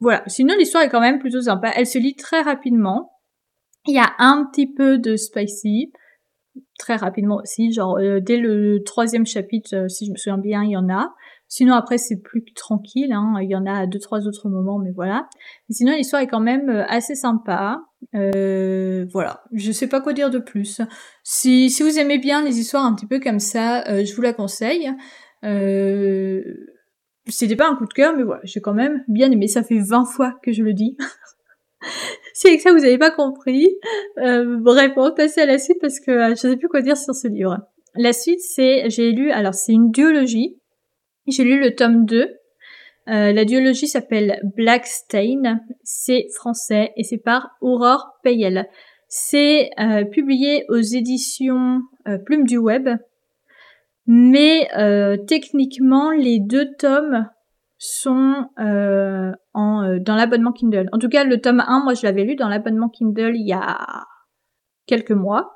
voilà. 0.01 0.23
Sinon, 0.27 0.55
l'histoire 0.57 0.83
est 0.83 0.89
quand 0.89 1.01
même 1.01 1.19
plutôt 1.19 1.41
sympa. 1.41 1.71
Elle 1.75 1.88
se 1.88 1.97
lit 1.97 2.15
très 2.15 2.41
rapidement. 2.41 3.12
Il 3.85 3.95
y 3.95 3.99
a 3.99 4.13
un 4.19 4.45
petit 4.45 4.67
peu 4.71 4.97
de 4.97 5.15
spicy 5.15 5.91
très 6.77 6.95
rapidement 6.95 7.39
aussi, 7.41 7.71
genre 7.71 7.97
euh, 7.97 8.19
dès 8.19 8.38
le 8.38 8.81
troisième 8.83 9.25
chapitre, 9.25 9.75
euh, 9.75 9.88
si 9.88 10.05
je 10.05 10.12
me 10.12 10.17
souviens 10.17 10.38
bien, 10.38 10.63
il 10.63 10.71
y 10.71 10.77
en 10.77 10.89
a. 10.89 11.13
Sinon 11.47 11.73
après 11.73 11.97
c'est 11.97 12.21
plus 12.21 12.43
tranquille, 12.53 13.12
hein. 13.12 13.35
il 13.41 13.49
y 13.49 13.55
en 13.55 13.65
a 13.65 13.88
deux 13.88 13.99
trois 13.99 14.27
autres 14.27 14.49
moments, 14.49 14.77
mais 14.77 14.91
voilà. 14.91 15.27
sinon 15.69 15.95
l'histoire 15.95 16.21
est 16.21 16.27
quand 16.27 16.39
même 16.39 16.69
euh, 16.69 16.85
assez 16.88 17.15
sympa. 17.15 17.81
voilà, 18.13 19.43
je 19.51 19.71
sais 19.71 19.88
pas 19.88 20.01
quoi 20.01 20.13
dire 20.13 20.29
de 20.29 20.39
plus. 20.39 20.81
Si, 21.23 21.69
si 21.69 21.83
vous 21.83 21.97
aimez 21.99 22.19
bien 22.19 22.43
les 22.43 22.59
histoires 22.59 22.85
un 22.85 22.93
petit 22.93 23.07
peu 23.07 23.19
comme 23.19 23.39
ça, 23.39 23.83
je 24.03 24.15
vous 24.15 24.21
la 24.21 24.33
conseille. 24.33 24.91
C'était 27.29 27.55
pas 27.55 27.69
un 27.69 27.75
coup 27.75 27.85
de 27.85 27.93
cœur, 27.93 28.15
mais 28.15 28.23
voilà, 28.23 28.41
j'ai 28.43 28.61
quand 28.61 28.73
même 28.73 29.03
bien 29.07 29.31
aimé. 29.31 29.47
Ça 29.47 29.63
fait 29.63 29.79
20 29.79 30.05
fois 30.05 30.35
que 30.43 30.51
je 30.51 30.63
le 30.63 30.73
dis. 30.73 30.97
si 32.33 32.47
avec 32.47 32.61
ça 32.61 32.71
vous 32.71 32.79
n'avez 32.79 32.97
pas 32.97 33.11
compris, 33.11 33.69
euh, 34.19 34.57
bref, 34.59 34.93
on 34.95 35.03
va 35.03 35.11
passer 35.11 35.41
à 35.41 35.45
la 35.45 35.57
suite 35.57 35.77
parce 35.81 35.99
que 35.99 36.11
euh, 36.11 36.35
je 36.35 36.47
ne 36.47 36.53
sais 36.53 36.57
plus 36.57 36.67
quoi 36.67 36.81
dire 36.81 36.97
sur 36.97 37.13
ce 37.13 37.27
livre. 37.27 37.57
La 37.95 38.13
suite, 38.13 38.41
c'est, 38.41 38.89
j'ai 38.89 39.11
lu, 39.11 39.31
alors 39.31 39.53
c'est 39.53 39.73
une 39.73 39.91
duologie. 39.91 40.57
J'ai 41.27 41.43
lu 41.43 41.59
le 41.59 41.75
tome 41.75 42.05
2. 42.05 42.21
Euh, 42.21 43.31
la 43.33 43.45
duologie 43.45 43.87
s'appelle 43.87 44.39
Black 44.55 44.85
Stain. 44.85 45.59
C'est 45.83 46.27
français 46.35 46.91
et 46.95 47.03
c'est 47.03 47.17
par 47.17 47.49
Aurore 47.61 48.19
Payel. 48.23 48.67
C'est 49.07 49.71
euh, 49.79 50.05
publié 50.05 50.65
aux 50.69 50.81
éditions 50.81 51.81
Plume 52.25 52.45
du 52.45 52.57
Web. 52.57 52.89
Mais 54.11 54.67
techniquement, 55.27 56.09
les 56.09 56.39
deux 56.39 56.73
tomes 56.79 57.29
sont 57.79 58.49
euh, 58.59 59.31
en, 59.53 59.83
euh, 59.83 59.99
dans 59.99 60.15
l'abonnement 60.15 60.51
Kindle. 60.51 60.89
En 60.91 60.99
tout 60.99 61.07
cas, 61.07 61.23
le 61.23 61.39
tome 61.39 61.63
1, 61.65 61.83
moi 61.83 61.93
je 61.93 62.03
l'avais 62.03 62.25
lu 62.25 62.35
dans 62.35 62.49
l'abonnement 62.49 62.89
Kindle 62.89 63.31
il 63.35 63.47
y 63.47 63.53
a 63.53 64.05
quelques 64.85 65.11
mois. 65.11 65.55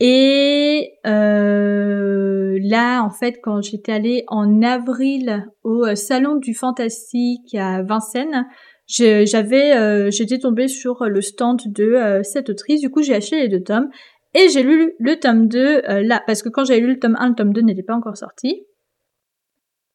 Et 0.00 0.92
euh, 1.06 2.58
là, 2.62 3.02
en 3.02 3.10
fait, 3.10 3.38
quand 3.42 3.62
j'étais 3.62 3.92
allée 3.92 4.24
en 4.26 4.60
avril 4.60 5.46
au 5.62 5.86
euh, 5.86 5.94
salon 5.94 6.36
du 6.36 6.52
fantastique 6.52 7.54
à 7.54 7.82
Vincennes, 7.82 8.46
j'avais, 8.86 10.10
j'étais 10.10 10.38
tombée 10.38 10.68
sur 10.68 11.06
le 11.06 11.22
stand 11.22 11.62
de 11.64 12.20
cette 12.22 12.50
autrice. 12.50 12.82
Du 12.82 12.90
coup, 12.90 13.00
j'ai 13.00 13.14
acheté 13.14 13.40
les 13.40 13.48
deux 13.48 13.62
tomes 13.62 13.88
et 14.34 14.48
j'ai 14.48 14.62
lu 14.62 14.94
le 14.98 15.18
tome 15.18 15.48
2 15.48 15.82
là 16.02 16.22
parce 16.26 16.42
que 16.42 16.48
quand 16.48 16.64
j'avais 16.64 16.80
lu 16.80 16.94
le 16.94 16.98
tome 16.98 17.16
1, 17.18 17.30
le 17.30 17.34
tome 17.34 17.52
2 17.52 17.60
n'était 17.62 17.82
pas 17.82 17.94
encore 17.94 18.16
sorti. 18.16 18.64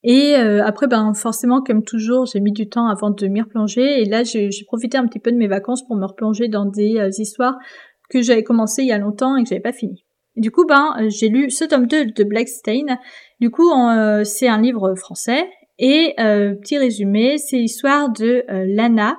Et 0.04 0.36
euh, 0.36 0.64
après, 0.64 0.88
ben 0.88 1.14
forcément, 1.14 1.62
comme 1.62 1.84
toujours, 1.84 2.26
j'ai 2.26 2.40
mis 2.40 2.54
du 2.54 2.70
temps 2.70 2.88
avant 2.88 3.10
de 3.10 3.28
m'y 3.28 3.42
replonger. 3.42 4.02
Et 4.02 4.06
là, 4.06 4.24
j'ai 4.24 4.50
profité 4.66 4.98
un 4.98 5.06
petit 5.06 5.20
peu 5.20 5.32
de 5.32 5.38
mes 5.38 5.48
vacances 5.48 5.86
pour 5.86 5.96
me 5.98 6.06
replonger 6.06 6.48
dans 6.48 6.66
des 6.66 6.98
euh, 6.98 7.10
histoires 7.18 7.58
que 8.10 8.22
j'avais 8.22 8.44
commencé 8.44 8.82
il 8.82 8.88
y 8.88 8.92
a 8.92 8.98
longtemps 8.98 9.36
et 9.36 9.44
que 9.44 9.50
j'avais 9.50 9.62
pas 9.62 9.74
fini. 9.74 10.06
du 10.36 10.52
coup, 10.52 10.66
ben 10.66 10.96
j'ai 11.10 11.28
lu 11.28 11.52
ce 11.52 11.66
tome 11.66 11.86
2 11.86 12.06
de 12.06 12.24
Blackstein. 12.24 12.98
Du 13.40 13.52
coup, 13.52 13.70
euh, 13.72 14.24
c'est 14.24 14.48
un 14.48 14.62
livre 14.62 14.96
français. 14.96 15.50
Et 15.82 16.14
petit 16.18 16.78
résumé, 16.78 17.38
c'est 17.38 17.56
l'histoire 17.56 18.12
de 18.12 18.44
Lana, 18.50 19.18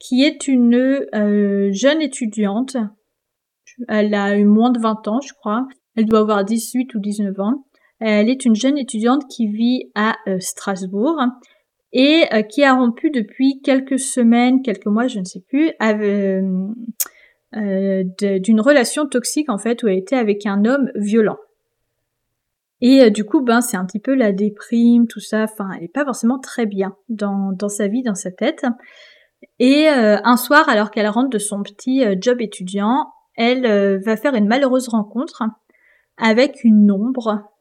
qui 0.00 0.24
est 0.24 0.48
une 0.48 1.06
jeune 1.70 2.02
étudiante. 2.02 2.76
Elle 3.88 4.14
a 4.14 4.36
eu 4.36 4.44
moins 4.44 4.70
de 4.70 4.80
20 4.80 5.08
ans, 5.08 5.20
je 5.20 5.32
crois. 5.34 5.66
Elle 5.96 6.06
doit 6.06 6.20
avoir 6.20 6.44
18 6.44 6.94
ou 6.94 7.00
19 7.00 7.40
ans 7.40 7.64
elle 8.04 8.28
est 8.28 8.44
une 8.44 8.56
jeune 8.56 8.78
étudiante 8.78 9.28
qui 9.28 9.46
vit 9.46 9.90
à 9.94 10.16
euh, 10.26 10.38
Strasbourg 10.40 11.20
et 11.92 12.24
euh, 12.32 12.42
qui 12.42 12.64
a 12.64 12.74
rompu 12.74 13.10
depuis 13.10 13.60
quelques 13.62 13.98
semaines, 13.98 14.62
quelques 14.62 14.86
mois, 14.86 15.06
je 15.06 15.20
ne 15.20 15.24
sais 15.24 15.40
plus, 15.40 15.70
euh, 15.80 16.42
d'une 18.40 18.60
relation 18.60 19.06
toxique 19.06 19.48
en 19.48 19.58
fait 19.58 19.82
où 19.82 19.88
elle 19.88 19.98
était 19.98 20.16
avec 20.16 20.46
un 20.46 20.64
homme 20.64 20.90
violent. 20.96 21.36
Et 22.80 23.12
du 23.12 23.22
coup, 23.24 23.40
ben 23.40 23.60
c'est 23.60 23.76
un 23.76 23.86
petit 23.86 24.00
peu 24.00 24.14
la 24.14 24.32
déprime, 24.32 25.06
tout 25.06 25.20
ça. 25.20 25.44
Enfin, 25.44 25.68
elle 25.74 25.82
n'est 25.82 25.88
pas 25.88 26.04
forcément 26.04 26.40
très 26.40 26.66
bien 26.66 26.96
dans, 27.08 27.52
dans 27.52 27.68
sa 27.68 27.86
vie, 27.86 28.02
dans 28.02 28.16
sa 28.16 28.32
tête. 28.32 28.66
Et 29.60 29.86
un 29.86 30.36
soir, 30.36 30.68
alors 30.68 30.90
qu'elle 30.90 31.06
rentre 31.06 31.30
de 31.30 31.38
son 31.38 31.62
petit 31.62 32.02
job 32.20 32.40
étudiant, 32.40 33.06
elle 33.36 34.00
va 34.04 34.16
faire 34.16 34.34
une 34.34 34.46
malheureuse 34.46 34.88
rencontre 34.88 35.42
avec 36.18 36.64
une 36.64 36.90
ombre 36.90 37.52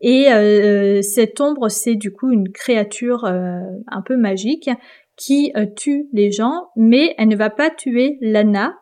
et 0.00 0.32
euh, 0.32 1.02
cette 1.02 1.40
ombre, 1.40 1.68
c'est 1.68 1.96
du 1.96 2.12
coup 2.12 2.30
une 2.30 2.50
créature 2.52 3.24
euh, 3.24 3.60
un 3.88 4.02
peu 4.02 4.16
magique 4.16 4.70
qui 5.16 5.52
euh, 5.56 5.66
tue 5.66 6.08
les 6.12 6.30
gens, 6.30 6.68
mais 6.76 7.14
elle 7.18 7.28
ne 7.28 7.36
va 7.36 7.50
pas 7.50 7.70
tuer 7.70 8.18
Lana. 8.20 8.78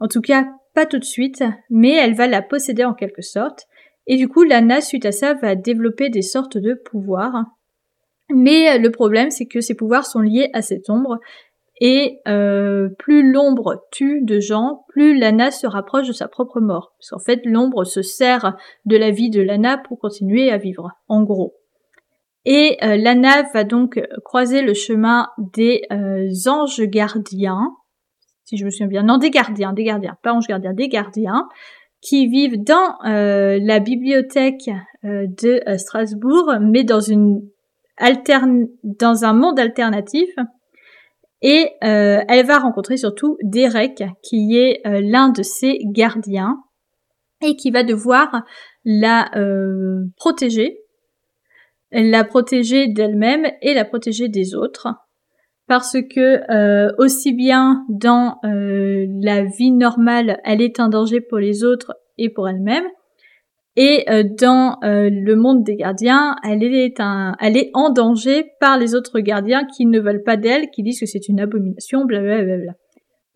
En 0.00 0.08
tout 0.08 0.20
cas, 0.20 0.46
pas 0.74 0.84
tout 0.84 0.98
de 0.98 1.04
suite, 1.04 1.42
mais 1.70 1.92
elle 1.92 2.14
va 2.14 2.26
la 2.26 2.42
posséder 2.42 2.84
en 2.84 2.94
quelque 2.94 3.22
sorte. 3.22 3.66
Et 4.06 4.16
du 4.16 4.28
coup, 4.28 4.42
Lana, 4.42 4.82
suite 4.82 5.06
à 5.06 5.12
ça, 5.12 5.32
va 5.32 5.54
développer 5.54 6.10
des 6.10 6.20
sortes 6.20 6.58
de 6.58 6.74
pouvoirs. 6.74 7.46
Mais 8.30 8.78
le 8.78 8.90
problème, 8.90 9.30
c'est 9.30 9.46
que 9.46 9.60
ces 9.60 9.74
pouvoirs 9.74 10.04
sont 10.04 10.20
liés 10.20 10.50
à 10.52 10.60
cette 10.60 10.90
ombre, 10.90 11.20
et 11.80 12.20
euh, 12.28 12.88
plus 12.98 13.32
l'ombre 13.32 13.84
tue 13.90 14.22
de 14.22 14.38
gens, 14.38 14.84
plus 14.88 15.18
Lana 15.18 15.50
se 15.50 15.66
rapproche 15.66 16.06
de 16.06 16.12
sa 16.12 16.28
propre 16.28 16.60
mort. 16.60 16.94
Parce 16.98 17.10
qu'en 17.10 17.24
fait, 17.24 17.40
l'ombre 17.44 17.84
se 17.84 18.02
sert 18.02 18.56
de 18.84 18.96
la 18.96 19.10
vie 19.10 19.30
de 19.30 19.42
Lana 19.42 19.78
pour 19.78 19.98
continuer 19.98 20.50
à 20.50 20.56
vivre, 20.56 20.92
en 21.08 21.22
gros. 21.24 21.54
Et 22.44 22.76
euh, 22.82 22.96
Lana 22.96 23.42
va 23.54 23.64
donc 23.64 24.00
croiser 24.24 24.62
le 24.62 24.74
chemin 24.74 25.28
des 25.38 25.82
euh, 25.90 26.28
anges 26.46 26.82
gardiens, 26.82 27.72
si 28.44 28.56
je 28.56 28.64
me 28.64 28.70
souviens 28.70 28.86
bien, 28.86 29.02
non 29.02 29.16
des 29.16 29.30
gardiens, 29.30 29.72
des 29.72 29.84
gardiens, 29.84 30.16
pas 30.22 30.32
anges 30.32 30.46
gardiens, 30.46 30.74
des 30.74 30.88
gardiens, 30.88 31.48
qui 32.02 32.26
vivent 32.26 32.62
dans 32.62 32.98
la 33.02 33.80
bibliothèque 33.80 34.68
de 35.02 35.62
Strasbourg, 35.78 36.52
mais 36.60 36.84
dans 36.84 37.00
une 37.00 37.40
alterne 37.96 38.66
dans 38.82 39.24
un 39.24 39.32
monde 39.32 39.58
alternatif. 39.58 40.28
Et 41.46 41.72
euh, 41.84 42.22
elle 42.26 42.46
va 42.46 42.58
rencontrer 42.58 42.96
surtout 42.96 43.36
Derek, 43.42 44.02
qui 44.22 44.56
est 44.56 44.80
euh, 44.86 45.02
l'un 45.04 45.28
de 45.28 45.42
ses 45.42 45.78
gardiens, 45.84 46.56
et 47.42 47.54
qui 47.54 47.70
va 47.70 47.82
devoir 47.82 48.44
la 48.86 49.30
euh, 49.36 50.06
protéger, 50.16 50.78
la 51.92 52.24
protéger 52.24 52.88
d'elle-même 52.88 53.46
et 53.60 53.74
la 53.74 53.84
protéger 53.84 54.28
des 54.28 54.54
autres. 54.54 54.88
Parce 55.66 55.96
que 56.14 57.00
aussi 57.00 57.32
bien 57.32 57.84
dans 57.88 58.36
la 58.42 59.44
vie 59.44 59.70
normale, 59.70 60.38
elle 60.44 60.60
est 60.60 60.78
un 60.78 60.90
danger 60.90 61.22
pour 61.22 61.38
les 61.38 61.64
autres 61.64 61.94
et 62.18 62.28
pour 62.28 62.48
elle-même, 62.48 62.84
et 63.76 64.08
euh, 64.08 64.22
dans 64.22 64.78
euh, 64.84 65.10
le 65.10 65.34
monde 65.34 65.64
des 65.64 65.74
gardiens, 65.74 66.36
elle 66.44 66.62
est, 66.62 67.00
un, 67.00 67.34
elle 67.40 67.56
est 67.56 67.70
en 67.74 67.90
danger 67.90 68.52
par 68.60 68.78
les 68.78 68.94
autres 68.94 69.18
gardiens 69.18 69.64
qui 69.64 69.84
ne 69.86 69.98
veulent 69.98 70.22
pas 70.22 70.36
d'elle, 70.36 70.70
qui 70.70 70.82
disent 70.82 71.00
que 71.00 71.06
c'est 71.06 71.28
une 71.28 71.40
abomination, 71.40 72.04
blablabla. 72.04 72.74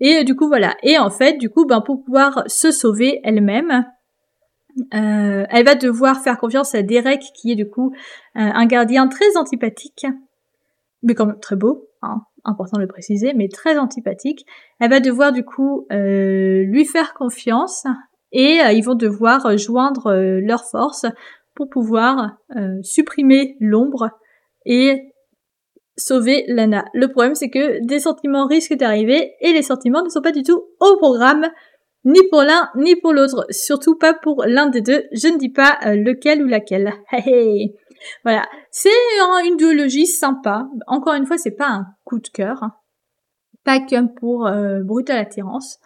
Et 0.00 0.18
euh, 0.18 0.24
du 0.24 0.36
coup 0.36 0.46
voilà. 0.46 0.76
Et 0.84 0.96
en 0.96 1.10
fait, 1.10 1.38
du 1.38 1.50
coup, 1.50 1.66
ben 1.66 1.80
pour 1.80 2.04
pouvoir 2.04 2.44
se 2.46 2.70
sauver 2.70 3.20
elle-même, 3.24 3.84
elle 4.92 5.64
va 5.64 5.74
devoir 5.74 6.20
faire 6.22 6.38
confiance 6.38 6.72
à 6.76 6.82
Derek, 6.82 7.20
qui 7.34 7.50
est 7.50 7.56
du 7.56 7.68
coup 7.68 7.92
un 8.36 8.64
gardien 8.66 9.08
très 9.08 9.36
antipathique, 9.36 10.06
mais 11.02 11.14
quand 11.16 11.26
même 11.26 11.40
très 11.40 11.56
beau, 11.56 11.88
hein, 12.02 12.20
important 12.44 12.76
de 12.76 12.82
le 12.82 12.88
préciser, 12.88 13.32
mais 13.34 13.48
très 13.48 13.76
antipathique. 13.76 14.46
Elle 14.78 14.90
va 14.90 15.00
devoir 15.00 15.32
du 15.32 15.44
coup 15.44 15.88
lui 15.90 16.84
faire 16.84 17.12
confiance 17.14 17.88
et 18.32 18.60
euh, 18.60 18.72
ils 18.72 18.84
vont 18.84 18.94
devoir 18.94 19.46
euh, 19.46 19.56
joindre 19.56 20.08
euh, 20.08 20.40
leurs 20.40 20.64
forces 20.64 21.06
pour 21.54 21.68
pouvoir 21.68 22.36
supprimer 22.84 23.56
l'ombre 23.58 24.10
et 24.64 25.12
sauver 25.96 26.44
Lana. 26.46 26.84
Le 26.94 27.08
problème 27.08 27.34
c'est 27.34 27.50
que 27.50 27.84
des 27.84 27.98
sentiments 27.98 28.46
risquent 28.46 28.76
d'arriver 28.76 29.32
et 29.40 29.52
les 29.52 29.62
sentiments 29.62 30.04
ne 30.04 30.08
sont 30.08 30.22
pas 30.22 30.30
du 30.30 30.44
tout 30.44 30.62
au 30.78 30.96
programme 30.98 31.48
ni 32.04 32.20
pour 32.30 32.42
l'un 32.42 32.70
ni 32.76 32.94
pour 32.94 33.12
l'autre, 33.12 33.44
surtout 33.50 33.98
pas 33.98 34.14
pour 34.14 34.44
l'un 34.46 34.68
des 34.68 34.82
deux. 34.82 35.02
Je 35.10 35.26
ne 35.26 35.36
dis 35.36 35.48
pas 35.48 35.80
lequel 35.84 36.44
ou 36.44 36.46
laquelle. 36.46 36.92
voilà, 38.22 38.46
c'est 38.70 38.90
une 39.44 39.56
duologie 39.56 40.06
sympa. 40.06 40.68
Encore 40.86 41.14
une 41.14 41.26
fois, 41.26 41.38
c'est 41.38 41.56
pas 41.56 41.70
un 41.70 41.86
coup 42.04 42.20
de 42.20 42.28
cœur, 42.28 42.62
hein. 42.62 42.74
pas 43.64 43.80
comme 43.80 44.14
pour 44.14 44.48
Brutal 44.84 45.18
Attirance. 45.18 45.80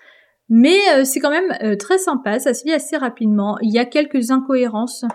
Mais 0.55 0.80
euh, 0.92 1.05
c'est 1.05 1.18
quand 1.18 1.30
même 1.30 1.57
euh, 1.62 1.76
très 1.76 1.96
sympa, 1.96 2.38
ça 2.38 2.53
se 2.53 2.66
lit 2.66 2.74
assez 2.74 2.98
rapidement. 2.98 3.57
Il 3.62 3.72
y 3.72 3.78
a 3.78 3.86
quelques 3.86 4.30
incohérences, 4.30 5.07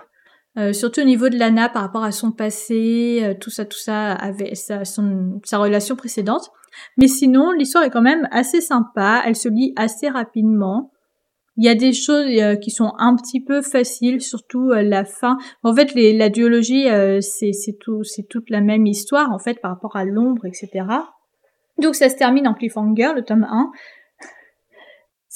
euh, 0.58 0.72
surtout 0.72 1.00
au 1.00 1.04
niveau 1.04 1.28
de 1.28 1.38
Lana 1.38 1.68
par 1.68 1.82
rapport 1.82 2.02
à 2.02 2.10
son 2.10 2.32
passé, 2.32 3.36
tout 3.40 3.48
ça, 3.48 3.64
tout 3.64 3.78
ça, 3.78 4.14
avec 4.14 4.56
sa, 4.56 4.84
sa 4.84 5.58
relation 5.58 5.94
précédente. 5.94 6.50
Mais 6.96 7.06
sinon, 7.06 7.52
l'histoire 7.52 7.84
est 7.84 7.90
quand 7.90 8.02
même 8.02 8.26
assez 8.32 8.60
sympa, 8.60 9.22
elle 9.24 9.36
se 9.36 9.48
lit 9.48 9.72
assez 9.76 10.08
rapidement. 10.08 10.90
Il 11.56 11.64
y 11.64 11.68
a 11.68 11.76
des 11.76 11.92
choses 11.92 12.26
qui 12.60 12.72
sont 12.72 12.92
un 12.98 13.14
petit 13.14 13.40
peu 13.40 13.62
faciles, 13.62 14.20
surtout 14.20 14.70
la 14.70 15.04
fin. 15.04 15.38
En 15.62 15.72
fait, 15.72 15.94
les, 15.94 16.18
la 16.18 16.30
duologie, 16.30 16.88
c'est 17.20 17.78
tout, 17.78 18.02
c'est 18.02 18.26
toute 18.28 18.50
la 18.50 18.60
même 18.60 18.86
histoire 18.86 19.30
en 19.30 19.38
fait 19.38 19.60
par 19.60 19.70
rapport 19.70 19.94
à 19.94 20.04
l'ombre, 20.04 20.46
etc. 20.46 20.84
Donc 21.80 21.94
ça 21.94 22.08
se 22.08 22.16
termine 22.16 22.48
en 22.48 22.54
cliffhanger, 22.54 23.12
le 23.14 23.22
tome 23.22 23.46
1. 23.48 23.70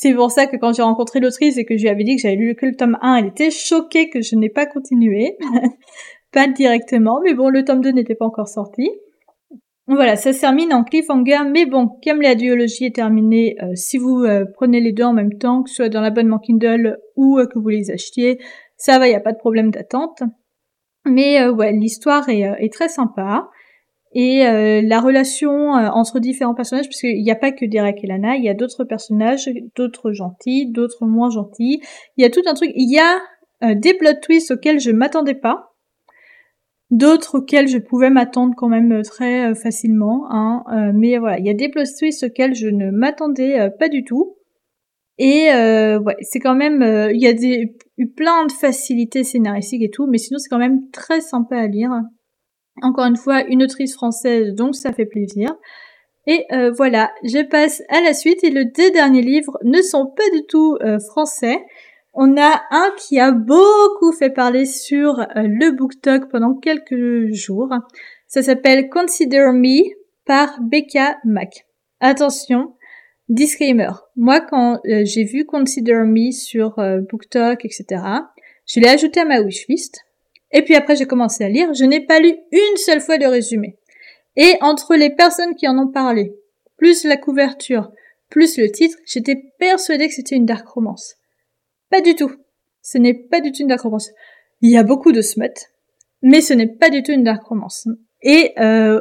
C'est 0.03 0.15
pour 0.15 0.33
ça 0.33 0.49
que 0.49 0.57
quand 0.57 0.73
j'ai 0.73 0.83
rencontré 0.83 1.21
l'autrice 1.21 1.57
et 1.59 1.65
que 1.65 1.77
je 1.77 1.83
lui 1.83 1.89
avais 1.89 2.03
dit 2.03 2.17
que 2.17 2.23
j'avais 2.23 2.35
lu 2.35 2.57
que 2.57 2.67
le 2.67 2.75
tome 2.75 2.99
1, 3.03 3.15
elle 3.19 3.27
était 3.27 3.53
choquée 3.53 4.11
que 4.11 4.21
je 4.21 4.35
n'ai 4.35 4.49
pas 4.49 4.67
continué. 4.67 5.37
pas 6.33 6.49
directement, 6.49 7.21
mais 7.23 7.35
bon, 7.35 7.51
le 7.51 7.65
tome 7.65 7.81
2 7.83 7.93
n'était 7.93 8.17
pas 8.17 8.25
encore 8.25 8.49
sorti. 8.49 8.91
Voilà, 9.87 10.17
ça 10.17 10.33
se 10.33 10.41
termine 10.41 10.75
en 10.75 10.83
cliffhanger, 10.83 11.45
mais 11.53 11.67
bon, 11.67 11.89
comme 12.05 12.21
la 12.21 12.35
duologie 12.35 12.87
est 12.87 12.97
terminée, 12.97 13.55
euh, 13.63 13.77
si 13.77 13.97
vous 13.97 14.25
euh, 14.25 14.45
prenez 14.57 14.81
les 14.81 14.91
deux 14.91 15.05
en 15.05 15.13
même 15.13 15.39
temps, 15.39 15.63
que 15.63 15.71
ce 15.71 15.77
soit 15.77 15.89
dans 15.89 16.01
l'abonnement 16.01 16.41
Kindle 16.41 16.99
ou 17.15 17.39
euh, 17.39 17.47
que 17.47 17.61
vous 17.61 17.69
les 17.69 17.93
achetiez, 17.93 18.41
ça 18.77 18.99
va, 18.99 19.07
il 19.07 19.11
n'y 19.11 19.17
a 19.17 19.21
pas 19.21 19.33
de 19.33 19.39
problème 19.39 19.71
d'attente. 19.71 20.25
Mais 21.07 21.47
ouais, 21.47 21.71
l'histoire 21.71 22.29
est, 22.29 22.41
est, 22.41 22.73
très 22.73 22.89
sympa 22.89 23.49
et 24.15 24.47
euh, 24.47 24.83
la 24.83 25.01
relation 25.01 25.77
euh, 25.77 25.89
entre 25.89 26.21
différents 26.21 26.55
personnages, 26.55 26.87
parce 26.87 27.01
qu'il 27.01 27.23
n'y 27.23 27.31
a 27.31 27.37
pas 27.37 27.53
que 27.53 27.65
Derek 27.65 28.05
et 28.05 28.07
Lana, 28.07 28.37
il 28.37 28.45
y 28.45 28.49
a 28.49 28.55
d'autres 28.55 28.85
personnages, 28.85 29.49
d'autres 29.75 30.13
gentils, 30.13 30.71
d'autres 30.71 31.07
moins 31.07 31.31
gentils. 31.31 31.81
Il 32.17 32.23
y 32.23 32.27
a 32.27 32.31
tout 32.31 32.43
un 32.47 32.55
truc. 32.55 32.71
Il 32.75 32.93
y 32.93 32.99
a 32.99 33.21
euh, 33.65 33.75
des 33.75 33.95
plot 33.95 34.21
twists 34.21 34.51
auxquels 34.51 34.81
je 34.81 34.91
m'attendais 34.91 35.35
pas, 35.35 35.73
d'autres 36.91 37.39
auxquels 37.39 37.69
je 37.69 37.79
pouvais 37.79 38.11
m'attendre 38.11 38.55
quand 38.55 38.69
même 38.69 39.01
très 39.03 39.55
facilement. 39.55 40.27
Hein, 40.31 40.65
mais 40.95 41.17
voilà, 41.17 41.39
il 41.39 41.47
y 41.47 41.51
a 41.51 41.55
des 41.55 41.71
plot 41.71 41.85
twists 41.99 42.25
auxquels 42.25 42.55
je 42.55 42.69
ne 42.69 42.91
m'attendais 42.91 43.71
pas 43.79 43.89
du 43.89 44.05
tout. 44.05 44.37
Et 45.17 45.47
ouais, 45.47 46.17
c'est 46.21 46.41
quand 46.41 46.55
même, 46.55 46.83
il 47.15 47.21
y 47.21 47.27
a 47.27 47.33
eu 47.97 48.09
plein 48.11 48.45
de 48.45 48.53
facilités 48.53 49.25
scénaristiques 49.25 49.83
et 49.83 49.91
tout, 49.91 50.07
mais 50.07 50.19
sinon 50.19 50.39
c'est 50.39 50.51
quand 50.51 50.59
même 50.59 50.91
très 50.91 51.23
sympa 51.23 51.57
à 51.57 51.67
lire. 51.67 52.03
Encore 52.81 53.05
une 53.05 53.17
fois, 53.17 53.45
une 53.45 53.63
autrice 53.63 53.95
française, 53.95 54.55
donc 54.55 54.75
ça 54.75 54.93
fait 54.93 55.07
plaisir. 55.07 55.55
Et 56.27 56.47
euh, 56.53 56.71
voilà, 56.71 57.13
je 57.25 57.43
passe 57.43 57.83
à 57.89 58.01
la 58.01 58.15
suite 58.15 58.45
et 58.45 58.51
les 58.51 58.65
deux 58.65 58.91
derniers 58.93 59.23
livres 59.23 59.59
ne 59.65 59.83
sont 59.83 60.07
pas 60.07 60.31
du 60.33 60.45
tout 60.47 60.77
euh, 60.81 60.99
français. 61.01 61.65
On 62.15 62.37
a 62.37 62.63
un 62.71 62.91
qui 62.99 63.19
a 63.19 63.33
beaucoup 63.33 64.13
fait 64.13 64.31
parler 64.31 64.67
sur 64.67 65.19
euh, 65.21 65.25
le 65.37 65.73
BookTok 65.73 66.31
pendant 66.31 66.55
quelques 66.55 67.33
jours. 67.33 67.75
Ça 68.29 68.43
s'appelle 68.43 68.89
Consider 68.89 69.51
Me 69.53 69.95
par 70.25 70.61
Becca 70.61 71.19
Mac. 71.25 71.67
Attention, 72.01 72.75
disclaimer. 73.29 73.91
Moi, 74.17 74.41
quand 74.41 74.81
j'ai 74.85 75.25
vu 75.25 75.45
Consider 75.45 76.05
Me 76.07 76.31
sur 76.31 76.77
BookTok, 77.11 77.65
etc., 77.65 77.85
je 78.67 78.81
l'ai 78.81 78.89
ajouté 78.89 79.21
à 79.21 79.25
ma 79.25 79.41
wishlist 79.41 80.05
et 80.53 80.63
puis 80.63 80.75
après, 80.75 80.97
j'ai 80.97 81.07
commencé 81.07 81.45
à 81.45 81.49
lire. 81.49 81.73
Je 81.75 81.85
n'ai 81.85 82.05
pas 82.05 82.21
lu 82.21 82.35
une 82.51 82.77
seule 82.77 83.01
fois 83.01 83.17
le 83.17 83.27
résumé. 83.27 83.79
Et 84.37 84.57
entre 84.61 84.95
les 84.95 85.11
personnes 85.11 85.55
qui 85.55 85.69
en 85.69 85.79
ont 85.79 85.91
parlé, 85.91 86.35
plus 86.77 87.05
la 87.05 87.17
couverture, 87.17 87.91
plus 88.29 88.59
le 88.59 88.71
titre, 88.71 88.97
j'étais 89.07 89.43
persuadée 89.59 90.09
que 90.09 90.15
c'était 90.15 90.37
une 90.37 90.47
dark 90.47 90.67
romance. 90.67 91.15
Pas 91.91 92.01
du 92.01 92.15
tout. 92.15 92.33
Ce 92.83 92.99
n'est 92.99 93.15
pas 93.15 93.41
du 93.41 93.53
tout 93.53 93.63
une 93.63 93.69
dark 93.69 93.83
romance. 93.83 94.11
Il 94.61 94.71
y 94.71 94.77
a 94.77 94.83
beaucoup 94.83 95.13
de 95.13 95.23
smut, 95.23 95.53
mais 96.23 96.41
ce 96.41 96.55
n'est 96.55 96.67
pas 96.67 96.91
du 96.91 97.03
tout 97.03 97.13
une 97.13 97.25
dark 97.25 97.43
romance. 97.45 97.87
Et 98.23 98.53
euh, 98.59 99.01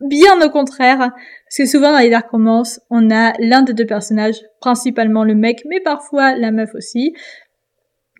bien 0.00 0.40
au 0.44 0.50
contraire, 0.50 0.98
parce 0.98 1.56
que 1.56 1.66
souvent 1.66 1.92
dans 1.92 1.98
les 1.98 2.10
dark 2.10 2.30
romances, 2.30 2.80
on 2.90 3.10
a 3.10 3.32
l'un 3.38 3.62
des 3.62 3.74
deux 3.74 3.86
personnages, 3.86 4.42
principalement 4.60 5.24
le 5.24 5.34
mec, 5.34 5.62
mais 5.66 5.80
parfois 5.80 6.36
la 6.36 6.50
meuf 6.50 6.74
aussi, 6.74 7.14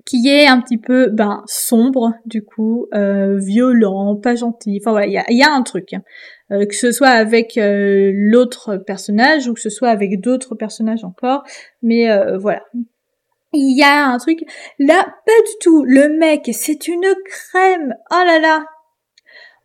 qui 0.09 0.27
est 0.27 0.47
un 0.47 0.61
petit 0.63 0.79
peu 0.79 1.11
ben 1.11 1.43
sombre 1.47 2.15
du 2.25 2.43
coup, 2.43 2.87
euh, 2.95 3.37
violent, 3.37 4.17
pas 4.17 4.37
gentil. 4.37 4.81
Enfin 4.81 4.93
voilà, 4.93 5.07
il 5.07 5.37
y 5.37 5.43
a, 5.43 5.53
un 5.53 5.63
truc. 5.63 5.93
Hein. 5.93 6.03
Euh, 6.51 6.65
que 6.65 6.75
ce 6.75 6.93
soit 6.93 7.11
avec 7.11 7.59
euh, 7.59 8.11
l'autre 8.15 8.79
personnage 8.79 9.49
ou 9.49 9.55
que 9.55 9.61
ce 9.61 9.69
soit 9.69 9.91
avec 9.91 10.19
d'autres 10.21 10.55
personnages 10.55 11.05
encore. 11.05 11.43
Mais 11.83 12.09
voilà. 12.39 12.63
Il 13.53 13.77
y 13.77 13.83
a 13.83 14.07
un 14.07 14.17
truc. 14.17 14.41
Là, 14.79 15.05
pas 15.05 15.43
du 15.47 15.53
tout. 15.61 15.85
Le 15.85 16.09
mec, 16.19 16.49
c'est 16.53 16.89
une 16.89 17.07
crème. 17.27 17.95
Oh 18.11 18.23
là 18.27 18.39
là. 18.39 18.65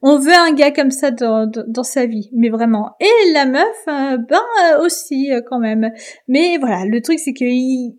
On 0.01 0.19
veut 0.19 0.33
un 0.33 0.53
gars 0.53 0.71
comme 0.71 0.91
ça 0.91 1.11
dans, 1.11 1.49
dans, 1.49 1.83
sa 1.83 2.05
vie, 2.05 2.29
mais 2.33 2.49
vraiment. 2.49 2.91
Et 2.99 3.31
la 3.31 3.45
meuf, 3.45 3.85
ben 3.85 4.81
aussi 4.81 5.31
quand 5.49 5.59
même. 5.59 5.91
Mais 6.27 6.57
voilà, 6.57 6.83
le 6.85 7.01
truc 7.01 7.19
c'est 7.19 7.31
qu'il 7.31 7.95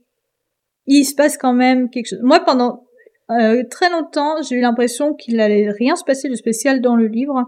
il 0.86 1.04
se 1.04 1.14
passe 1.14 1.36
quand 1.36 1.54
même 1.54 1.90
quelque 1.90 2.08
chose. 2.08 2.20
Moi, 2.22 2.40
pendant 2.40 2.84
euh, 3.30 3.62
très 3.70 3.90
longtemps, 3.90 4.42
j'ai 4.42 4.56
eu 4.56 4.60
l'impression 4.60 5.14
qu'il 5.14 5.40
allait 5.40 5.70
rien 5.70 5.96
se 5.96 6.04
passer 6.04 6.28
de 6.28 6.34
spécial 6.34 6.80
dans 6.80 6.96
le 6.96 7.06
livre. 7.06 7.44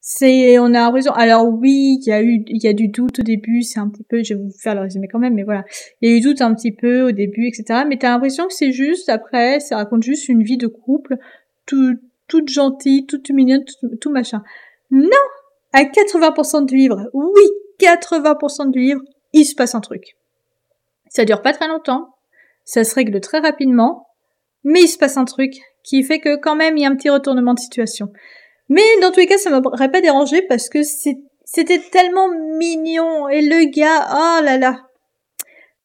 C'est, 0.00 0.58
on 0.58 0.66
a 0.66 0.80
l'impression. 0.80 1.12
Alors 1.12 1.48
oui, 1.48 1.98
il 2.00 2.08
y 2.08 2.12
a 2.12 2.22
eu, 2.22 2.42
il 2.46 2.62
y 2.62 2.68
a 2.68 2.72
du 2.72 2.88
doute 2.88 3.20
au 3.20 3.22
début. 3.22 3.62
C'est 3.62 3.80
un 3.80 3.88
petit 3.88 4.04
peu, 4.04 4.22
je 4.22 4.34
vais 4.34 4.40
vous 4.40 4.50
faire 4.50 4.74
le 4.74 4.82
résumé 4.82 5.08
quand 5.08 5.18
même, 5.18 5.34
mais 5.34 5.44
voilà, 5.44 5.64
il 6.00 6.10
y 6.10 6.12
a 6.12 6.16
eu 6.16 6.20
doute 6.20 6.40
un 6.40 6.54
petit 6.54 6.72
peu 6.72 7.02
au 7.02 7.12
début, 7.12 7.46
etc. 7.46 7.84
Mais 7.86 7.98
t'as 7.98 8.10
l'impression 8.10 8.46
que 8.46 8.54
c'est 8.54 8.72
juste 8.72 9.08
après, 9.08 9.60
ça 9.60 9.76
raconte 9.76 10.02
juste 10.02 10.28
une 10.28 10.42
vie 10.42 10.58
de 10.58 10.66
couple, 10.66 11.16
tout, 11.66 11.96
toute 12.28 12.48
gentille, 12.48 13.06
toute 13.06 13.30
mignonne, 13.30 13.64
tout, 13.64 13.96
tout 13.96 14.10
machin. 14.10 14.42
Non, 14.90 15.08
à 15.72 15.84
80% 15.84 16.66
du 16.66 16.76
livre, 16.76 17.08
oui, 17.12 17.42
80% 17.80 18.70
du 18.70 18.80
livre, 18.80 19.00
il 19.32 19.44
se 19.44 19.54
passe 19.54 19.74
un 19.74 19.80
truc. 19.80 20.16
Ça 21.08 21.24
dure 21.24 21.42
pas 21.42 21.52
très 21.52 21.68
longtemps 21.68 22.13
ça 22.64 22.84
se 22.84 22.94
règle 22.94 23.20
très 23.20 23.38
rapidement, 23.38 24.06
mais 24.64 24.82
il 24.82 24.88
se 24.88 24.98
passe 24.98 25.16
un 25.16 25.24
truc 25.24 25.54
qui 25.84 26.02
fait 26.02 26.18
que 26.18 26.36
quand 26.36 26.56
même 26.56 26.76
il 26.76 26.82
y 26.82 26.86
a 26.86 26.90
un 26.90 26.96
petit 26.96 27.10
retournement 27.10 27.54
de 27.54 27.60
situation. 27.60 28.08
Mais 28.68 28.82
dans 29.02 29.10
tous 29.10 29.20
les 29.20 29.26
cas, 29.26 29.38
ça 29.38 29.50
m'aurait 29.50 29.90
pas 29.90 30.00
dérangé 30.00 30.42
parce 30.42 30.68
que 30.68 30.82
c'était 30.82 31.82
tellement 31.92 32.28
mignon 32.58 33.28
et 33.28 33.42
le 33.42 33.70
gars, 33.70 34.08
oh 34.10 34.42
là 34.42 34.56
là. 34.56 34.80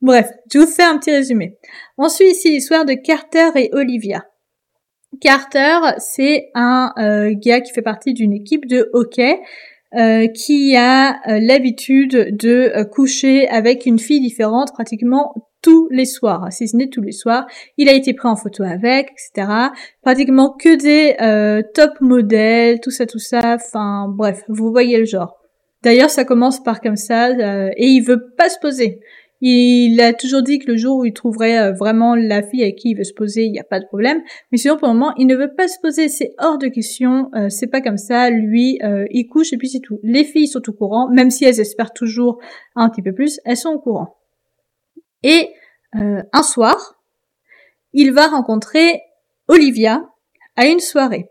Bref, 0.01 0.29
je 0.51 0.59
vous 0.59 0.67
fais 0.67 0.83
un 0.83 0.97
petit 0.97 1.11
résumé. 1.11 1.57
On 1.97 2.07
suit 2.07 2.29
ici 2.29 2.51
l'histoire 2.51 2.85
de 2.85 2.93
Carter 2.93 3.49
et 3.55 3.69
Olivia. 3.73 4.23
Carter, 5.19 5.79
c'est 5.97 6.49
un 6.55 6.93
euh, 6.97 7.33
gars 7.35 7.59
qui 7.59 7.73
fait 7.73 7.81
partie 7.81 8.13
d'une 8.13 8.31
équipe 8.31 8.65
de 8.65 8.89
hockey 8.93 9.39
euh, 9.95 10.27
qui 10.27 10.75
a 10.77 11.19
euh, 11.27 11.39
l'habitude 11.41 12.37
de 12.37 12.83
coucher 12.83 13.49
avec 13.49 13.85
une 13.85 13.99
fille 13.99 14.21
différente 14.21 14.71
pratiquement 14.71 15.33
tous 15.61 15.87
les 15.91 16.05
soirs, 16.05 16.47
n'est 16.73 16.89
tous 16.89 17.01
les 17.01 17.11
soirs. 17.11 17.45
Il 17.77 17.89
a 17.89 17.93
été 17.93 18.13
pris 18.13 18.27
en 18.27 18.35
photo 18.35 18.63
avec, 18.63 19.11
etc. 19.11 19.51
Pratiquement 20.01 20.51
que 20.51 20.75
des 20.75 21.63
top 21.73 21.99
modèles, 22.01 22.79
tout 22.79 22.91
ça, 22.91 23.05
tout 23.05 23.19
ça. 23.19 23.55
Enfin, 23.55 24.07
bref, 24.09 24.43
vous 24.47 24.71
voyez 24.71 24.97
le 24.97 25.05
genre. 25.05 25.35
D'ailleurs, 25.83 26.09
ça 26.09 26.25
commence 26.25 26.61
par 26.61 26.81
comme 26.81 26.97
ça, 26.97 27.31
et 27.31 27.87
il 27.87 28.01
veut 28.01 28.31
pas 28.37 28.49
se 28.49 28.59
poser. 28.59 28.99
Il 29.41 30.01
a 30.01 30.11
toujours 30.11 30.41
dit 30.41 30.59
que 30.59 30.69
le 30.69 30.77
jour 30.77 30.97
où 30.97 31.05
il 31.05 31.13
trouverait 31.13 31.57
euh, 31.57 31.71
vraiment 31.71 32.13
la 32.13 32.41
fille 32.41 32.61
avec 32.61 32.75
qui 32.75 32.89
il 32.91 32.97
veut 32.97 33.05
se 33.05 33.13
poser, 33.13 33.45
il 33.45 33.51
n'y 33.51 33.59
a 33.59 33.63
pas 33.63 33.79
de 33.79 33.85
problème. 33.85 34.21
Mais 34.51 34.57
sinon, 34.57 34.77
pour 34.77 34.89
le 34.89 34.93
moment, 34.93 35.13
il 35.17 35.27
ne 35.27 35.35
veut 35.35 35.53
pas 35.55 35.69
se 35.69 35.79
poser. 35.81 36.09
C'est 36.09 36.33
hors 36.39 36.57
de 36.57 36.67
question. 36.67 37.29
Euh, 37.35 37.47
c'est 37.49 37.67
pas 37.67 37.79
comme 37.79 37.97
ça. 37.97 38.29
Lui, 38.29 38.79
euh, 38.83 39.05
il 39.11 39.27
couche 39.27 39.53
et 39.53 39.57
puis 39.57 39.69
c'est 39.69 39.79
tout. 39.79 39.99
Les 40.03 40.25
filles 40.25 40.47
sont 40.47 40.67
au 40.67 40.73
courant, 40.73 41.09
même 41.09 41.31
si 41.31 41.45
elles 41.45 41.59
espèrent 41.61 41.93
toujours 41.93 42.39
un 42.75 42.89
petit 42.89 43.01
peu 43.01 43.13
plus, 43.13 43.39
elles 43.45 43.57
sont 43.57 43.69
au 43.69 43.79
courant. 43.79 44.18
Et 45.23 45.49
un 45.91 46.43
soir, 46.43 47.01
il 47.93 48.11
va 48.11 48.27
rencontrer 48.27 49.01
Olivia 49.47 50.07
à 50.55 50.65
une 50.65 50.79
soirée. 50.79 51.29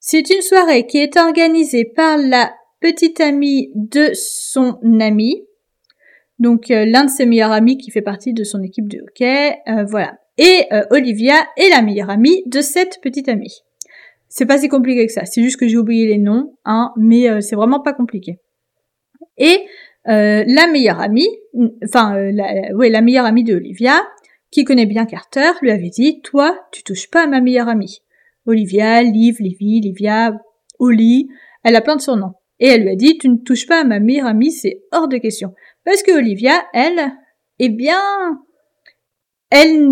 C'est 0.00 0.30
une 0.30 0.42
soirée 0.42 0.86
qui 0.86 0.98
est 0.98 1.16
organisée 1.16 1.84
par 1.84 2.18
la 2.18 2.52
petite 2.80 3.20
amie 3.20 3.70
de 3.74 4.10
son 4.14 4.78
ami, 5.00 5.44
donc 6.38 6.70
euh, 6.70 6.84
l'un 6.86 7.04
de 7.04 7.10
ses 7.10 7.26
meilleurs 7.26 7.52
amis 7.52 7.78
qui 7.78 7.90
fait 7.90 8.02
partie 8.02 8.32
de 8.32 8.44
son 8.44 8.62
équipe 8.62 8.88
de 8.88 9.00
hockey, 9.00 9.56
euh, 9.68 9.84
voilà. 9.84 10.18
Et 10.36 10.66
euh, 10.72 10.84
Olivia 10.90 11.34
est 11.56 11.68
la 11.70 11.82
meilleure 11.82 12.10
amie 12.10 12.42
de 12.46 12.60
cette 12.60 13.00
petite 13.02 13.28
amie. 13.28 13.62
C'est 14.28 14.46
pas 14.46 14.58
si 14.58 14.68
compliqué 14.68 15.06
que 15.06 15.12
ça, 15.12 15.24
c'est 15.24 15.42
juste 15.42 15.58
que 15.58 15.66
j'ai 15.66 15.78
oublié 15.78 16.06
les 16.06 16.18
noms, 16.18 16.54
hein, 16.64 16.92
mais 16.96 17.40
c'est 17.40 17.56
vraiment 17.56 17.80
pas 17.80 17.94
compliqué. 17.94 18.38
Et 19.38 19.64
la 20.08 20.66
meilleure 20.66 21.00
amie, 21.00 21.28
enfin, 21.84 22.14
ouais, 22.14 22.90
la 22.90 23.00
meilleure 23.00 23.26
amie 23.26 23.44
de 23.44 23.54
Olivia, 23.54 24.02
qui 24.50 24.64
connaît 24.64 24.86
bien 24.86 25.06
Carter, 25.06 25.50
lui 25.62 25.70
avait 25.70 25.90
dit, 25.90 26.20
toi, 26.22 26.58
tu 26.72 26.82
touches 26.82 27.10
pas 27.10 27.24
à 27.24 27.26
ma 27.26 27.40
meilleure 27.40 27.68
amie. 27.68 28.02
Olivia, 28.46 29.02
Liv, 29.02 29.36
Livy, 29.40 29.80
Livia, 29.80 30.32
Oli, 30.78 31.28
elle 31.64 31.76
a 31.76 31.80
plein 31.80 31.96
de 31.96 32.00
surnoms. 32.00 32.34
Et 32.60 32.68
elle 32.68 32.82
lui 32.82 32.90
a 32.90 32.96
dit, 32.96 33.18
tu 33.18 33.28
ne 33.28 33.36
touches 33.36 33.66
pas 33.66 33.80
à 33.80 33.84
ma 33.84 34.00
meilleure 34.00 34.26
amie, 34.26 34.50
c'est 34.50 34.82
hors 34.92 35.08
de 35.08 35.18
question. 35.18 35.52
Parce 35.84 36.02
que 36.02 36.12
Olivia, 36.12 36.64
elle, 36.72 37.12
eh 37.58 37.68
bien, 37.68 38.00
elle 39.50 39.86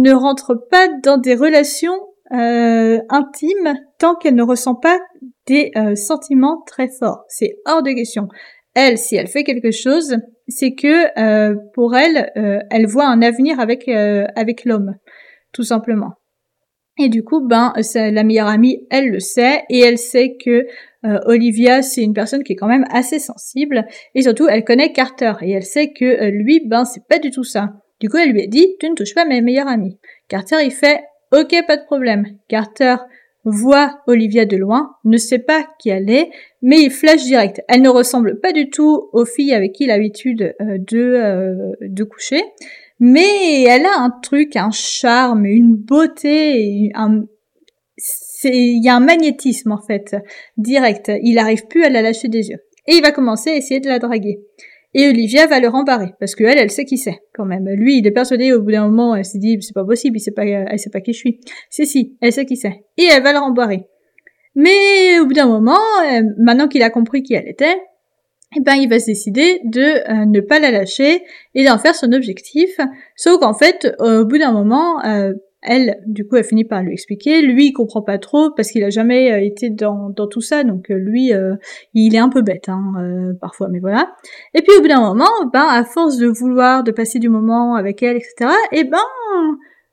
ne 0.00 0.12
rentre 0.12 0.54
pas 0.70 0.88
dans 1.02 1.16
des 1.16 1.34
relations 1.34 1.98
euh, 2.32 2.98
intimes 3.08 3.74
tant 3.98 4.14
qu'elle 4.14 4.34
ne 4.34 4.42
ressent 4.42 4.74
pas 4.74 4.98
des 5.46 5.70
euh, 5.76 5.94
sentiments 5.94 6.62
très 6.66 6.88
forts. 6.88 7.24
C'est 7.28 7.56
hors 7.66 7.82
de 7.82 7.92
question. 7.92 8.28
Elle, 8.74 8.96
si 8.96 9.16
elle 9.16 9.28
fait 9.28 9.44
quelque 9.44 9.70
chose, 9.70 10.16
c'est 10.48 10.74
que 10.74 11.18
euh, 11.18 11.54
pour 11.74 11.94
elle, 11.94 12.32
elle 12.70 12.86
voit 12.86 13.06
un 13.06 13.20
avenir 13.20 13.60
avec 13.60 13.86
avec 13.88 14.64
l'homme, 14.64 14.94
tout 15.52 15.64
simplement. 15.64 16.14
Et 16.98 17.08
du 17.08 17.24
coup, 17.24 17.40
ben, 17.40 17.72
la 17.94 18.24
meilleure 18.24 18.48
amie, 18.48 18.86
elle 18.90 19.08
le 19.08 19.20
sait, 19.20 19.64
et 19.70 19.80
elle 19.80 19.98
sait 19.98 20.36
que 20.42 20.66
euh, 21.04 21.18
Olivia, 21.24 21.82
c'est 21.82 22.02
une 22.02 22.12
personne 22.12 22.44
qui 22.44 22.52
est 22.52 22.56
quand 22.56 22.68
même 22.68 22.84
assez 22.90 23.18
sensible, 23.18 23.86
et 24.14 24.22
surtout, 24.22 24.46
elle 24.48 24.64
connaît 24.64 24.92
Carter, 24.92 25.32
et 25.40 25.52
elle 25.52 25.64
sait 25.64 25.92
que 25.92 26.04
euh, 26.04 26.30
lui, 26.30 26.60
ben, 26.66 26.84
c'est 26.84 27.06
pas 27.08 27.18
du 27.18 27.30
tout 27.30 27.44
ça. 27.44 27.70
Du 28.00 28.08
coup, 28.08 28.18
elle 28.18 28.32
lui 28.32 28.42
a 28.42 28.46
dit, 28.46 28.76
tu 28.78 28.90
ne 28.90 28.94
touches 28.94 29.14
pas 29.14 29.24
mes 29.24 29.40
meilleurs 29.40 29.68
amis. 29.68 29.98
Carter, 30.28 30.56
il 30.64 30.70
fait, 30.70 31.00
ok, 31.32 31.54
pas 31.66 31.76
de 31.76 31.84
problème. 31.84 32.26
Carter 32.48 32.96
voit 33.44 34.00
Olivia 34.06 34.44
de 34.44 34.56
loin, 34.56 34.96
ne 35.04 35.16
sait 35.16 35.38
pas 35.38 35.66
qui 35.78 35.90
elle 35.90 36.10
est, 36.10 36.30
mais 36.62 36.80
il 36.82 36.90
flash 36.90 37.24
direct. 37.24 37.62
Elle 37.68 37.82
ne 37.82 37.88
ressemble 37.88 38.40
pas 38.40 38.52
du 38.52 38.70
tout 38.70 39.08
aux 39.12 39.24
filles 39.24 39.54
avec 39.54 39.72
qui 39.72 39.84
il 39.84 39.90
a 39.90 39.96
l'habitude 39.96 40.54
euh, 40.60 40.78
de, 40.78 41.76
de 41.80 42.04
coucher, 42.04 42.42
mais 43.00 43.64
elle 43.64 43.86
a 43.86 43.98
un 43.98 44.10
truc, 44.10 44.56
un 44.56 44.70
charme, 44.70 45.44
une 45.44 45.74
beauté, 45.74 46.90
un, 46.94 47.24
il 48.44 48.84
y 48.84 48.88
a 48.88 48.96
un 48.96 49.00
magnétisme 49.00 49.72
en 49.72 49.80
fait 49.80 50.16
direct. 50.56 51.10
Il 51.22 51.34
n'arrive 51.34 51.66
plus 51.66 51.84
à 51.84 51.88
la 51.88 52.02
lâcher 52.02 52.28
des 52.28 52.48
yeux. 52.48 52.58
Et 52.86 52.96
il 52.96 53.02
va 53.02 53.12
commencer 53.12 53.50
à 53.50 53.56
essayer 53.56 53.80
de 53.80 53.88
la 53.88 53.98
draguer. 53.98 54.40
Et 54.94 55.08
Olivia 55.08 55.46
va 55.46 55.58
le 55.58 55.68
rembarrer 55.68 56.12
parce 56.20 56.34
que 56.34 56.44
elle, 56.44 56.58
elle 56.58 56.70
sait 56.70 56.84
qui 56.84 56.98
c'est 56.98 57.18
quand 57.34 57.46
même. 57.46 57.68
Lui, 57.70 57.98
il 57.98 58.06
est 58.06 58.10
persuadé 58.10 58.52
au 58.52 58.60
bout 58.60 58.72
d'un 58.72 58.86
moment, 58.86 59.14
elle 59.14 59.24
s'est 59.24 59.38
dit 59.38 59.56
c'est 59.60 59.74
pas 59.74 59.84
possible, 59.84 60.18
il 60.18 60.20
sait 60.20 60.32
pas, 60.32 60.44
elle 60.44 60.78
sait 60.78 60.90
pas 60.90 61.00
qui 61.00 61.12
je 61.12 61.18
suis. 61.18 61.40
Si 61.70 61.86
si, 61.86 62.16
elle 62.20 62.32
sait 62.32 62.44
qui 62.44 62.56
c'est. 62.56 62.84
Et 62.98 63.04
elle 63.04 63.22
va 63.22 63.32
le 63.32 63.38
rembarrer. 63.38 63.86
Mais 64.54 65.18
au 65.20 65.26
bout 65.26 65.32
d'un 65.32 65.46
moment, 65.46 65.80
euh, 66.04 66.22
maintenant 66.38 66.68
qu'il 66.68 66.82
a 66.82 66.90
compris 66.90 67.22
qui 67.22 67.34
elle 67.34 67.48
était, 67.48 67.76
eh 68.54 68.60
ben 68.60 68.74
il 68.74 68.88
va 68.88 68.98
se 68.98 69.06
décider 69.06 69.60
de 69.64 69.80
euh, 69.80 70.26
ne 70.26 70.40
pas 70.40 70.58
la 70.58 70.70
lâcher 70.70 71.22
et 71.54 71.64
d'en 71.64 71.78
faire 71.78 71.94
son 71.94 72.12
objectif. 72.12 72.78
Sauf 73.16 73.40
qu'en 73.40 73.54
fait, 73.54 73.94
au 73.98 74.26
bout 74.26 74.36
d'un 74.36 74.52
moment, 74.52 75.02
euh, 75.06 75.32
elle, 75.62 76.02
du 76.06 76.26
coup, 76.26 76.36
elle 76.36 76.44
finit 76.44 76.64
par 76.64 76.82
lui 76.82 76.92
expliquer. 76.92 77.40
Lui, 77.40 77.66
il 77.66 77.72
comprend 77.72 78.02
pas 78.02 78.18
trop 78.18 78.50
parce 78.50 78.70
qu'il 78.72 78.82
a 78.82 78.90
jamais 78.90 79.32
euh, 79.32 79.40
été 79.40 79.70
dans, 79.70 80.10
dans 80.10 80.26
tout 80.26 80.40
ça, 80.40 80.64
donc 80.64 80.90
euh, 80.90 80.96
lui, 80.96 81.32
euh, 81.32 81.54
il 81.94 82.16
est 82.16 82.18
un 82.18 82.28
peu 82.28 82.42
bête 82.42 82.68
hein, 82.68 83.34
parfois, 83.40 83.68
mais 83.68 83.78
voilà. 83.78 84.12
Et 84.54 84.62
puis 84.62 84.76
au 84.76 84.82
bout 84.82 84.88
d'un 84.88 85.00
moment, 85.00 85.30
ben, 85.52 85.66
à 85.68 85.84
force 85.84 86.18
de 86.18 86.26
vouloir 86.26 86.82
de 86.82 86.90
passer 86.90 87.20
du 87.20 87.28
moment 87.28 87.76
avec 87.76 88.02
elle, 88.02 88.16
etc. 88.16 88.50
Et 88.72 88.80
eh 88.80 88.84
ben, 88.84 88.98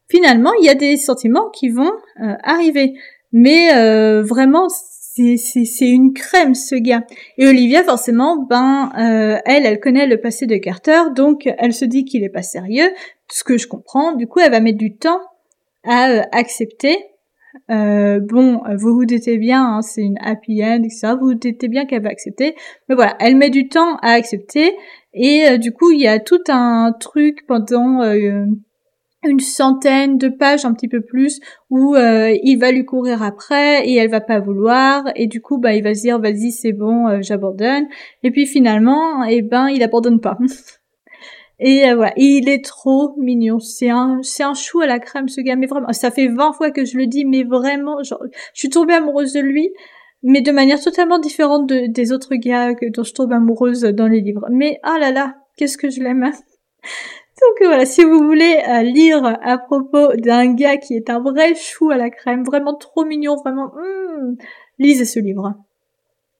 finalement, 0.09 0.51
il 0.59 0.65
y 0.65 0.69
a 0.69 0.75
des 0.75 0.97
sentiments 0.97 1.49
qui 1.51 1.69
vont 1.69 1.91
arriver. 2.43 2.93
Mais 3.31 3.71
vraiment, 4.23 4.67
c'est 4.69 5.87
une 5.87 6.13
crème 6.13 6.55
ce 6.55 6.75
gars. 6.75 7.03
Et 7.37 7.47
Olivia 7.47 7.83
forcément, 7.83 8.37
ben 8.49 8.91
elle, 8.95 9.65
elle 9.65 9.79
connaît 9.79 10.07
le 10.07 10.19
passé 10.19 10.47
de 10.47 10.55
Carter, 10.57 11.11
donc 11.15 11.47
elle 11.59 11.73
se 11.73 11.85
dit 11.85 12.05
qu'il 12.05 12.23
est 12.23 12.29
pas 12.29 12.41
sérieux, 12.41 12.89
ce 13.31 13.43
que 13.43 13.57
je 13.57 13.67
comprends. 13.67 14.13
Du 14.13 14.27
coup, 14.27 14.39
elle 14.39 14.51
va 14.51 14.61
mettre 14.61 14.79
du 14.79 14.95
temps 14.95 15.21
à 15.83 16.09
euh, 16.09 16.21
accepter. 16.31 16.97
Euh, 17.71 18.19
bon, 18.21 18.61
vous 18.77 18.93
vous 18.93 19.05
doutez 19.05 19.37
bien, 19.37 19.63
hein, 19.63 19.81
c'est 19.81 20.01
une 20.01 20.17
happy 20.21 20.63
end, 20.63 20.83
etc. 20.83 21.13
Vous 21.19 21.27
vous 21.27 21.33
doutez 21.33 21.67
bien 21.67 21.85
qu'elle 21.85 22.03
va 22.03 22.09
accepter. 22.09 22.55
Mais 22.87 22.95
voilà, 22.95 23.15
elle 23.19 23.35
met 23.35 23.49
du 23.49 23.67
temps 23.67 23.97
à 23.97 24.11
accepter. 24.11 24.75
Et 25.13 25.47
euh, 25.47 25.57
du 25.57 25.71
coup, 25.71 25.91
il 25.91 25.99
y 25.99 26.07
a 26.07 26.19
tout 26.19 26.43
un 26.47 26.93
truc 26.99 27.45
pendant 27.47 28.01
une 29.23 29.39
centaine 29.39 30.17
de 30.17 30.29
pages, 30.29 30.63
un 30.63 30.73
petit 30.73 30.87
peu 30.87 31.01
plus, 31.01 31.39
où 31.69 31.95
il 31.95 32.57
va 32.57 32.71
lui 32.71 32.85
courir 32.85 33.23
après 33.23 33.87
et 33.87 33.95
elle 33.95 34.11
va 34.11 34.21
pas 34.21 34.39
vouloir. 34.39 35.03
Et 35.15 35.27
du 35.27 35.41
coup, 35.41 35.57
bah, 35.57 35.73
il 35.73 35.83
va 35.83 35.95
se 35.95 36.01
dire, 36.01 36.19
vas-y, 36.19 36.51
c'est 36.51 36.73
bon, 36.73 37.21
j'abandonne. 37.21 37.87
Et 38.23 38.31
puis 38.31 38.45
finalement, 38.45 39.23
eh 39.23 39.41
ben, 39.41 39.69
il 39.69 39.81
abandonne 39.83 40.21
pas. 40.21 40.37
Et 41.59 41.89
euh, 41.89 41.95
voilà, 41.95 42.13
il 42.15 42.47
est 42.49 42.63
trop 42.63 43.13
mignon. 43.17 43.59
C'est 43.59 43.89
un, 43.89 44.19
c'est 44.23 44.43
un 44.43 44.53
chou 44.53 44.79
à 44.79 44.87
la 44.87 44.99
crème 44.99 45.27
ce 45.27 45.41
gars. 45.41 45.55
Mais 45.55 45.67
vraiment, 45.67 45.91
ça 45.91 46.11
fait 46.11 46.27
20 46.27 46.53
fois 46.53 46.71
que 46.71 46.85
je 46.85 46.97
le 46.97 47.07
dis, 47.07 47.25
mais 47.25 47.43
vraiment, 47.43 48.01
genre, 48.03 48.23
je 48.53 48.59
suis 48.59 48.69
tombée 48.69 48.93
amoureuse 48.93 49.33
de 49.33 49.41
lui, 49.41 49.69
mais 50.23 50.41
de 50.41 50.51
manière 50.51 50.81
totalement 50.81 51.19
différente 51.19 51.67
de, 51.67 51.87
des 51.87 52.11
autres 52.11 52.35
gars 52.35 52.73
dont 52.93 53.03
je 53.03 53.13
tombe 53.13 53.33
amoureuse 53.33 53.81
dans 53.81 54.07
les 54.07 54.21
livres. 54.21 54.45
Mais 54.51 54.79
ah 54.83 54.97
là 54.99 55.11
là, 55.11 55.35
qu'est-ce 55.57 55.77
que 55.77 55.89
je 55.89 56.01
l'aime. 56.01 56.21
Donc 57.41 57.67
voilà, 57.67 57.85
si 57.85 58.03
vous 58.03 58.19
voulez 58.23 58.61
euh, 58.67 58.81
lire 58.81 59.23
à 59.41 59.57
propos 59.57 60.13
d'un 60.17 60.53
gars 60.53 60.77
qui 60.77 60.95
est 60.95 61.09
un 61.09 61.21
vrai 61.21 61.55
chou 61.55 61.89
à 61.89 61.97
la 61.97 62.09
crème, 62.09 62.43
vraiment 62.43 62.75
trop 62.75 63.05
mignon, 63.05 63.37
vraiment, 63.37 63.71
hmm, 63.75 64.35
lisez 64.77 65.05
ce 65.05 65.19
livre. 65.19 65.55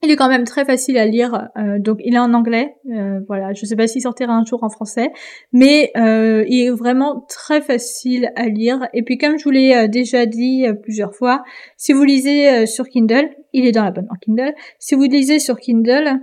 Il 0.01 0.11
est 0.11 0.15
quand 0.15 0.29
même 0.29 0.45
très 0.45 0.63
facile 0.63 0.97
à 0.97 1.05
lire, 1.05 1.49
euh, 1.57 1.77
donc 1.77 1.99
il 2.05 2.15
est 2.15 2.19
en 2.19 2.33
anglais, 2.33 2.75
euh, 2.89 3.19
voilà, 3.27 3.51
je 3.53 3.65
sais 3.65 3.75
pas 3.75 3.85
s'il 3.85 4.01
sortira 4.01 4.31
un 4.31 4.45
jour 4.45 4.63
en 4.63 4.69
français, 4.69 5.11
mais 5.51 5.91
euh, 5.97 6.45
il 6.47 6.67
est 6.67 6.69
vraiment 6.69 7.25
très 7.27 7.59
facile 7.59 8.31
à 8.37 8.45
lire. 8.45 8.87
Et 8.93 9.03
puis 9.03 9.17
comme 9.17 9.37
je 9.37 9.43
vous 9.43 9.51
l'ai 9.51 9.89
déjà 9.89 10.25
dit 10.25 10.65
plusieurs 10.83 11.13
fois, 11.13 11.43
si 11.75 11.91
vous 11.91 12.05
lisez 12.05 12.65
sur 12.65 12.87
Kindle, 12.87 13.29
il 13.51 13.65
est 13.65 13.73
dans 13.73 13.83
la 13.83 13.91
bonne 13.91 14.07
Kindle, 14.21 14.53
si 14.79 14.95
vous 14.95 15.03
lisez 15.03 15.37
sur 15.37 15.59
Kindle, 15.59 16.21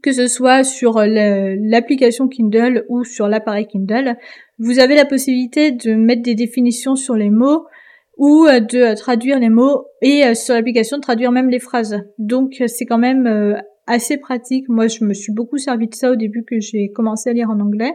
que 0.00 0.12
ce 0.12 0.28
soit 0.28 0.62
sur 0.62 1.00
l'application 1.04 2.28
Kindle 2.28 2.84
ou 2.88 3.02
sur 3.02 3.26
l'appareil 3.26 3.66
Kindle, 3.66 4.16
vous 4.60 4.78
avez 4.78 4.94
la 4.94 5.04
possibilité 5.04 5.72
de 5.72 5.94
mettre 5.94 6.22
des 6.22 6.36
définitions 6.36 6.94
sur 6.94 7.16
les 7.16 7.30
mots, 7.30 7.66
ou 8.16 8.46
euh, 8.46 8.60
de 8.60 8.78
euh, 8.78 8.94
traduire 8.94 9.38
les 9.38 9.48
mots 9.48 9.86
et 10.02 10.24
euh, 10.24 10.34
sur 10.34 10.54
l'application 10.54 10.98
de 10.98 11.02
traduire 11.02 11.32
même 11.32 11.50
les 11.50 11.58
phrases. 11.58 12.00
Donc 12.18 12.62
c'est 12.66 12.86
quand 12.86 12.98
même 12.98 13.56
assez 13.86 14.16
pratique. 14.18 14.68
Moi 14.68 14.88
je 14.88 15.04
me 15.04 15.14
suis 15.14 15.32
beaucoup 15.32 15.58
servi 15.58 15.88
de 15.88 15.94
ça 15.94 16.10
au 16.10 16.16
début 16.16 16.44
que 16.44 16.60
j'ai 16.60 16.90
commencé 16.90 17.30
à 17.30 17.32
lire 17.32 17.50
en 17.50 17.60
anglais. 17.60 17.92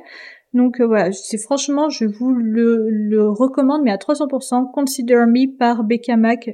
Donc 0.53 0.81
voilà, 0.81 1.11
c'est 1.11 1.37
franchement, 1.37 1.89
je 1.89 2.05
vous 2.05 2.31
le, 2.31 3.29
recommande, 3.29 3.83
mais 3.83 3.91
à 3.91 3.97
300%, 3.97 4.71
Consider 4.73 5.25
Me 5.27 5.55
par 5.57 5.83
Becca 5.83 6.17
Mac, 6.17 6.49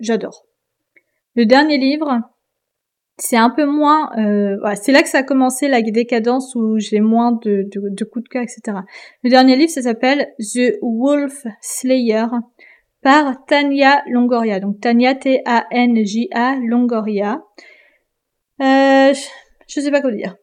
j'adore. 0.00 0.44
Le 1.36 1.46
dernier 1.46 1.78
livre, 1.78 2.18
c'est 3.18 3.36
un 3.36 3.50
peu 3.50 3.64
moins, 3.64 4.10
voilà, 4.16 4.74
c'est 4.74 4.90
là 4.90 5.02
que 5.02 5.08
ça 5.08 5.18
a 5.18 5.22
commencé 5.22 5.68
la 5.68 5.82
décadence 5.82 6.56
où 6.56 6.80
j'ai 6.80 6.98
moins 6.98 7.38
de, 7.44 7.64
de 7.72 8.04
coups 8.04 8.24
de 8.24 8.28
cœur, 8.28 8.42
etc. 8.42 8.78
Le 9.22 9.30
dernier 9.30 9.54
livre, 9.54 9.70
ça 9.70 9.82
s'appelle 9.82 10.26
The 10.40 10.78
Wolf 10.82 11.46
Slayer 11.60 12.26
par 13.02 13.44
Tania 13.46 14.02
Longoria. 14.08 14.60
Donc 14.60 14.80
Tania 14.80 15.14
T-A-N-J-A 15.14 16.56
Longoria. 16.56 17.42
Euh, 18.60 19.12
je 19.68 19.80
sais 19.80 19.90
pas 19.90 20.00
quoi 20.00 20.12
dire. 20.12 20.36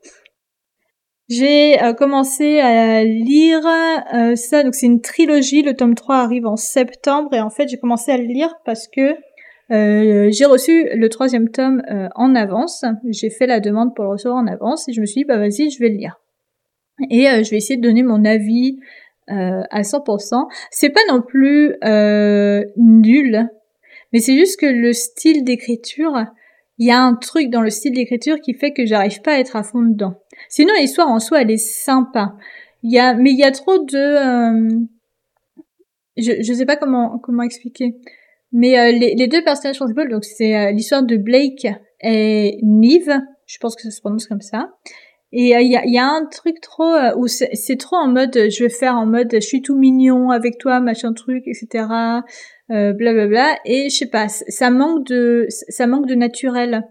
J'ai 1.29 1.81
euh, 1.81 1.93
commencé 1.93 2.59
à 2.59 3.03
lire 3.03 3.61
euh, 4.13 4.35
ça, 4.35 4.63
donc 4.63 4.75
c'est 4.75 4.87
une 4.87 5.01
trilogie, 5.01 5.61
le 5.61 5.75
tome 5.75 5.95
3 5.95 6.17
arrive 6.17 6.47
en 6.47 6.55
septembre 6.55 7.33
et 7.33 7.39
en 7.39 7.51
fait 7.51 7.67
j'ai 7.67 7.77
commencé 7.77 8.11
à 8.11 8.17
le 8.17 8.25
lire 8.25 8.55
parce 8.65 8.87
que 8.87 9.15
j'ai 9.71 10.45
reçu 10.45 10.89
le 10.95 11.09
troisième 11.09 11.49
tome 11.49 11.83
en 12.15 12.33
avance, 12.33 12.83
j'ai 13.05 13.29
fait 13.29 13.45
la 13.45 13.59
demande 13.59 13.95
pour 13.95 14.05
le 14.05 14.09
recevoir 14.09 14.41
en 14.41 14.47
avance 14.47 14.89
et 14.89 14.93
je 14.93 14.99
me 14.99 15.05
suis 15.05 15.21
dit 15.21 15.25
bah 15.25 15.37
vas-y 15.37 15.69
je 15.69 15.79
vais 15.79 15.89
le 15.89 15.95
lire. 15.97 16.19
Et 17.11 17.25
je 17.25 17.51
vais 17.51 17.57
essayer 17.57 17.77
de 17.77 17.83
donner 17.83 18.01
mon 18.01 18.25
avis 18.25 18.79
à 19.29 19.81
100%. 19.81 20.47
C'est 20.71 20.89
pas 20.89 21.01
non 21.09 21.21
plus 21.21 21.75
nul, 22.77 23.49
mais 24.11 24.19
c'est 24.19 24.35
juste 24.37 24.59
que 24.59 24.65
le 24.65 24.93
style 24.93 25.43
d'écriture, 25.43 26.25
il 26.77 26.87
y 26.87 26.91
a 26.91 27.01
un 27.01 27.15
truc 27.15 27.49
dans 27.49 27.61
le 27.61 27.69
style 27.69 27.93
d'écriture 27.93 28.39
qui 28.39 28.53
fait 28.53 28.71
que 28.71 28.85
j'arrive 28.85 29.21
pas 29.21 29.33
à 29.33 29.39
être 29.39 29.55
à 29.55 29.63
fond 29.63 29.81
dedans. 29.81 30.13
Sinon, 30.47 30.73
l'histoire 30.79 31.09
en 31.09 31.19
soi, 31.19 31.41
elle 31.41 31.51
est 31.51 31.57
sympa. 31.57 32.35
Il 32.83 32.91
y 32.93 32.99
a, 32.99 33.13
mais 33.13 33.31
il 33.31 33.37
y 33.37 33.43
a 33.43 33.51
trop 33.51 33.77
de, 33.79 33.97
euh, 33.97 34.79
je, 36.17 36.41
je 36.41 36.53
sais 36.53 36.65
pas 36.65 36.77
comment, 36.77 37.19
comment 37.19 37.43
expliquer. 37.43 37.95
Mais 38.51 38.79
euh, 38.79 38.91
les, 38.91 39.13
les, 39.15 39.27
deux 39.27 39.43
personnages 39.43 39.77
principaux, 39.77 40.07
donc 40.07 40.23
c'est 40.23 40.55
euh, 40.55 40.71
l'histoire 40.71 41.03
de 41.03 41.17
Blake 41.17 41.67
et 42.01 42.57
Nive. 42.63 43.13
Je 43.45 43.57
pense 43.59 43.75
que 43.75 43.83
ça 43.83 43.91
se 43.91 43.99
prononce 43.99 44.27
comme 44.27 44.41
ça. 44.41 44.71
Et 45.31 45.49
il 45.49 45.71
y, 45.71 45.75
a, 45.75 45.85
y, 45.85 45.97
a, 45.99 46.05
un 46.07 46.25
truc 46.25 46.59
trop 46.59 46.95
où 47.15 47.27
c'est 47.27 47.77
trop 47.77 47.97
en 47.97 48.07
mode, 48.07 48.33
je 48.33 48.63
vais 48.63 48.69
faire 48.69 48.95
en 48.95 49.05
mode, 49.05 49.29
je 49.31 49.39
suis 49.39 49.61
tout 49.61 49.77
mignon 49.77 50.31
avec 50.31 50.57
toi, 50.57 50.79
machin 50.79 51.13
truc, 51.13 51.43
etc 51.45 51.85
euh, 52.71 52.93
blablabla. 52.93 53.57
Et 53.65 53.89
je 53.89 53.95
sais 53.95 54.09
pas, 54.09 54.27
ça 54.27 54.69
manque 54.69 55.05
de, 55.07 55.45
ça 55.49 55.87
manque 55.87 56.07
de 56.07 56.15
naturel. 56.15 56.83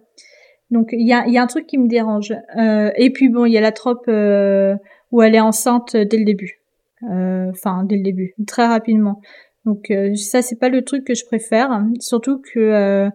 Donc 0.71 0.91
il 0.93 1.07
y 1.07 1.13
a, 1.13 1.27
y 1.27 1.39
a 1.39 1.43
un 1.43 1.47
truc 1.47 1.67
qui 1.67 1.79
me 1.79 1.89
dérange. 1.89 2.35
Euh, 2.59 2.91
et 2.97 3.11
puis 3.11 3.29
bon, 3.29 3.47
il 3.47 3.53
y 3.53 3.59
a 3.59 3.61
la 3.61 3.73
trope 3.73 4.07
euh, 4.09 4.75
où 5.13 5.23
elle 5.23 5.35
est 5.35 5.41
enceinte 5.41 5.97
dès 5.97 6.19
le 6.19 6.25
début. 6.25 6.61
Euh, 7.11 7.51
enfin, 7.51 7.85
dès 7.85 7.97
le 7.97 8.03
début, 8.03 8.35
très 8.47 8.67
rapidement. 8.67 9.21
Donc 9.65 9.91
euh, 9.91 10.15
ça, 10.15 10.43
c'est 10.43 10.57
pas 10.57 10.69
le 10.69 10.83
truc 10.83 11.05
que 11.05 11.15
je 11.15 11.25
préfère. 11.25 11.83
Surtout 12.01 12.41
que 12.41 13.09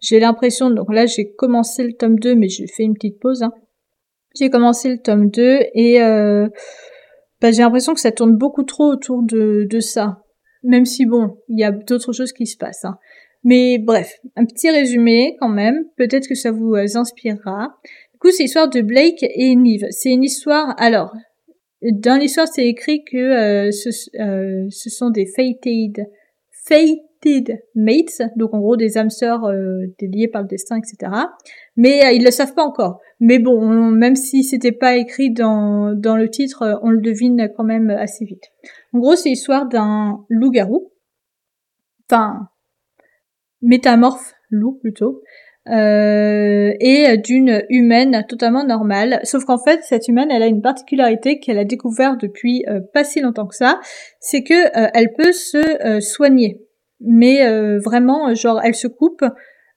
j'ai 0.00 0.20
l'impression, 0.20 0.70
donc 0.70 0.92
là 0.92 1.06
j'ai 1.06 1.32
commencé 1.32 1.84
le 1.84 1.92
tome 1.92 2.18
2, 2.18 2.34
mais 2.34 2.48
j'ai 2.48 2.66
fait 2.66 2.82
une 2.82 2.94
petite 2.94 3.18
pause. 3.18 3.42
Hein. 3.42 3.52
J'ai 4.36 4.50
commencé 4.50 4.90
le 4.90 4.98
tome 4.98 5.30
2 5.30 5.60
et 5.74 5.98
bah, 7.40 7.52
j'ai 7.52 7.62
l'impression 7.62 7.94
que 7.94 8.00
ça 8.00 8.12
tourne 8.12 8.36
beaucoup 8.36 8.64
trop 8.64 8.84
autour 8.92 9.22
de, 9.22 9.66
de 9.68 9.80
ça. 9.80 10.22
Même 10.62 10.84
si 10.84 11.06
bon, 11.06 11.38
il 11.48 11.58
y 11.58 11.64
a 11.64 11.70
d'autres 11.72 12.12
choses 12.12 12.32
qui 12.32 12.46
se 12.46 12.56
passent. 12.56 12.84
Hein. 12.84 12.98
Mais 13.44 13.78
bref, 13.78 14.20
un 14.36 14.44
petit 14.44 14.70
résumé 14.70 15.36
quand 15.40 15.48
même. 15.48 15.84
Peut-être 15.96 16.28
que 16.28 16.34
ça 16.34 16.50
vous 16.50 16.74
euh, 16.74 16.86
inspirera. 16.96 17.74
Du 18.12 18.18
coup, 18.18 18.30
c'est 18.30 18.42
l'histoire 18.42 18.68
de 18.68 18.82
Blake 18.82 19.22
et 19.22 19.54
Nive. 19.54 19.86
C'est 19.90 20.10
une 20.10 20.24
histoire. 20.24 20.74
Alors, 20.78 21.14
dans 21.82 22.18
l'histoire, 22.20 22.46
c'est 22.46 22.66
écrit 22.66 23.02
que 23.04 23.16
euh, 23.16 23.70
ce, 23.70 23.88
euh, 24.20 24.66
ce, 24.68 24.90
sont 24.90 25.08
des 25.08 25.24
fated, 25.26 26.06
fated 27.22 27.62
mates, 27.74 28.22
donc 28.36 28.54
en 28.54 28.60
gros 28.60 28.76
des 28.76 28.98
âmes 28.98 29.10
sœurs 29.10 29.44
euh, 29.44 29.86
liées 30.00 30.28
par 30.28 30.42
le 30.42 30.48
destin, 30.48 30.78
etc. 30.78 31.12
Mais 31.76 32.14
ils 32.14 32.24
le 32.24 32.30
savent 32.30 32.54
pas 32.54 32.64
encore. 32.64 33.00
Mais 33.20 33.38
bon, 33.38 33.90
même 33.90 34.16
si 34.16 34.44
c'était 34.44 34.72
pas 34.72 34.96
écrit 34.96 35.30
dans 35.30 35.94
dans 35.94 36.16
le 36.16 36.28
titre, 36.28 36.80
on 36.82 36.90
le 36.90 37.00
devine 37.00 37.50
quand 37.56 37.64
même 37.64 37.90
assez 37.90 38.24
vite. 38.24 38.44
En 38.92 38.98
gros, 38.98 39.16
c'est 39.16 39.30
l'histoire 39.30 39.66
d'un 39.66 40.24
loup-garou. 40.28 40.92
Enfin, 42.10 42.48
métamorphe 43.62 44.34
loup 44.50 44.78
plutôt. 44.80 45.22
Euh, 45.68 46.72
et 46.80 47.16
d'une 47.18 47.62
humaine 47.68 48.24
totalement 48.28 48.64
normale. 48.64 49.20
Sauf 49.24 49.44
qu'en 49.44 49.58
fait, 49.58 49.82
cette 49.82 50.08
humaine, 50.08 50.30
elle 50.30 50.42
a 50.42 50.46
une 50.46 50.62
particularité 50.62 51.38
qu'elle 51.38 51.58
a 51.58 51.64
découvert 51.64 52.16
depuis 52.16 52.64
euh, 52.68 52.80
pas 52.92 53.04
si 53.04 53.20
longtemps 53.20 53.46
que 53.46 53.54
ça, 53.54 53.78
c'est 54.20 54.42
que 54.42 54.54
euh, 54.54 54.88
elle 54.94 55.12
peut 55.12 55.32
se 55.32 56.00
soigner. 56.00 56.60
Mais 57.00 57.78
vraiment, 57.78 58.34
genre, 58.34 58.60
elle 58.62 58.74
se 58.74 58.86
coupe 58.86 59.24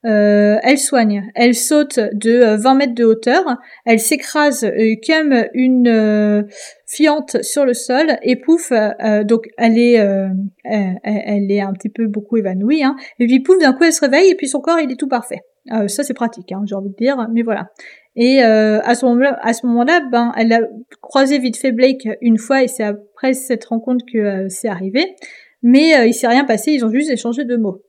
euh, 0.06 0.58
elle 0.64 0.78
soigne. 0.78 1.32
Elle 1.34 1.56
saute 1.56 1.98
de 1.98 2.58
20 2.58 2.72
euh, 2.72 2.78
mètres 2.78 2.96
de 2.96 3.06
hauteur. 3.06 3.44
Elle 3.86 4.00
s'écrase 4.00 4.66
euh, 4.66 4.96
comme 5.08 5.46
une 5.54 6.46
fiante 6.86 7.42
sur 7.42 7.66
le 7.66 7.74
sol 7.74 8.18
et 8.22 8.36
pouf. 8.36 8.72
donc 9.24 9.48
elle 9.58 9.78
est, 9.78 9.94
elle, 10.64 11.52
est 11.52 11.62
un 11.62 11.74
petit 11.74 11.90
peu 11.90 12.08
beaucoup 12.08 12.38
évanouie. 12.38 12.84
Hein, 12.84 12.96
et 13.20 13.26
puis 13.26 13.40
pouf, 13.40 13.58
d'un 13.60 13.74
coup 13.74 13.84
elle 13.86 13.94
se 13.94 14.02
réveille 14.02 14.30
et 14.30 14.36
puis 14.36 14.48
son 14.48 14.60
corps 14.60 14.80
il 14.80 14.92
est 14.92 15.00
tout 15.00 15.08
parfait. 15.08 15.42
ça 15.88 16.04
c'est 16.04 16.14
pratique, 16.14 16.52
hein, 16.52 16.64
j'ai 16.66 16.76
envie 16.76 16.90
de 16.90 16.96
dire. 16.96 17.28
Mais 17.32 17.42
voilà. 17.42 17.70
Et 18.16 18.42
moment-là, 19.06 19.40
à 19.42 19.54
ce 19.54 19.66
moment-là, 19.66 20.02
ben 20.12 20.34
elle 20.38 20.54
a 20.54 20.60
croisé 21.02 21.40
vite 21.40 21.58
fait 21.58 21.72
Blake 21.72 22.08
une 22.22 22.38
fois 22.38 22.64
et 22.64 22.68
c'est 22.68 22.84
après 22.84 23.34
cette 23.34 23.66
rencontre 23.66 24.06
que 24.12 24.50
c'est 24.50 24.70
arrivé. 24.70 25.16
Mais 25.64 26.08
il 26.08 26.14
s'est 26.14 26.28
rien 26.28 26.46
passé. 26.46 26.72
Ils 26.72 26.86
ont 26.86 26.92
juste 26.92 27.10
échangé 27.10 27.46
de 27.46 27.56
mots. 27.56 27.82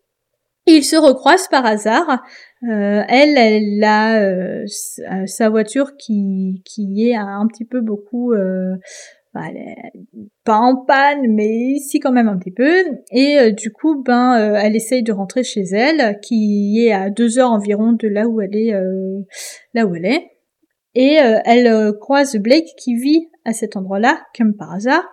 Ils 0.66 0.84
se 0.84 0.96
recroisent 0.96 1.48
par 1.48 1.66
hasard. 1.66 2.22
Euh, 2.62 3.02
elle, 3.08 3.36
elle 3.36 3.84
a 3.84 4.22
euh, 4.22 4.64
sa 5.26 5.50
voiture 5.50 5.96
qui, 5.96 6.62
qui 6.64 7.08
est 7.08 7.16
un 7.16 7.46
petit 7.46 7.66
peu 7.66 7.82
beaucoup, 7.82 8.32
euh, 8.32 8.76
bah, 9.34 9.48
pas 10.44 10.56
en 10.56 10.76
panne, 10.86 11.34
mais 11.34 11.76
si 11.78 12.00
quand 12.00 12.12
même 12.12 12.28
un 12.28 12.38
petit 12.38 12.52
peu. 12.52 12.82
Et 13.10 13.38
euh, 13.38 13.50
du 13.50 13.70
coup, 13.72 14.02
ben, 14.02 14.54
elle 14.56 14.74
essaye 14.74 15.02
de 15.02 15.12
rentrer 15.12 15.42
chez 15.42 15.64
elle, 15.72 16.18
qui 16.20 16.86
est 16.86 16.92
à 16.92 17.10
deux 17.10 17.38
heures 17.38 17.50
environ 17.50 17.92
de 17.92 18.08
là 18.08 18.26
où 18.26 18.40
elle 18.40 18.56
est, 18.56 18.72
là 19.74 19.86
où 19.86 19.94
elle 19.94 20.06
est. 20.06 20.30
Et 20.94 21.14
elle 21.16 21.92
croise 22.00 22.36
Blake 22.36 22.68
qui 22.78 22.94
vit 22.94 23.28
à 23.44 23.52
cet 23.52 23.76
endroit-là, 23.76 24.22
comme 24.38 24.54
par 24.54 24.72
hasard. 24.72 25.04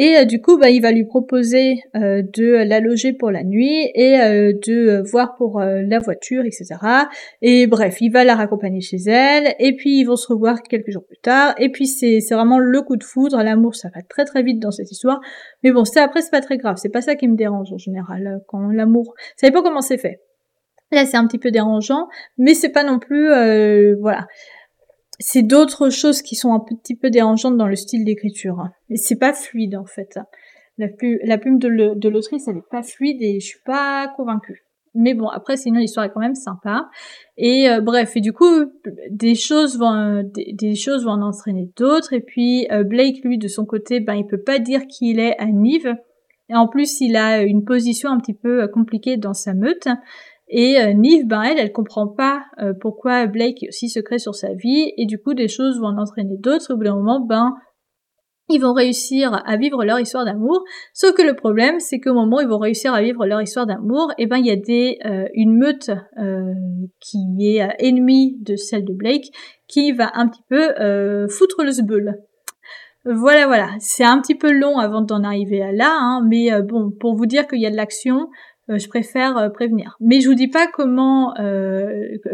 Et 0.00 0.16
euh, 0.16 0.24
du 0.24 0.40
coup, 0.40 0.56
bah, 0.58 0.70
il 0.70 0.80
va 0.80 0.92
lui 0.92 1.04
proposer 1.04 1.82
euh, 1.96 2.22
de 2.22 2.64
la 2.64 2.78
loger 2.78 3.12
pour 3.12 3.32
la 3.32 3.42
nuit 3.42 3.90
et 3.96 4.20
euh, 4.20 4.52
de 4.64 5.02
voir 5.10 5.34
pour 5.34 5.60
la 5.60 5.98
voiture, 5.98 6.44
etc. 6.44 6.76
Et 7.42 7.66
bref, 7.66 8.00
il 8.00 8.10
va 8.10 8.22
la 8.22 8.36
raccompagner 8.36 8.80
chez 8.80 8.98
elle. 9.08 9.56
Et 9.58 9.74
puis 9.74 9.98
ils 9.98 10.04
vont 10.04 10.14
se 10.14 10.28
revoir 10.28 10.62
quelques 10.62 10.92
jours 10.92 11.04
plus 11.04 11.18
tard. 11.18 11.56
Et 11.58 11.70
puis 11.70 11.88
c'est 11.88 12.20
vraiment 12.30 12.60
le 12.60 12.80
coup 12.82 12.96
de 12.96 13.02
foudre. 13.02 13.42
L'amour, 13.42 13.74
ça 13.74 13.88
va 13.92 14.00
très 14.08 14.24
très 14.24 14.44
vite 14.44 14.60
dans 14.60 14.70
cette 14.70 14.92
histoire. 14.92 15.20
Mais 15.64 15.72
bon, 15.72 15.84
c'est 15.84 16.00
après 16.00 16.22
c'est 16.22 16.30
pas 16.30 16.42
très 16.42 16.58
grave. 16.58 16.76
C'est 16.80 16.90
pas 16.90 17.02
ça 17.02 17.16
qui 17.16 17.26
me 17.26 17.36
dérange 17.36 17.72
en 17.72 17.78
général 17.78 18.40
quand 18.46 18.68
l'amour. 18.68 19.14
Ça 19.36 19.48
savez 19.48 19.52
pas 19.52 19.62
comment 19.62 19.80
c'est 19.80 19.98
fait. 19.98 20.20
Là, 20.92 21.06
c'est 21.06 21.16
un 21.16 21.26
petit 21.26 21.38
peu 21.38 21.50
dérangeant, 21.50 22.06
mais 22.38 22.54
c'est 22.54 22.70
pas 22.70 22.84
non 22.84 23.00
plus 23.00 23.26
voilà 24.00 24.28
c'est 25.18 25.42
d'autres 25.42 25.90
choses 25.90 26.22
qui 26.22 26.36
sont 26.36 26.52
un 26.52 26.60
petit 26.60 26.94
peu 26.94 27.10
dérangeantes 27.10 27.56
dans 27.56 27.66
le 27.66 27.76
style 27.76 28.04
d'écriture. 28.04 28.68
Et 28.88 28.96
c'est 28.96 29.18
pas 29.18 29.32
fluide 29.32 29.76
en 29.76 29.84
fait. 29.84 30.18
La, 30.78 30.88
plume, 30.88 31.58
de 31.58 32.08
l'autrice, 32.08 32.46
elle 32.46 32.58
est 32.58 32.70
pas 32.70 32.84
fluide 32.84 33.20
et 33.20 33.40
je 33.40 33.46
suis 33.46 33.62
pas 33.64 34.12
convaincue. 34.16 34.64
Mais 34.94 35.14
bon, 35.14 35.28
après, 35.28 35.56
sinon 35.56 35.80
l'histoire 35.80 36.06
est 36.06 36.10
quand 36.10 36.20
même 36.20 36.34
sympa. 36.34 36.88
Et 37.36 37.68
euh, 37.68 37.80
bref, 37.80 38.16
et 38.16 38.20
du 38.20 38.32
coup, 38.32 38.64
des 39.10 39.34
choses 39.34 39.78
vont, 39.78 40.28
des, 40.34 40.74
choses 40.74 41.04
vont 41.04 41.12
en 41.12 41.22
entraîner 41.22 41.68
d'autres. 41.76 42.12
Et 42.12 42.20
puis 42.20 42.66
euh, 42.70 42.84
Blake, 42.84 43.24
lui, 43.24 43.38
de 43.38 43.48
son 43.48 43.64
côté, 43.64 44.00
ben 44.00 44.14
il 44.14 44.26
peut 44.26 44.42
pas 44.42 44.58
dire 44.58 44.86
qu'il 44.86 45.20
est 45.20 45.38
à 45.38 45.46
Nive. 45.46 45.94
Et 46.48 46.54
en 46.54 46.66
plus, 46.66 47.00
il 47.00 47.16
a 47.16 47.42
une 47.42 47.64
position 47.64 48.10
un 48.10 48.18
petit 48.18 48.34
peu 48.34 48.62
euh, 48.62 48.68
compliquée 48.68 49.16
dans 49.16 49.34
sa 49.34 49.54
meute. 49.54 49.88
Et 50.50 50.80
euh, 50.80 50.92
Nive, 50.94 51.26
ben 51.26 51.42
elle, 51.42 51.58
elle 51.58 51.72
comprend 51.72 52.08
pas 52.08 52.42
euh, 52.58 52.72
pourquoi 52.80 53.26
Blake 53.26 53.62
est 53.62 53.68
aussi 53.68 53.88
secret 53.88 54.18
sur 54.18 54.34
sa 54.34 54.54
vie, 54.54 54.92
et 54.96 55.06
du 55.06 55.18
coup 55.18 55.34
des 55.34 55.48
choses 55.48 55.78
vont 55.78 55.88
en 55.88 55.98
entraîner 55.98 56.36
d'autres, 56.38 56.72
au 56.72 56.76
bout 56.76 56.84
d'un 56.84 56.96
moment, 56.96 57.20
ben 57.20 57.54
ils 58.50 58.60
vont 58.60 58.72
réussir 58.72 59.42
à 59.44 59.56
vivre 59.58 59.84
leur 59.84 60.00
histoire 60.00 60.24
d'amour. 60.24 60.64
Sauf 60.94 61.12
que 61.12 61.20
le 61.20 61.36
problème, 61.36 61.80
c'est 61.80 62.00
qu'au 62.00 62.14
moment 62.14 62.38
où 62.38 62.40
ils 62.40 62.48
vont 62.48 62.58
réussir 62.58 62.94
à 62.94 63.02
vivre 63.02 63.26
leur 63.26 63.42
histoire 63.42 63.66
d'amour, 63.66 64.10
eh 64.16 64.24
ben 64.24 64.38
il 64.38 64.46
y 64.46 64.50
a 64.50 64.56
des 64.56 64.98
euh, 65.04 65.26
une 65.34 65.54
meute 65.58 65.90
qui 66.98 67.18
est 67.40 67.68
ennemie 67.78 68.38
de 68.40 68.56
celle 68.56 68.86
de 68.86 68.94
Blake, 68.94 69.26
qui 69.66 69.92
va 69.92 70.10
un 70.14 70.28
petit 70.28 70.42
peu 70.48 71.28
foutre 71.28 71.62
le 71.62 71.72
zbeul. 71.72 72.14
Voilà, 73.04 73.46
voilà. 73.46 73.68
C'est 73.80 74.04
un 74.04 74.18
petit 74.18 74.34
peu 74.34 74.50
long 74.50 74.78
avant 74.78 75.02
d'en 75.02 75.22
arriver 75.24 75.62
à 75.62 75.70
là, 75.70 75.98
hein, 76.00 76.26
mais 76.26 76.50
bon, 76.62 76.90
pour 76.90 77.16
vous 77.16 77.26
dire 77.26 77.46
qu'il 77.46 77.60
y 77.60 77.66
a 77.66 77.70
de 77.70 77.76
l'action, 77.76 78.16
euh, 78.16 78.57
je 78.68 78.88
préfère 78.88 79.36
euh, 79.38 79.48
prévenir. 79.48 79.96
Mais 80.00 80.20
je 80.20 80.28
vous 80.28 80.34
dis 80.34 80.48
pas 80.48 80.66
comment 80.66 81.34
euh, 81.38 81.90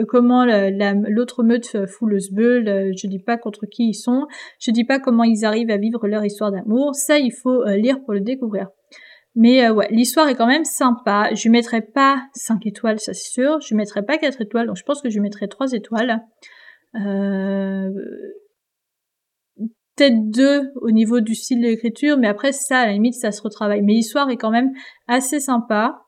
comment 0.08 0.44
l'autre 0.44 1.42
meute 1.42 1.86
fout 1.86 2.08
le 2.08 2.18
sbeul, 2.18 2.92
je 2.96 3.06
dis 3.06 3.18
pas 3.18 3.36
contre 3.36 3.66
qui 3.66 3.90
ils 3.90 3.94
sont, 3.94 4.26
je 4.58 4.70
dis 4.70 4.84
pas 4.84 4.98
comment 4.98 5.24
ils 5.24 5.44
arrivent 5.44 5.70
à 5.70 5.76
vivre 5.76 6.06
leur 6.06 6.24
histoire 6.24 6.50
d'amour, 6.50 6.94
ça 6.94 7.18
il 7.18 7.32
faut 7.32 7.64
lire 7.64 8.00
pour 8.04 8.14
le 8.14 8.20
découvrir. 8.20 8.68
Mais 9.36 9.68
ouais, 9.68 9.88
l'histoire 9.90 10.28
est 10.28 10.36
quand 10.36 10.46
même 10.46 10.64
sympa. 10.64 11.30
Je 11.34 11.42
lui 11.42 11.50
mettrai 11.50 11.82
pas 11.82 12.22
5 12.34 12.66
étoiles, 12.66 13.00
ça 13.00 13.12
c'est 13.14 13.30
sûr. 13.30 13.60
Je 13.60 13.68
lui 13.68 13.76
mettrai 13.76 14.04
pas 14.04 14.16
4 14.16 14.40
étoiles, 14.40 14.68
donc 14.68 14.76
je 14.76 14.84
pense 14.84 15.02
que 15.02 15.10
je 15.10 15.18
mettrai 15.18 15.48
3 15.48 15.72
étoiles. 15.72 16.20
Euh... 16.94 17.90
Peut-être 19.96 20.30
2 20.30 20.72
au 20.82 20.90
niveau 20.90 21.20
du 21.20 21.34
style 21.34 21.60
de 21.60 21.66
l'écriture, 21.66 22.16
mais 22.16 22.26
après 22.26 22.52
ça, 22.52 22.80
à 22.80 22.86
la 22.86 22.92
limite, 22.92 23.14
ça 23.14 23.30
se 23.30 23.42
retravaille. 23.42 23.82
Mais 23.82 23.92
l'histoire 23.92 24.30
est 24.30 24.36
quand 24.36 24.50
même 24.50 24.72
assez 25.06 25.40
sympa. 25.40 26.03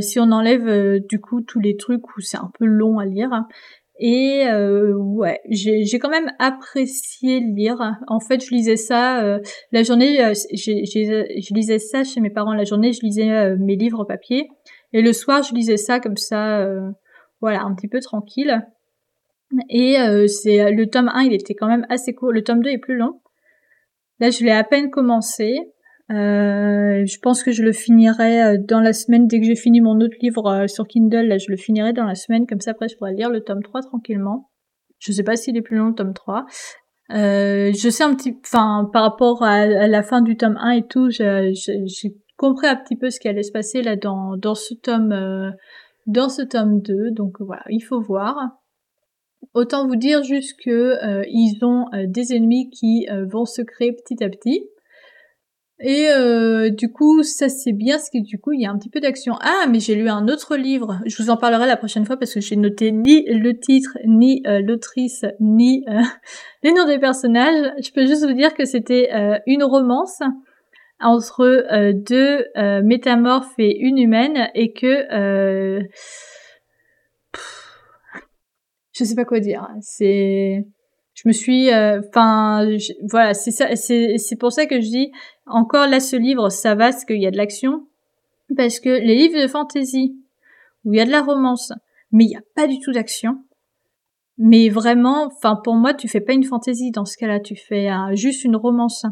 Si 0.00 0.18
on 0.20 0.30
enlève 0.32 1.00
du 1.08 1.20
coup 1.20 1.40
tous 1.40 1.60
les 1.60 1.76
trucs 1.76 2.16
où 2.16 2.20
c'est 2.20 2.38
un 2.38 2.50
peu 2.58 2.64
long 2.64 2.98
à 2.98 3.04
lire. 3.04 3.44
Et 4.02 4.46
ouais, 4.94 5.40
j'ai 5.50 5.98
quand 5.98 6.08
même 6.08 6.32
apprécié 6.38 7.40
lire. 7.40 7.98
En 8.06 8.20
fait, 8.20 8.42
je 8.42 8.50
lisais 8.54 8.76
ça 8.76 9.38
la 9.72 9.82
journée. 9.82 10.16
je 10.16 11.54
lisais 11.54 11.78
ça 11.78 12.04
chez 12.04 12.20
mes 12.20 12.30
parents 12.30 12.54
la 12.54 12.64
journée. 12.64 12.92
Je 12.92 13.02
lisais 13.02 13.56
mes 13.56 13.76
livres 13.76 14.04
papier. 14.04 14.48
Et 14.92 15.02
le 15.02 15.12
soir, 15.12 15.42
je 15.42 15.54
lisais 15.54 15.76
ça 15.76 16.00
comme 16.00 16.16
ça, 16.16 16.66
voilà, 17.40 17.62
un 17.62 17.74
petit 17.74 17.88
peu 17.88 18.00
tranquille. 18.00 18.66
Et 19.68 19.96
c'est 20.28 20.70
le 20.72 20.86
tome 20.86 21.10
1, 21.12 21.24
il 21.24 21.34
était 21.34 21.54
quand 21.54 21.68
même 21.68 21.84
assez 21.90 22.14
court. 22.14 22.32
Le 22.32 22.42
tome 22.42 22.62
2 22.62 22.70
est 22.70 22.78
plus 22.78 22.96
long. 22.96 23.20
Là, 24.18 24.30
je 24.30 24.44
l'ai 24.44 24.50
à 24.50 24.64
peine 24.64 24.90
commencé. 24.90 25.58
Euh, 26.10 27.06
je 27.06 27.18
pense 27.20 27.44
que 27.44 27.52
je 27.52 27.62
le 27.62 27.72
finirai 27.72 28.42
euh, 28.42 28.58
dans 28.58 28.80
la 28.80 28.92
semaine 28.92 29.28
dès 29.28 29.38
que 29.38 29.46
j'ai 29.46 29.54
fini 29.54 29.80
mon 29.80 30.00
autre 30.00 30.16
livre 30.20 30.46
euh, 30.46 30.66
sur 30.66 30.88
Kindle. 30.88 31.26
Là, 31.26 31.38
je 31.38 31.46
le 31.48 31.56
finirai 31.56 31.92
dans 31.92 32.04
la 32.04 32.16
semaine, 32.16 32.46
comme 32.46 32.60
ça 32.60 32.72
après 32.72 32.88
je 32.88 32.96
pourrai 32.96 33.14
lire 33.14 33.30
le 33.30 33.42
tome 33.42 33.62
3 33.62 33.82
tranquillement. 33.82 34.50
Je 34.98 35.12
sais 35.12 35.22
pas 35.22 35.36
s'il 35.36 35.56
est 35.56 35.62
plus 35.62 35.76
long 35.76 35.88
le 35.88 35.94
tome 35.94 36.12
3. 36.12 36.46
Euh, 37.12 37.72
je 37.72 37.88
sais 37.88 38.02
un 38.02 38.14
petit, 38.14 38.36
enfin 38.44 38.88
par 38.92 39.02
rapport 39.02 39.42
à, 39.42 39.66
la 39.66 40.02
fin 40.02 40.20
du 40.20 40.36
tome 40.36 40.56
1 40.60 40.70
et 40.72 40.86
tout, 40.86 41.10
j'ai 41.10 41.52
compris 42.36 42.66
un 42.66 42.76
petit 42.76 42.96
peu 42.96 43.10
ce 43.10 43.20
qui 43.20 43.28
allait 43.28 43.42
se 43.42 43.52
passer 43.52 43.82
là 43.82 43.96
dans 43.96 44.36
dans 44.36 44.54
ce 44.54 44.74
tome 44.74 45.12
euh, 45.12 45.50
dans 46.06 46.28
ce 46.28 46.42
tome 46.42 46.80
2. 46.82 47.12
Donc 47.12 47.36
voilà, 47.40 47.62
il 47.68 47.82
faut 47.82 48.00
voir. 48.00 48.36
Autant 49.54 49.86
vous 49.86 49.96
dire 49.96 50.22
juste 50.22 50.58
que 50.64 51.24
ils 51.28 51.64
ont 51.64 51.86
des 52.06 52.34
ennemis 52.34 52.68
qui 52.70 53.06
vont 53.30 53.46
se 53.46 53.62
créer 53.62 53.92
petit 53.92 54.22
à 54.22 54.28
petit. 54.28 54.68
Et 55.82 56.08
euh, 56.10 56.68
du 56.68 56.92
coup, 56.92 57.22
ça 57.22 57.48
c'est 57.48 57.72
bien, 57.72 57.96
parce 57.96 58.10
que 58.10 58.22
du 58.22 58.38
coup, 58.38 58.52
il 58.52 58.60
y 58.60 58.66
a 58.66 58.70
un 58.70 58.78
petit 58.78 58.90
peu 58.90 59.00
d'action. 59.00 59.34
Ah, 59.40 59.66
mais 59.68 59.80
j'ai 59.80 59.94
lu 59.94 60.10
un 60.10 60.28
autre 60.28 60.56
livre. 60.56 61.00
Je 61.06 61.22
vous 61.22 61.30
en 61.30 61.38
parlerai 61.38 61.66
la 61.66 61.76
prochaine 61.76 62.04
fois 62.04 62.18
parce 62.18 62.34
que 62.34 62.40
j'ai 62.40 62.56
noté 62.56 62.92
ni 62.92 63.24
le 63.26 63.58
titre, 63.58 63.96
ni 64.06 64.42
euh, 64.46 64.60
l'autrice, 64.60 65.24
ni 65.40 65.84
euh, 65.88 66.02
les 66.62 66.72
noms 66.72 66.86
des 66.86 66.98
personnages. 66.98 67.72
Je 67.82 67.90
peux 67.92 68.06
juste 68.06 68.26
vous 68.26 68.34
dire 68.34 68.52
que 68.54 68.66
c'était 68.66 69.08
une 69.46 69.64
romance 69.64 70.20
entre 71.00 71.92
deux 71.92 72.44
métamorphes 72.82 73.54
et 73.58 73.78
une 73.78 73.96
humaine, 73.96 74.50
et 74.54 74.72
que 74.74 75.06
je 78.92 79.04
sais 79.04 79.14
pas 79.14 79.24
quoi 79.24 79.40
dire. 79.40 79.66
C'est 79.80 80.66
je 81.22 81.28
me 81.28 81.32
suis 81.32 81.68
enfin 81.72 82.66
voilà 83.10 83.34
c'est 83.34 83.50
ça 83.50 83.76
c'est 83.76 84.16
c'est 84.16 84.36
pour 84.36 84.52
ça 84.52 84.66
que 84.66 84.80
je 84.80 84.88
dis 84.88 85.12
encore 85.50 85.88
là, 85.88 86.00
ce 86.00 86.16
livre, 86.16 86.48
ça 86.48 86.74
va, 86.74 86.90
parce 86.90 87.04
qu'il 87.04 87.20
y 87.20 87.26
a 87.26 87.30
de 87.30 87.36
l'action. 87.36 87.86
Parce 88.56 88.80
que 88.80 88.88
les 88.88 89.14
livres 89.14 89.40
de 89.40 89.48
fantasy, 89.48 90.16
où 90.84 90.92
il 90.92 90.98
y 90.98 91.00
a 91.00 91.04
de 91.04 91.10
la 91.10 91.22
romance, 91.22 91.72
mais 92.12 92.24
il 92.24 92.28
n'y 92.28 92.36
a 92.36 92.42
pas 92.54 92.66
du 92.66 92.78
tout 92.80 92.92
d'action. 92.92 93.44
Mais 94.38 94.68
vraiment, 94.68 95.26
enfin 95.26 95.56
pour 95.62 95.74
moi, 95.74 95.92
tu 95.92 96.08
fais 96.08 96.20
pas 96.20 96.32
une 96.32 96.44
fantasy 96.44 96.90
dans 96.90 97.04
ce 97.04 97.16
cas-là, 97.18 97.40
tu 97.40 97.56
fais 97.56 97.90
juste 98.14 98.44
une 98.44 98.56
romance. 98.56 99.04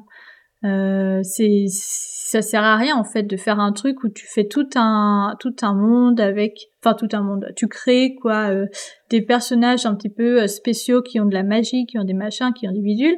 Euh, 0.64 1.20
c'est 1.22 1.66
ça 1.70 2.42
sert 2.42 2.64
à 2.64 2.76
rien 2.76 2.96
en 2.96 3.04
fait 3.04 3.22
de 3.22 3.36
faire 3.36 3.61
un 3.61 3.72
truc 3.72 4.02
où 4.02 4.09
tu 4.09 4.26
fais 4.26 4.48
tout 4.48 4.68
un 4.74 5.36
tout 5.38 5.54
un 5.62 5.72
monde 5.72 6.20
avec 6.20 6.59
enfin 6.82 6.94
tout 6.94 7.06
un 7.12 7.22
monde 7.22 7.46
tu 7.54 7.68
crées 7.68 8.16
quoi 8.20 8.50
euh, 8.50 8.66
des 9.09 9.22
personnages 9.22 9.86
un 9.86 9.94
petit 9.94 10.11
peu 10.11 10.42
euh, 10.42 10.46
spéciaux 10.48 11.00
qui 11.00 11.20
ont 11.20 11.26
de 11.26 11.34
la 11.34 11.44
magie 11.44 11.86
qui 11.86 11.96
ont 11.96 12.02
des 12.02 12.14
machins 12.14 12.52
qui 12.52 12.66
ont 12.66 12.72
des 12.72 12.82
bidules 12.82 13.16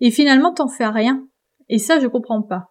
et 0.00 0.10
finalement 0.10 0.52
t'en 0.52 0.68
fais 0.68 0.86
rien 0.86 1.26
et 1.68 1.78
ça, 1.78 1.98
je 1.98 2.06
comprends 2.06 2.42
pas. 2.42 2.68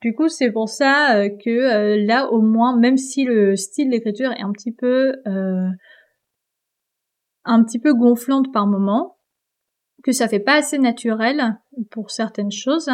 Du 0.00 0.14
coup, 0.14 0.28
c'est 0.28 0.52
pour 0.52 0.68
ça 0.68 1.16
euh, 1.16 1.28
que 1.28 1.50
euh, 1.50 2.04
là, 2.04 2.30
au 2.30 2.40
moins, 2.40 2.78
même 2.78 2.96
si 2.96 3.24
le 3.24 3.56
style 3.56 3.90
d'écriture 3.90 4.32
est 4.32 4.42
un 4.42 4.52
petit 4.52 4.72
peu, 4.72 5.14
un 7.44 7.64
petit 7.64 7.78
peu 7.78 7.94
gonflante 7.94 8.52
par 8.52 8.66
moment, 8.66 9.16
que 10.04 10.12
ça 10.12 10.28
fait 10.28 10.40
pas 10.40 10.54
assez 10.54 10.78
naturel 10.78 11.58
pour 11.90 12.10
certaines 12.10 12.52
choses, 12.52 12.90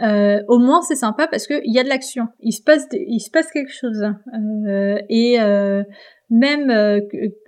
au 0.00 0.58
moins 0.58 0.82
c'est 0.82 0.96
sympa 0.96 1.26
parce 1.26 1.46
qu'il 1.46 1.72
y 1.72 1.78
a 1.78 1.84
de 1.84 1.88
l'action, 1.88 2.28
il 2.40 2.52
se 2.52 2.62
passe, 2.62 2.86
il 2.92 3.20
se 3.20 3.30
passe 3.30 3.50
quelque 3.50 3.72
chose. 3.72 4.04
et 5.08 5.38
même 6.28 6.70
euh, 6.70 7.00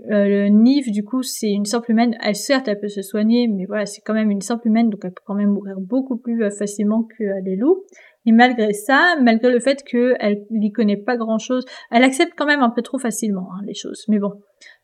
le 0.09 0.49
Nive, 0.49 0.93
du 0.93 1.05
coup, 1.05 1.23
c'est 1.23 1.51
une 1.51 1.65
simple 1.65 1.91
humaine. 1.91 2.17
Elle, 2.23 2.37
certes, 2.37 2.69
elle 2.69 2.79
peut 2.79 2.89
se 2.89 3.03
soigner, 3.03 3.49
mais 3.49 3.65
voilà, 3.67 3.87
c'est 3.87 4.01
quand 4.03 4.15
même 4.15 4.31
une 4.31 4.41
simple 4.41 4.69
humaine, 4.69 4.89
donc 4.89 5.01
elle 5.05 5.11
peut 5.11 5.23
quand 5.27 5.35
même 5.35 5.51
mourir 5.51 5.77
beaucoup 5.81 6.17
plus 6.17 6.45
euh, 6.45 6.51
facilement 6.51 7.03
que 7.03 7.25
euh, 7.25 7.41
les 7.45 7.57
loups. 7.57 7.85
Et 8.27 8.33
malgré 8.33 8.73
ça, 8.73 9.17
malgré 9.21 9.51
le 9.51 9.59
fait 9.59 9.83
qu'elle 9.83 10.45
n'y 10.51 10.71
connaît 10.71 10.97
pas 10.97 11.17
grand-chose, 11.17 11.65
elle 11.91 12.05
accepte 12.05 12.35
quand 12.37 12.47
même 12.47 12.63
un 12.63 12.71
peu 12.71 12.83
trop 12.83 12.99
facilement 12.99 13.49
hein, 13.53 13.63
les 13.67 13.75
choses. 13.75 14.05
Mais 14.09 14.19
bon, 14.19 14.33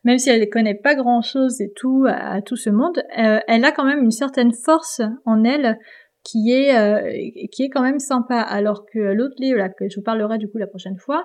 même 0.03 0.17
si 0.17 0.29
elle 0.29 0.41
ne 0.41 0.45
connaît 0.45 0.75
pas 0.75 0.95
grand-chose 0.95 1.61
et 1.61 1.71
tout 1.75 2.05
à, 2.07 2.41
tout 2.41 2.55
ce 2.55 2.69
monde, 2.69 3.03
elle 3.13 3.63
a 3.63 3.71
quand 3.71 3.85
même 3.85 4.01
une 4.01 4.11
certaine 4.11 4.51
force 4.51 5.01
en 5.25 5.43
elle 5.43 5.77
qui 6.25 6.51
est 6.51 7.49
qui 7.49 7.63
est 7.63 7.69
quand 7.69 7.83
même 7.83 7.99
sympa. 7.99 8.39
Alors 8.41 8.85
que 8.91 8.99
l'autre 8.99 9.35
livre 9.37 9.59
là 9.59 9.69
que 9.69 9.87
je 9.87 9.95
vous 9.95 10.03
parlerai 10.03 10.37
du 10.37 10.49
coup 10.49 10.57
la 10.57 10.67
prochaine 10.67 10.97
fois, 10.97 11.23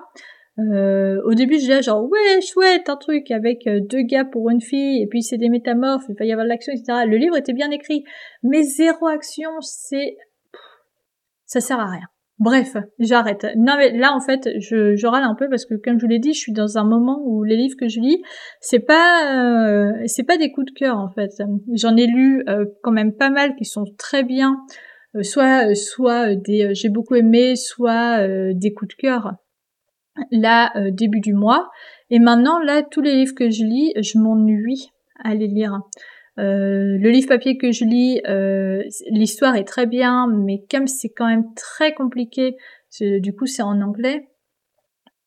euh, 0.59 1.21
au 1.23 1.33
début, 1.33 1.57
disais 1.57 1.81
genre 1.81 2.03
ouais 2.03 2.41
chouette 2.41 2.89
un 2.89 2.97
truc 2.97 3.31
avec 3.31 3.65
euh, 3.67 3.79
deux 3.79 4.01
gars 4.01 4.25
pour 4.25 4.49
une 4.49 4.59
fille 4.59 5.01
et 5.01 5.07
puis 5.07 5.23
c'est 5.23 5.37
des 5.37 5.49
métamorphes, 5.49 6.03
il 6.09 6.15
va 6.19 6.25
y 6.25 6.31
avoir 6.31 6.45
de 6.45 6.49
l'action 6.49 6.73
etc. 6.73 7.05
Le 7.07 7.15
livre 7.15 7.37
était 7.37 7.53
bien 7.53 7.71
écrit, 7.71 8.03
mais 8.43 8.61
zéro 8.63 9.07
action, 9.07 9.49
c'est 9.61 10.17
ça 11.45 11.61
sert 11.61 11.79
à 11.79 11.89
rien. 11.89 12.05
Bref, 12.37 12.75
j'arrête. 12.99 13.47
Non 13.55 13.75
mais 13.77 13.97
là 13.97 14.13
en 14.13 14.19
fait, 14.19 14.49
je, 14.59 14.95
je 14.95 15.07
râle 15.07 15.23
un 15.23 15.35
peu 15.35 15.47
parce 15.47 15.65
que 15.65 15.75
comme 15.75 15.97
je 15.99 16.05
vous 16.05 16.11
l'ai 16.11 16.19
dit, 16.19 16.33
je 16.33 16.39
suis 16.39 16.53
dans 16.53 16.77
un 16.77 16.83
moment 16.83 17.21
où 17.23 17.43
les 17.43 17.55
livres 17.55 17.77
que 17.79 17.87
je 17.87 18.01
lis, 18.01 18.21
c'est 18.59 18.79
pas 18.79 19.33
euh, 19.33 19.93
c'est 20.05 20.23
pas 20.23 20.37
des 20.37 20.51
coups 20.51 20.73
de 20.73 20.77
cœur 20.77 20.97
en 20.97 21.09
fait. 21.09 21.31
J'en 21.75 21.95
ai 21.95 22.07
lu 22.07 22.43
quand 22.83 22.91
même 22.91 23.15
pas 23.15 23.29
mal 23.29 23.55
qui 23.55 23.63
sont 23.63 23.85
très 23.97 24.23
bien, 24.23 24.57
soit 25.21 25.75
soit 25.75 26.35
des 26.35 26.73
j'ai 26.73 26.89
beaucoup 26.89 27.15
aimé, 27.15 27.55
soit 27.55 28.25
des 28.53 28.73
coups 28.73 28.95
de 28.95 29.01
cœur 29.01 29.33
là 30.31 30.71
euh, 30.75 30.91
début 30.91 31.19
du 31.19 31.33
mois. 31.33 31.69
Et 32.09 32.19
maintenant 32.19 32.59
là 32.59 32.83
tous 32.83 33.01
les 33.01 33.15
livres 33.15 33.35
que 33.35 33.49
je 33.49 33.63
lis, 33.63 33.93
je 34.01 34.17
m'ennuie 34.17 34.89
à 35.23 35.33
les 35.33 35.47
lire. 35.47 35.79
Euh, 36.39 36.97
le 36.97 37.09
livre 37.09 37.27
papier 37.27 37.57
que 37.57 37.71
je 37.71 37.83
lis, 37.83 38.21
euh, 38.27 38.83
l'histoire 39.09 39.55
est 39.55 39.65
très 39.65 39.85
bien, 39.85 40.27
mais 40.27 40.63
comme 40.69 40.87
c'est 40.87 41.09
quand 41.09 41.27
même 41.27 41.53
très 41.55 41.93
compliqué, 41.93 42.55
du 42.99 43.35
coup 43.35 43.45
c'est 43.45 43.61
en 43.61 43.81
anglais. 43.81 44.27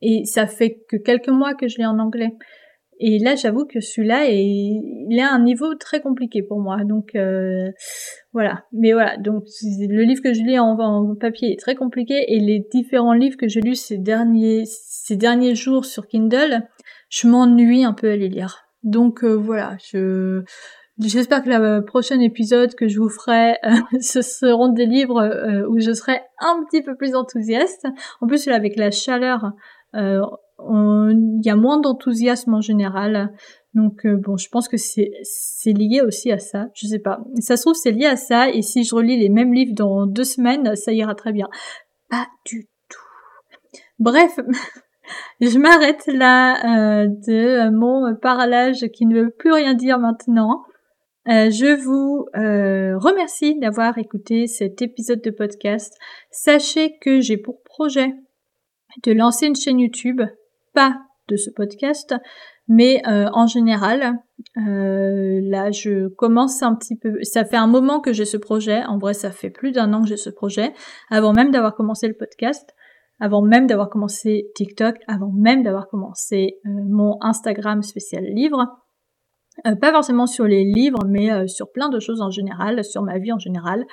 Et 0.00 0.24
ça 0.24 0.46
fait 0.46 0.82
que 0.88 0.96
quelques 0.96 1.28
mois 1.28 1.54
que 1.54 1.68
je 1.68 1.78
lis 1.78 1.86
en 1.86 1.98
anglais. 1.98 2.30
Et 3.06 3.18
là, 3.18 3.34
j'avoue 3.34 3.66
que 3.66 3.80
celui-là, 3.80 4.28
il 4.30 5.20
a 5.20 5.30
un 5.30 5.42
niveau 5.42 5.74
très 5.74 6.00
compliqué 6.00 6.42
pour 6.42 6.58
moi. 6.58 6.84
Donc 6.84 7.14
euh, 7.14 7.70
voilà. 8.32 8.64
Mais 8.72 8.94
voilà. 8.94 9.18
Donc 9.18 9.44
le 9.62 10.04
livre 10.04 10.22
que 10.22 10.32
je 10.32 10.40
lis 10.40 10.58
en, 10.58 11.14
papier 11.14 11.52
est 11.52 11.60
très 11.60 11.74
compliqué 11.74 12.14
et 12.32 12.40
les 12.40 12.66
différents 12.72 13.12
livres 13.12 13.36
que 13.36 13.46
j'ai 13.46 13.60
lus 13.60 13.74
ces 13.74 13.98
derniers 13.98 14.62
ces 14.64 15.16
derniers 15.16 15.54
jours 15.54 15.84
sur 15.84 16.06
Kindle, 16.06 16.62
je 17.10 17.28
m'ennuie 17.28 17.84
un 17.84 17.92
peu 17.92 18.10
à 18.10 18.16
les 18.16 18.30
lire. 18.30 18.64
Donc 18.84 19.22
euh, 19.22 19.34
voilà. 19.34 19.76
Je 19.92 20.42
J'espère 20.98 21.42
que 21.42 21.50
le 21.50 21.84
prochain 21.84 22.20
épisode 22.20 22.74
que 22.74 22.88
je 22.88 22.98
vous 23.00 23.10
ferai, 23.10 23.58
ce 24.00 24.22
seront 24.22 24.68
des 24.68 24.86
livres 24.86 25.20
euh, 25.20 25.68
où 25.68 25.78
je 25.78 25.92
serai 25.92 26.22
un 26.38 26.64
petit 26.64 26.82
peu 26.82 26.96
plus 26.96 27.14
enthousiaste. 27.14 27.86
En 28.22 28.26
plus, 28.26 28.48
avec 28.48 28.76
la 28.76 28.90
chaleur, 28.90 29.52
il 30.60 31.40
y 31.44 31.50
a 31.50 31.56
moins 31.56 31.80
d'enthousiasme 31.80 32.54
en 32.54 32.60
général. 32.60 33.32
Donc 33.74 34.06
euh, 34.06 34.16
bon, 34.16 34.36
je 34.36 34.48
pense 34.48 34.68
que 34.68 34.76
c'est 34.76 35.10
c'est 35.22 35.72
lié 35.72 36.00
aussi 36.00 36.30
à 36.30 36.38
ça. 36.38 36.68
Je 36.74 36.86
sais 36.86 37.00
pas. 37.00 37.20
Ça 37.40 37.56
se 37.56 37.62
trouve 37.62 37.74
c'est 37.74 37.90
lié 37.90 38.06
à 38.06 38.16
ça. 38.16 38.48
Et 38.50 38.62
si 38.62 38.84
je 38.84 38.94
relis 38.94 39.18
les 39.18 39.28
mêmes 39.28 39.52
livres 39.52 39.74
dans 39.74 40.06
deux 40.06 40.24
semaines, 40.24 40.76
ça 40.76 40.92
ira 40.92 41.14
très 41.14 41.32
bien. 41.32 41.48
Pas 42.08 42.26
du 42.46 42.68
tout. 42.88 43.78
Bref, 43.98 44.38
je 45.40 45.58
m'arrête 45.58 46.06
là 46.06 47.02
euh, 47.02 47.08
de 47.08 47.70
mon 47.70 48.14
parlage 48.16 48.86
qui 48.92 49.06
ne 49.06 49.22
veut 49.22 49.30
plus 49.30 49.52
rien 49.52 49.74
dire 49.74 49.98
maintenant. 49.98 50.62
Euh, 51.26 51.50
je 51.50 51.74
vous 51.82 52.26
remercie 52.34 53.58
d'avoir 53.58 53.98
écouté 53.98 54.46
cet 54.46 54.82
épisode 54.82 55.22
de 55.22 55.30
podcast. 55.30 55.94
Sachez 56.30 56.96
que 57.00 57.20
j'ai 57.20 57.38
pour 57.38 57.62
projet 57.64 58.12
de 59.02 59.12
lancer 59.12 59.46
une 59.46 59.56
chaîne 59.56 59.80
YouTube 59.80 60.20
pas 60.74 60.98
de 61.28 61.36
ce 61.36 61.50
podcast, 61.50 62.14
mais 62.68 63.02
euh, 63.06 63.28
en 63.32 63.46
général, 63.46 64.18
euh, 64.56 65.40
là, 65.42 65.70
je 65.70 66.08
commence 66.08 66.62
un 66.62 66.74
petit 66.74 66.96
peu. 66.96 67.22
Ça 67.22 67.44
fait 67.44 67.56
un 67.56 67.66
moment 67.66 68.00
que 68.00 68.12
j'ai 68.12 68.24
ce 68.24 68.36
projet. 68.36 68.82
En 68.84 68.98
vrai, 68.98 69.14
ça 69.14 69.30
fait 69.30 69.50
plus 69.50 69.72
d'un 69.72 69.92
an 69.92 70.02
que 70.02 70.08
j'ai 70.08 70.16
ce 70.16 70.30
projet. 70.30 70.72
Avant 71.10 71.32
même 71.32 71.50
d'avoir 71.50 71.74
commencé 71.74 72.08
le 72.08 72.14
podcast, 72.14 72.74
avant 73.20 73.42
même 73.42 73.66
d'avoir 73.66 73.90
commencé 73.90 74.50
TikTok, 74.54 74.96
avant 75.06 75.32
même 75.32 75.62
d'avoir 75.62 75.88
commencé 75.88 76.58
euh, 76.66 76.70
mon 76.88 77.18
Instagram 77.20 77.82
spécial 77.82 78.24
livre. 78.24 78.66
pas 79.80 79.92
forcément 79.92 80.26
sur 80.26 80.46
les 80.46 80.64
livres, 80.64 81.04
mais 81.06 81.46
sur 81.46 81.70
plein 81.70 81.88
de 81.88 82.00
choses 82.00 82.20
en 82.20 82.30
général, 82.30 82.82
sur 82.82 83.02
ma 83.02 83.18
vie 83.18 83.32
en 83.32 83.38
général. 83.38 83.84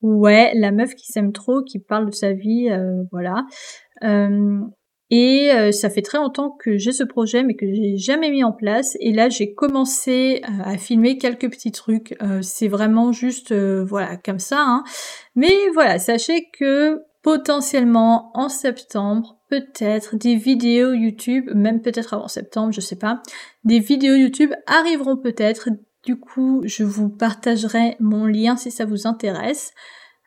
Ouais, 0.00 0.52
la 0.54 0.70
meuf 0.70 0.94
qui 0.94 1.06
s'aime 1.06 1.32
trop, 1.32 1.62
qui 1.64 1.80
parle 1.80 2.06
de 2.06 2.14
sa 2.14 2.32
vie, 2.32 2.70
voilà. 3.10 3.44
Et 5.10 5.50
euh, 5.52 5.72
ça 5.72 5.88
fait 5.88 6.02
très 6.02 6.18
longtemps 6.18 6.50
que 6.50 6.76
j'ai 6.76 6.92
ce 6.92 7.02
projet, 7.02 7.42
mais 7.42 7.54
que 7.54 7.66
j'ai 7.66 7.96
jamais 7.96 8.30
mis 8.30 8.44
en 8.44 8.52
place. 8.52 8.96
Et 9.00 9.12
là, 9.12 9.30
j'ai 9.30 9.54
commencé 9.54 10.42
euh, 10.44 10.62
à 10.64 10.76
filmer 10.76 11.16
quelques 11.16 11.50
petits 11.50 11.72
trucs. 11.72 12.14
Euh, 12.22 12.42
c'est 12.42 12.68
vraiment 12.68 13.12
juste, 13.12 13.54
voilà, 13.54 14.16
comme 14.18 14.38
ça. 14.38 14.60
Hein. 14.60 14.84
Mais 15.34 15.54
voilà, 15.72 15.98
sachez 15.98 16.48
que 16.52 17.02
potentiellement 17.22 18.30
en 18.34 18.48
septembre, 18.48 19.38
peut-être 19.48 20.16
des 20.16 20.36
vidéos 20.36 20.92
YouTube, 20.92 21.50
même 21.54 21.80
peut-être 21.80 22.14
avant 22.14 22.28
septembre, 22.28 22.72
je 22.72 22.80
sais 22.80 22.96
pas, 22.96 23.22
des 23.64 23.80
vidéos 23.80 24.14
YouTube 24.14 24.52
arriveront 24.66 25.16
peut-être. 25.16 25.70
Du 26.04 26.18
coup, 26.18 26.62
je 26.64 26.84
vous 26.84 27.08
partagerai 27.08 27.96
mon 27.98 28.26
lien 28.26 28.56
si 28.56 28.70
ça 28.70 28.84
vous 28.84 29.06
intéresse. 29.06 29.72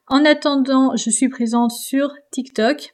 En 0.07 0.25
attendant, 0.25 0.95
je 0.95 1.09
suis 1.09 1.29
présente 1.29 1.71
sur 1.71 2.11
TikTok, 2.31 2.93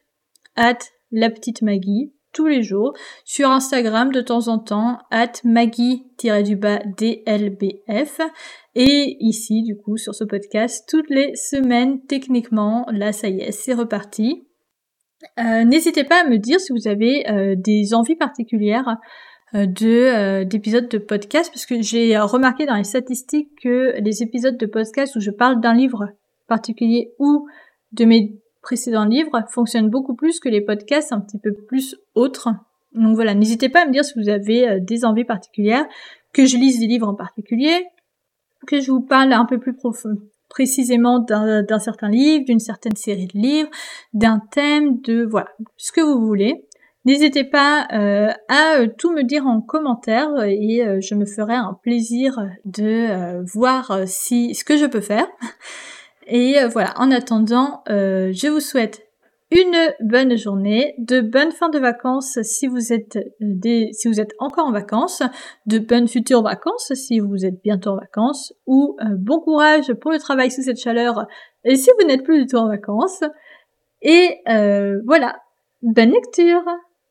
at 0.56 0.78
la 1.12 1.30
petite 1.30 1.62
Maggie, 1.62 2.14
tous 2.34 2.48
les 2.48 2.62
jours, 2.62 2.94
sur 3.26 3.50
Instagram 3.50 4.12
de 4.12 4.22
temps 4.22 4.48
en 4.48 4.60
temps, 4.60 5.00
at 5.10 5.32
Maggie-DLBF, 5.44 8.22
et 8.76 9.18
ici, 9.20 9.64
du 9.64 9.76
coup, 9.76 9.98
sur 9.98 10.14
ce 10.14 10.24
podcast, 10.24 10.88
toutes 10.88 11.10
les 11.10 11.36
semaines, 11.36 12.06
techniquement, 12.06 12.86
là, 12.92 13.12
ça 13.12 13.28
y 13.28 13.42
est, 13.42 13.52
c'est 13.52 13.74
reparti. 13.74 14.44
Euh, 15.40 15.64
n'hésitez 15.64 16.04
pas 16.04 16.24
à 16.24 16.30
me 16.30 16.38
dire 16.38 16.60
si 16.60 16.72
vous 16.72 16.88
avez 16.88 17.28
euh, 17.30 17.56
des 17.58 17.96
envies 17.96 18.16
particulières 18.16 18.98
euh, 19.56 19.66
de 19.66 20.44
d'épisodes 20.44 20.88
de 20.90 21.00
podcast 21.00 21.50
parce 21.52 21.66
que 21.66 21.82
j'ai 21.82 22.16
remarqué 22.20 22.68
dans 22.68 22.76
les 22.76 22.84
statistiques 22.84 23.50
que 23.64 24.00
les 24.00 24.22
épisodes 24.22 24.58
de 24.58 24.68
podcast 24.68 25.16
où 25.16 25.20
je 25.20 25.32
parle 25.32 25.60
d'un 25.60 25.74
livre 25.74 26.06
particulier 26.48 27.16
ou 27.18 27.48
de 27.94 28.06
mes 28.06 28.40
précédents 28.62 29.06
livres 29.06 29.44
fonctionnent 29.50 29.90
beaucoup 29.90 30.16
plus 30.16 30.40
que 30.40 30.50
les 30.50 30.62
podcasts 30.62 31.14
un 31.14 31.20
petit 31.20 31.40
peu 31.40 31.54
plus 31.54 31.96
autres. 32.16 32.50
Donc 32.94 33.16
voilà, 33.16 33.34
n'hésitez 33.34 33.70
pas 33.70 33.84
à 33.84 33.86
me 33.86 33.92
dire 33.92 34.04
si 34.04 34.14
vous 34.20 34.30
avez 34.30 34.80
des 34.80 35.06
envies 35.06 35.26
particulières, 35.26 35.86
que 36.34 36.46
je 36.46 36.58
lise 36.58 36.80
des 36.80 36.88
livres 36.88 37.08
en 37.08 37.16
particulier, 37.16 37.86
que 38.68 38.80
je 38.82 38.92
vous 38.92 39.02
parle 39.02 39.34
un 39.34 39.46
peu 39.46 39.60
plus 39.60 39.76
précisément 40.50 41.20
d'un 41.20 41.80
certain 41.80 42.10
livre, 42.10 42.46
d'une 42.46 42.60
certaine 42.60 42.96
série 42.96 43.28
de 43.28 43.38
livres, 43.38 43.70
d'un 44.14 44.42
thème, 44.52 45.00
de 45.02 45.24
voilà, 45.24 45.50
ce 45.78 45.92
que 45.92 46.02
vous 46.02 46.26
voulez. 46.26 46.68
N'hésitez 47.08 47.46
pas 47.46 47.88
euh, 47.94 48.28
à 48.50 48.80
euh, 48.80 48.88
tout 48.98 49.14
me 49.14 49.24
dire 49.24 49.48
en 49.48 49.62
commentaire 49.62 50.30
et 50.44 50.86
euh, 50.86 51.00
je 51.00 51.16
me 51.16 51.26
ferai 51.26 51.54
un 51.54 51.74
plaisir 51.82 52.38
de 52.66 53.42
voir 53.54 54.00
si 54.06 54.54
ce 54.54 54.66
que 54.66 54.76
je 54.76 54.86
peux 54.86 55.00
faire. 55.00 55.26
Et 56.30 56.58
voilà, 56.68 56.94
en 56.98 57.10
attendant, 57.12 57.84
je 57.88 58.48
vous 58.50 58.60
souhaite 58.60 59.08
une 59.52 59.94
bonne 60.02 60.38
journée, 60.38 60.94
de 60.98 61.22
bonnes 61.22 61.52
fins 61.52 61.70
de 61.70 61.80
vacances 61.80 62.38
si 62.44 62.68
vous 62.68 62.92
êtes 62.92 63.16
euh, 63.16 63.86
si 63.94 64.08
vous 64.08 64.20
êtes 64.20 64.34
encore 64.40 64.68
en 64.68 64.72
vacances, 64.72 65.24
de 65.66 65.80
bonnes 65.80 66.08
futures 66.08 66.44
vacances 66.44 66.92
si 66.96 67.20
vous 67.20 67.46
êtes 67.46 67.62
bientôt 67.64 67.92
en 67.92 67.96
vacances, 67.96 68.54
ou 68.66 68.98
euh, 69.02 69.16
bon 69.18 69.40
courage 69.40 69.94
pour 70.02 70.12
le 70.12 70.20
travail 70.20 70.52
sous 70.52 70.64
cette 70.64 70.80
chaleur 70.80 71.28
et 71.64 71.76
si 71.76 71.90
vous 71.98 72.08
n'êtes 72.08 72.24
plus 72.24 72.42
du 72.42 72.48
tout 72.48 72.58
en 72.58 72.68
vacances. 72.68 73.24
Et 74.02 74.38
euh, 74.50 75.00
voilà, 75.06 75.38
bonne 75.82 76.12
lecture 76.12 76.64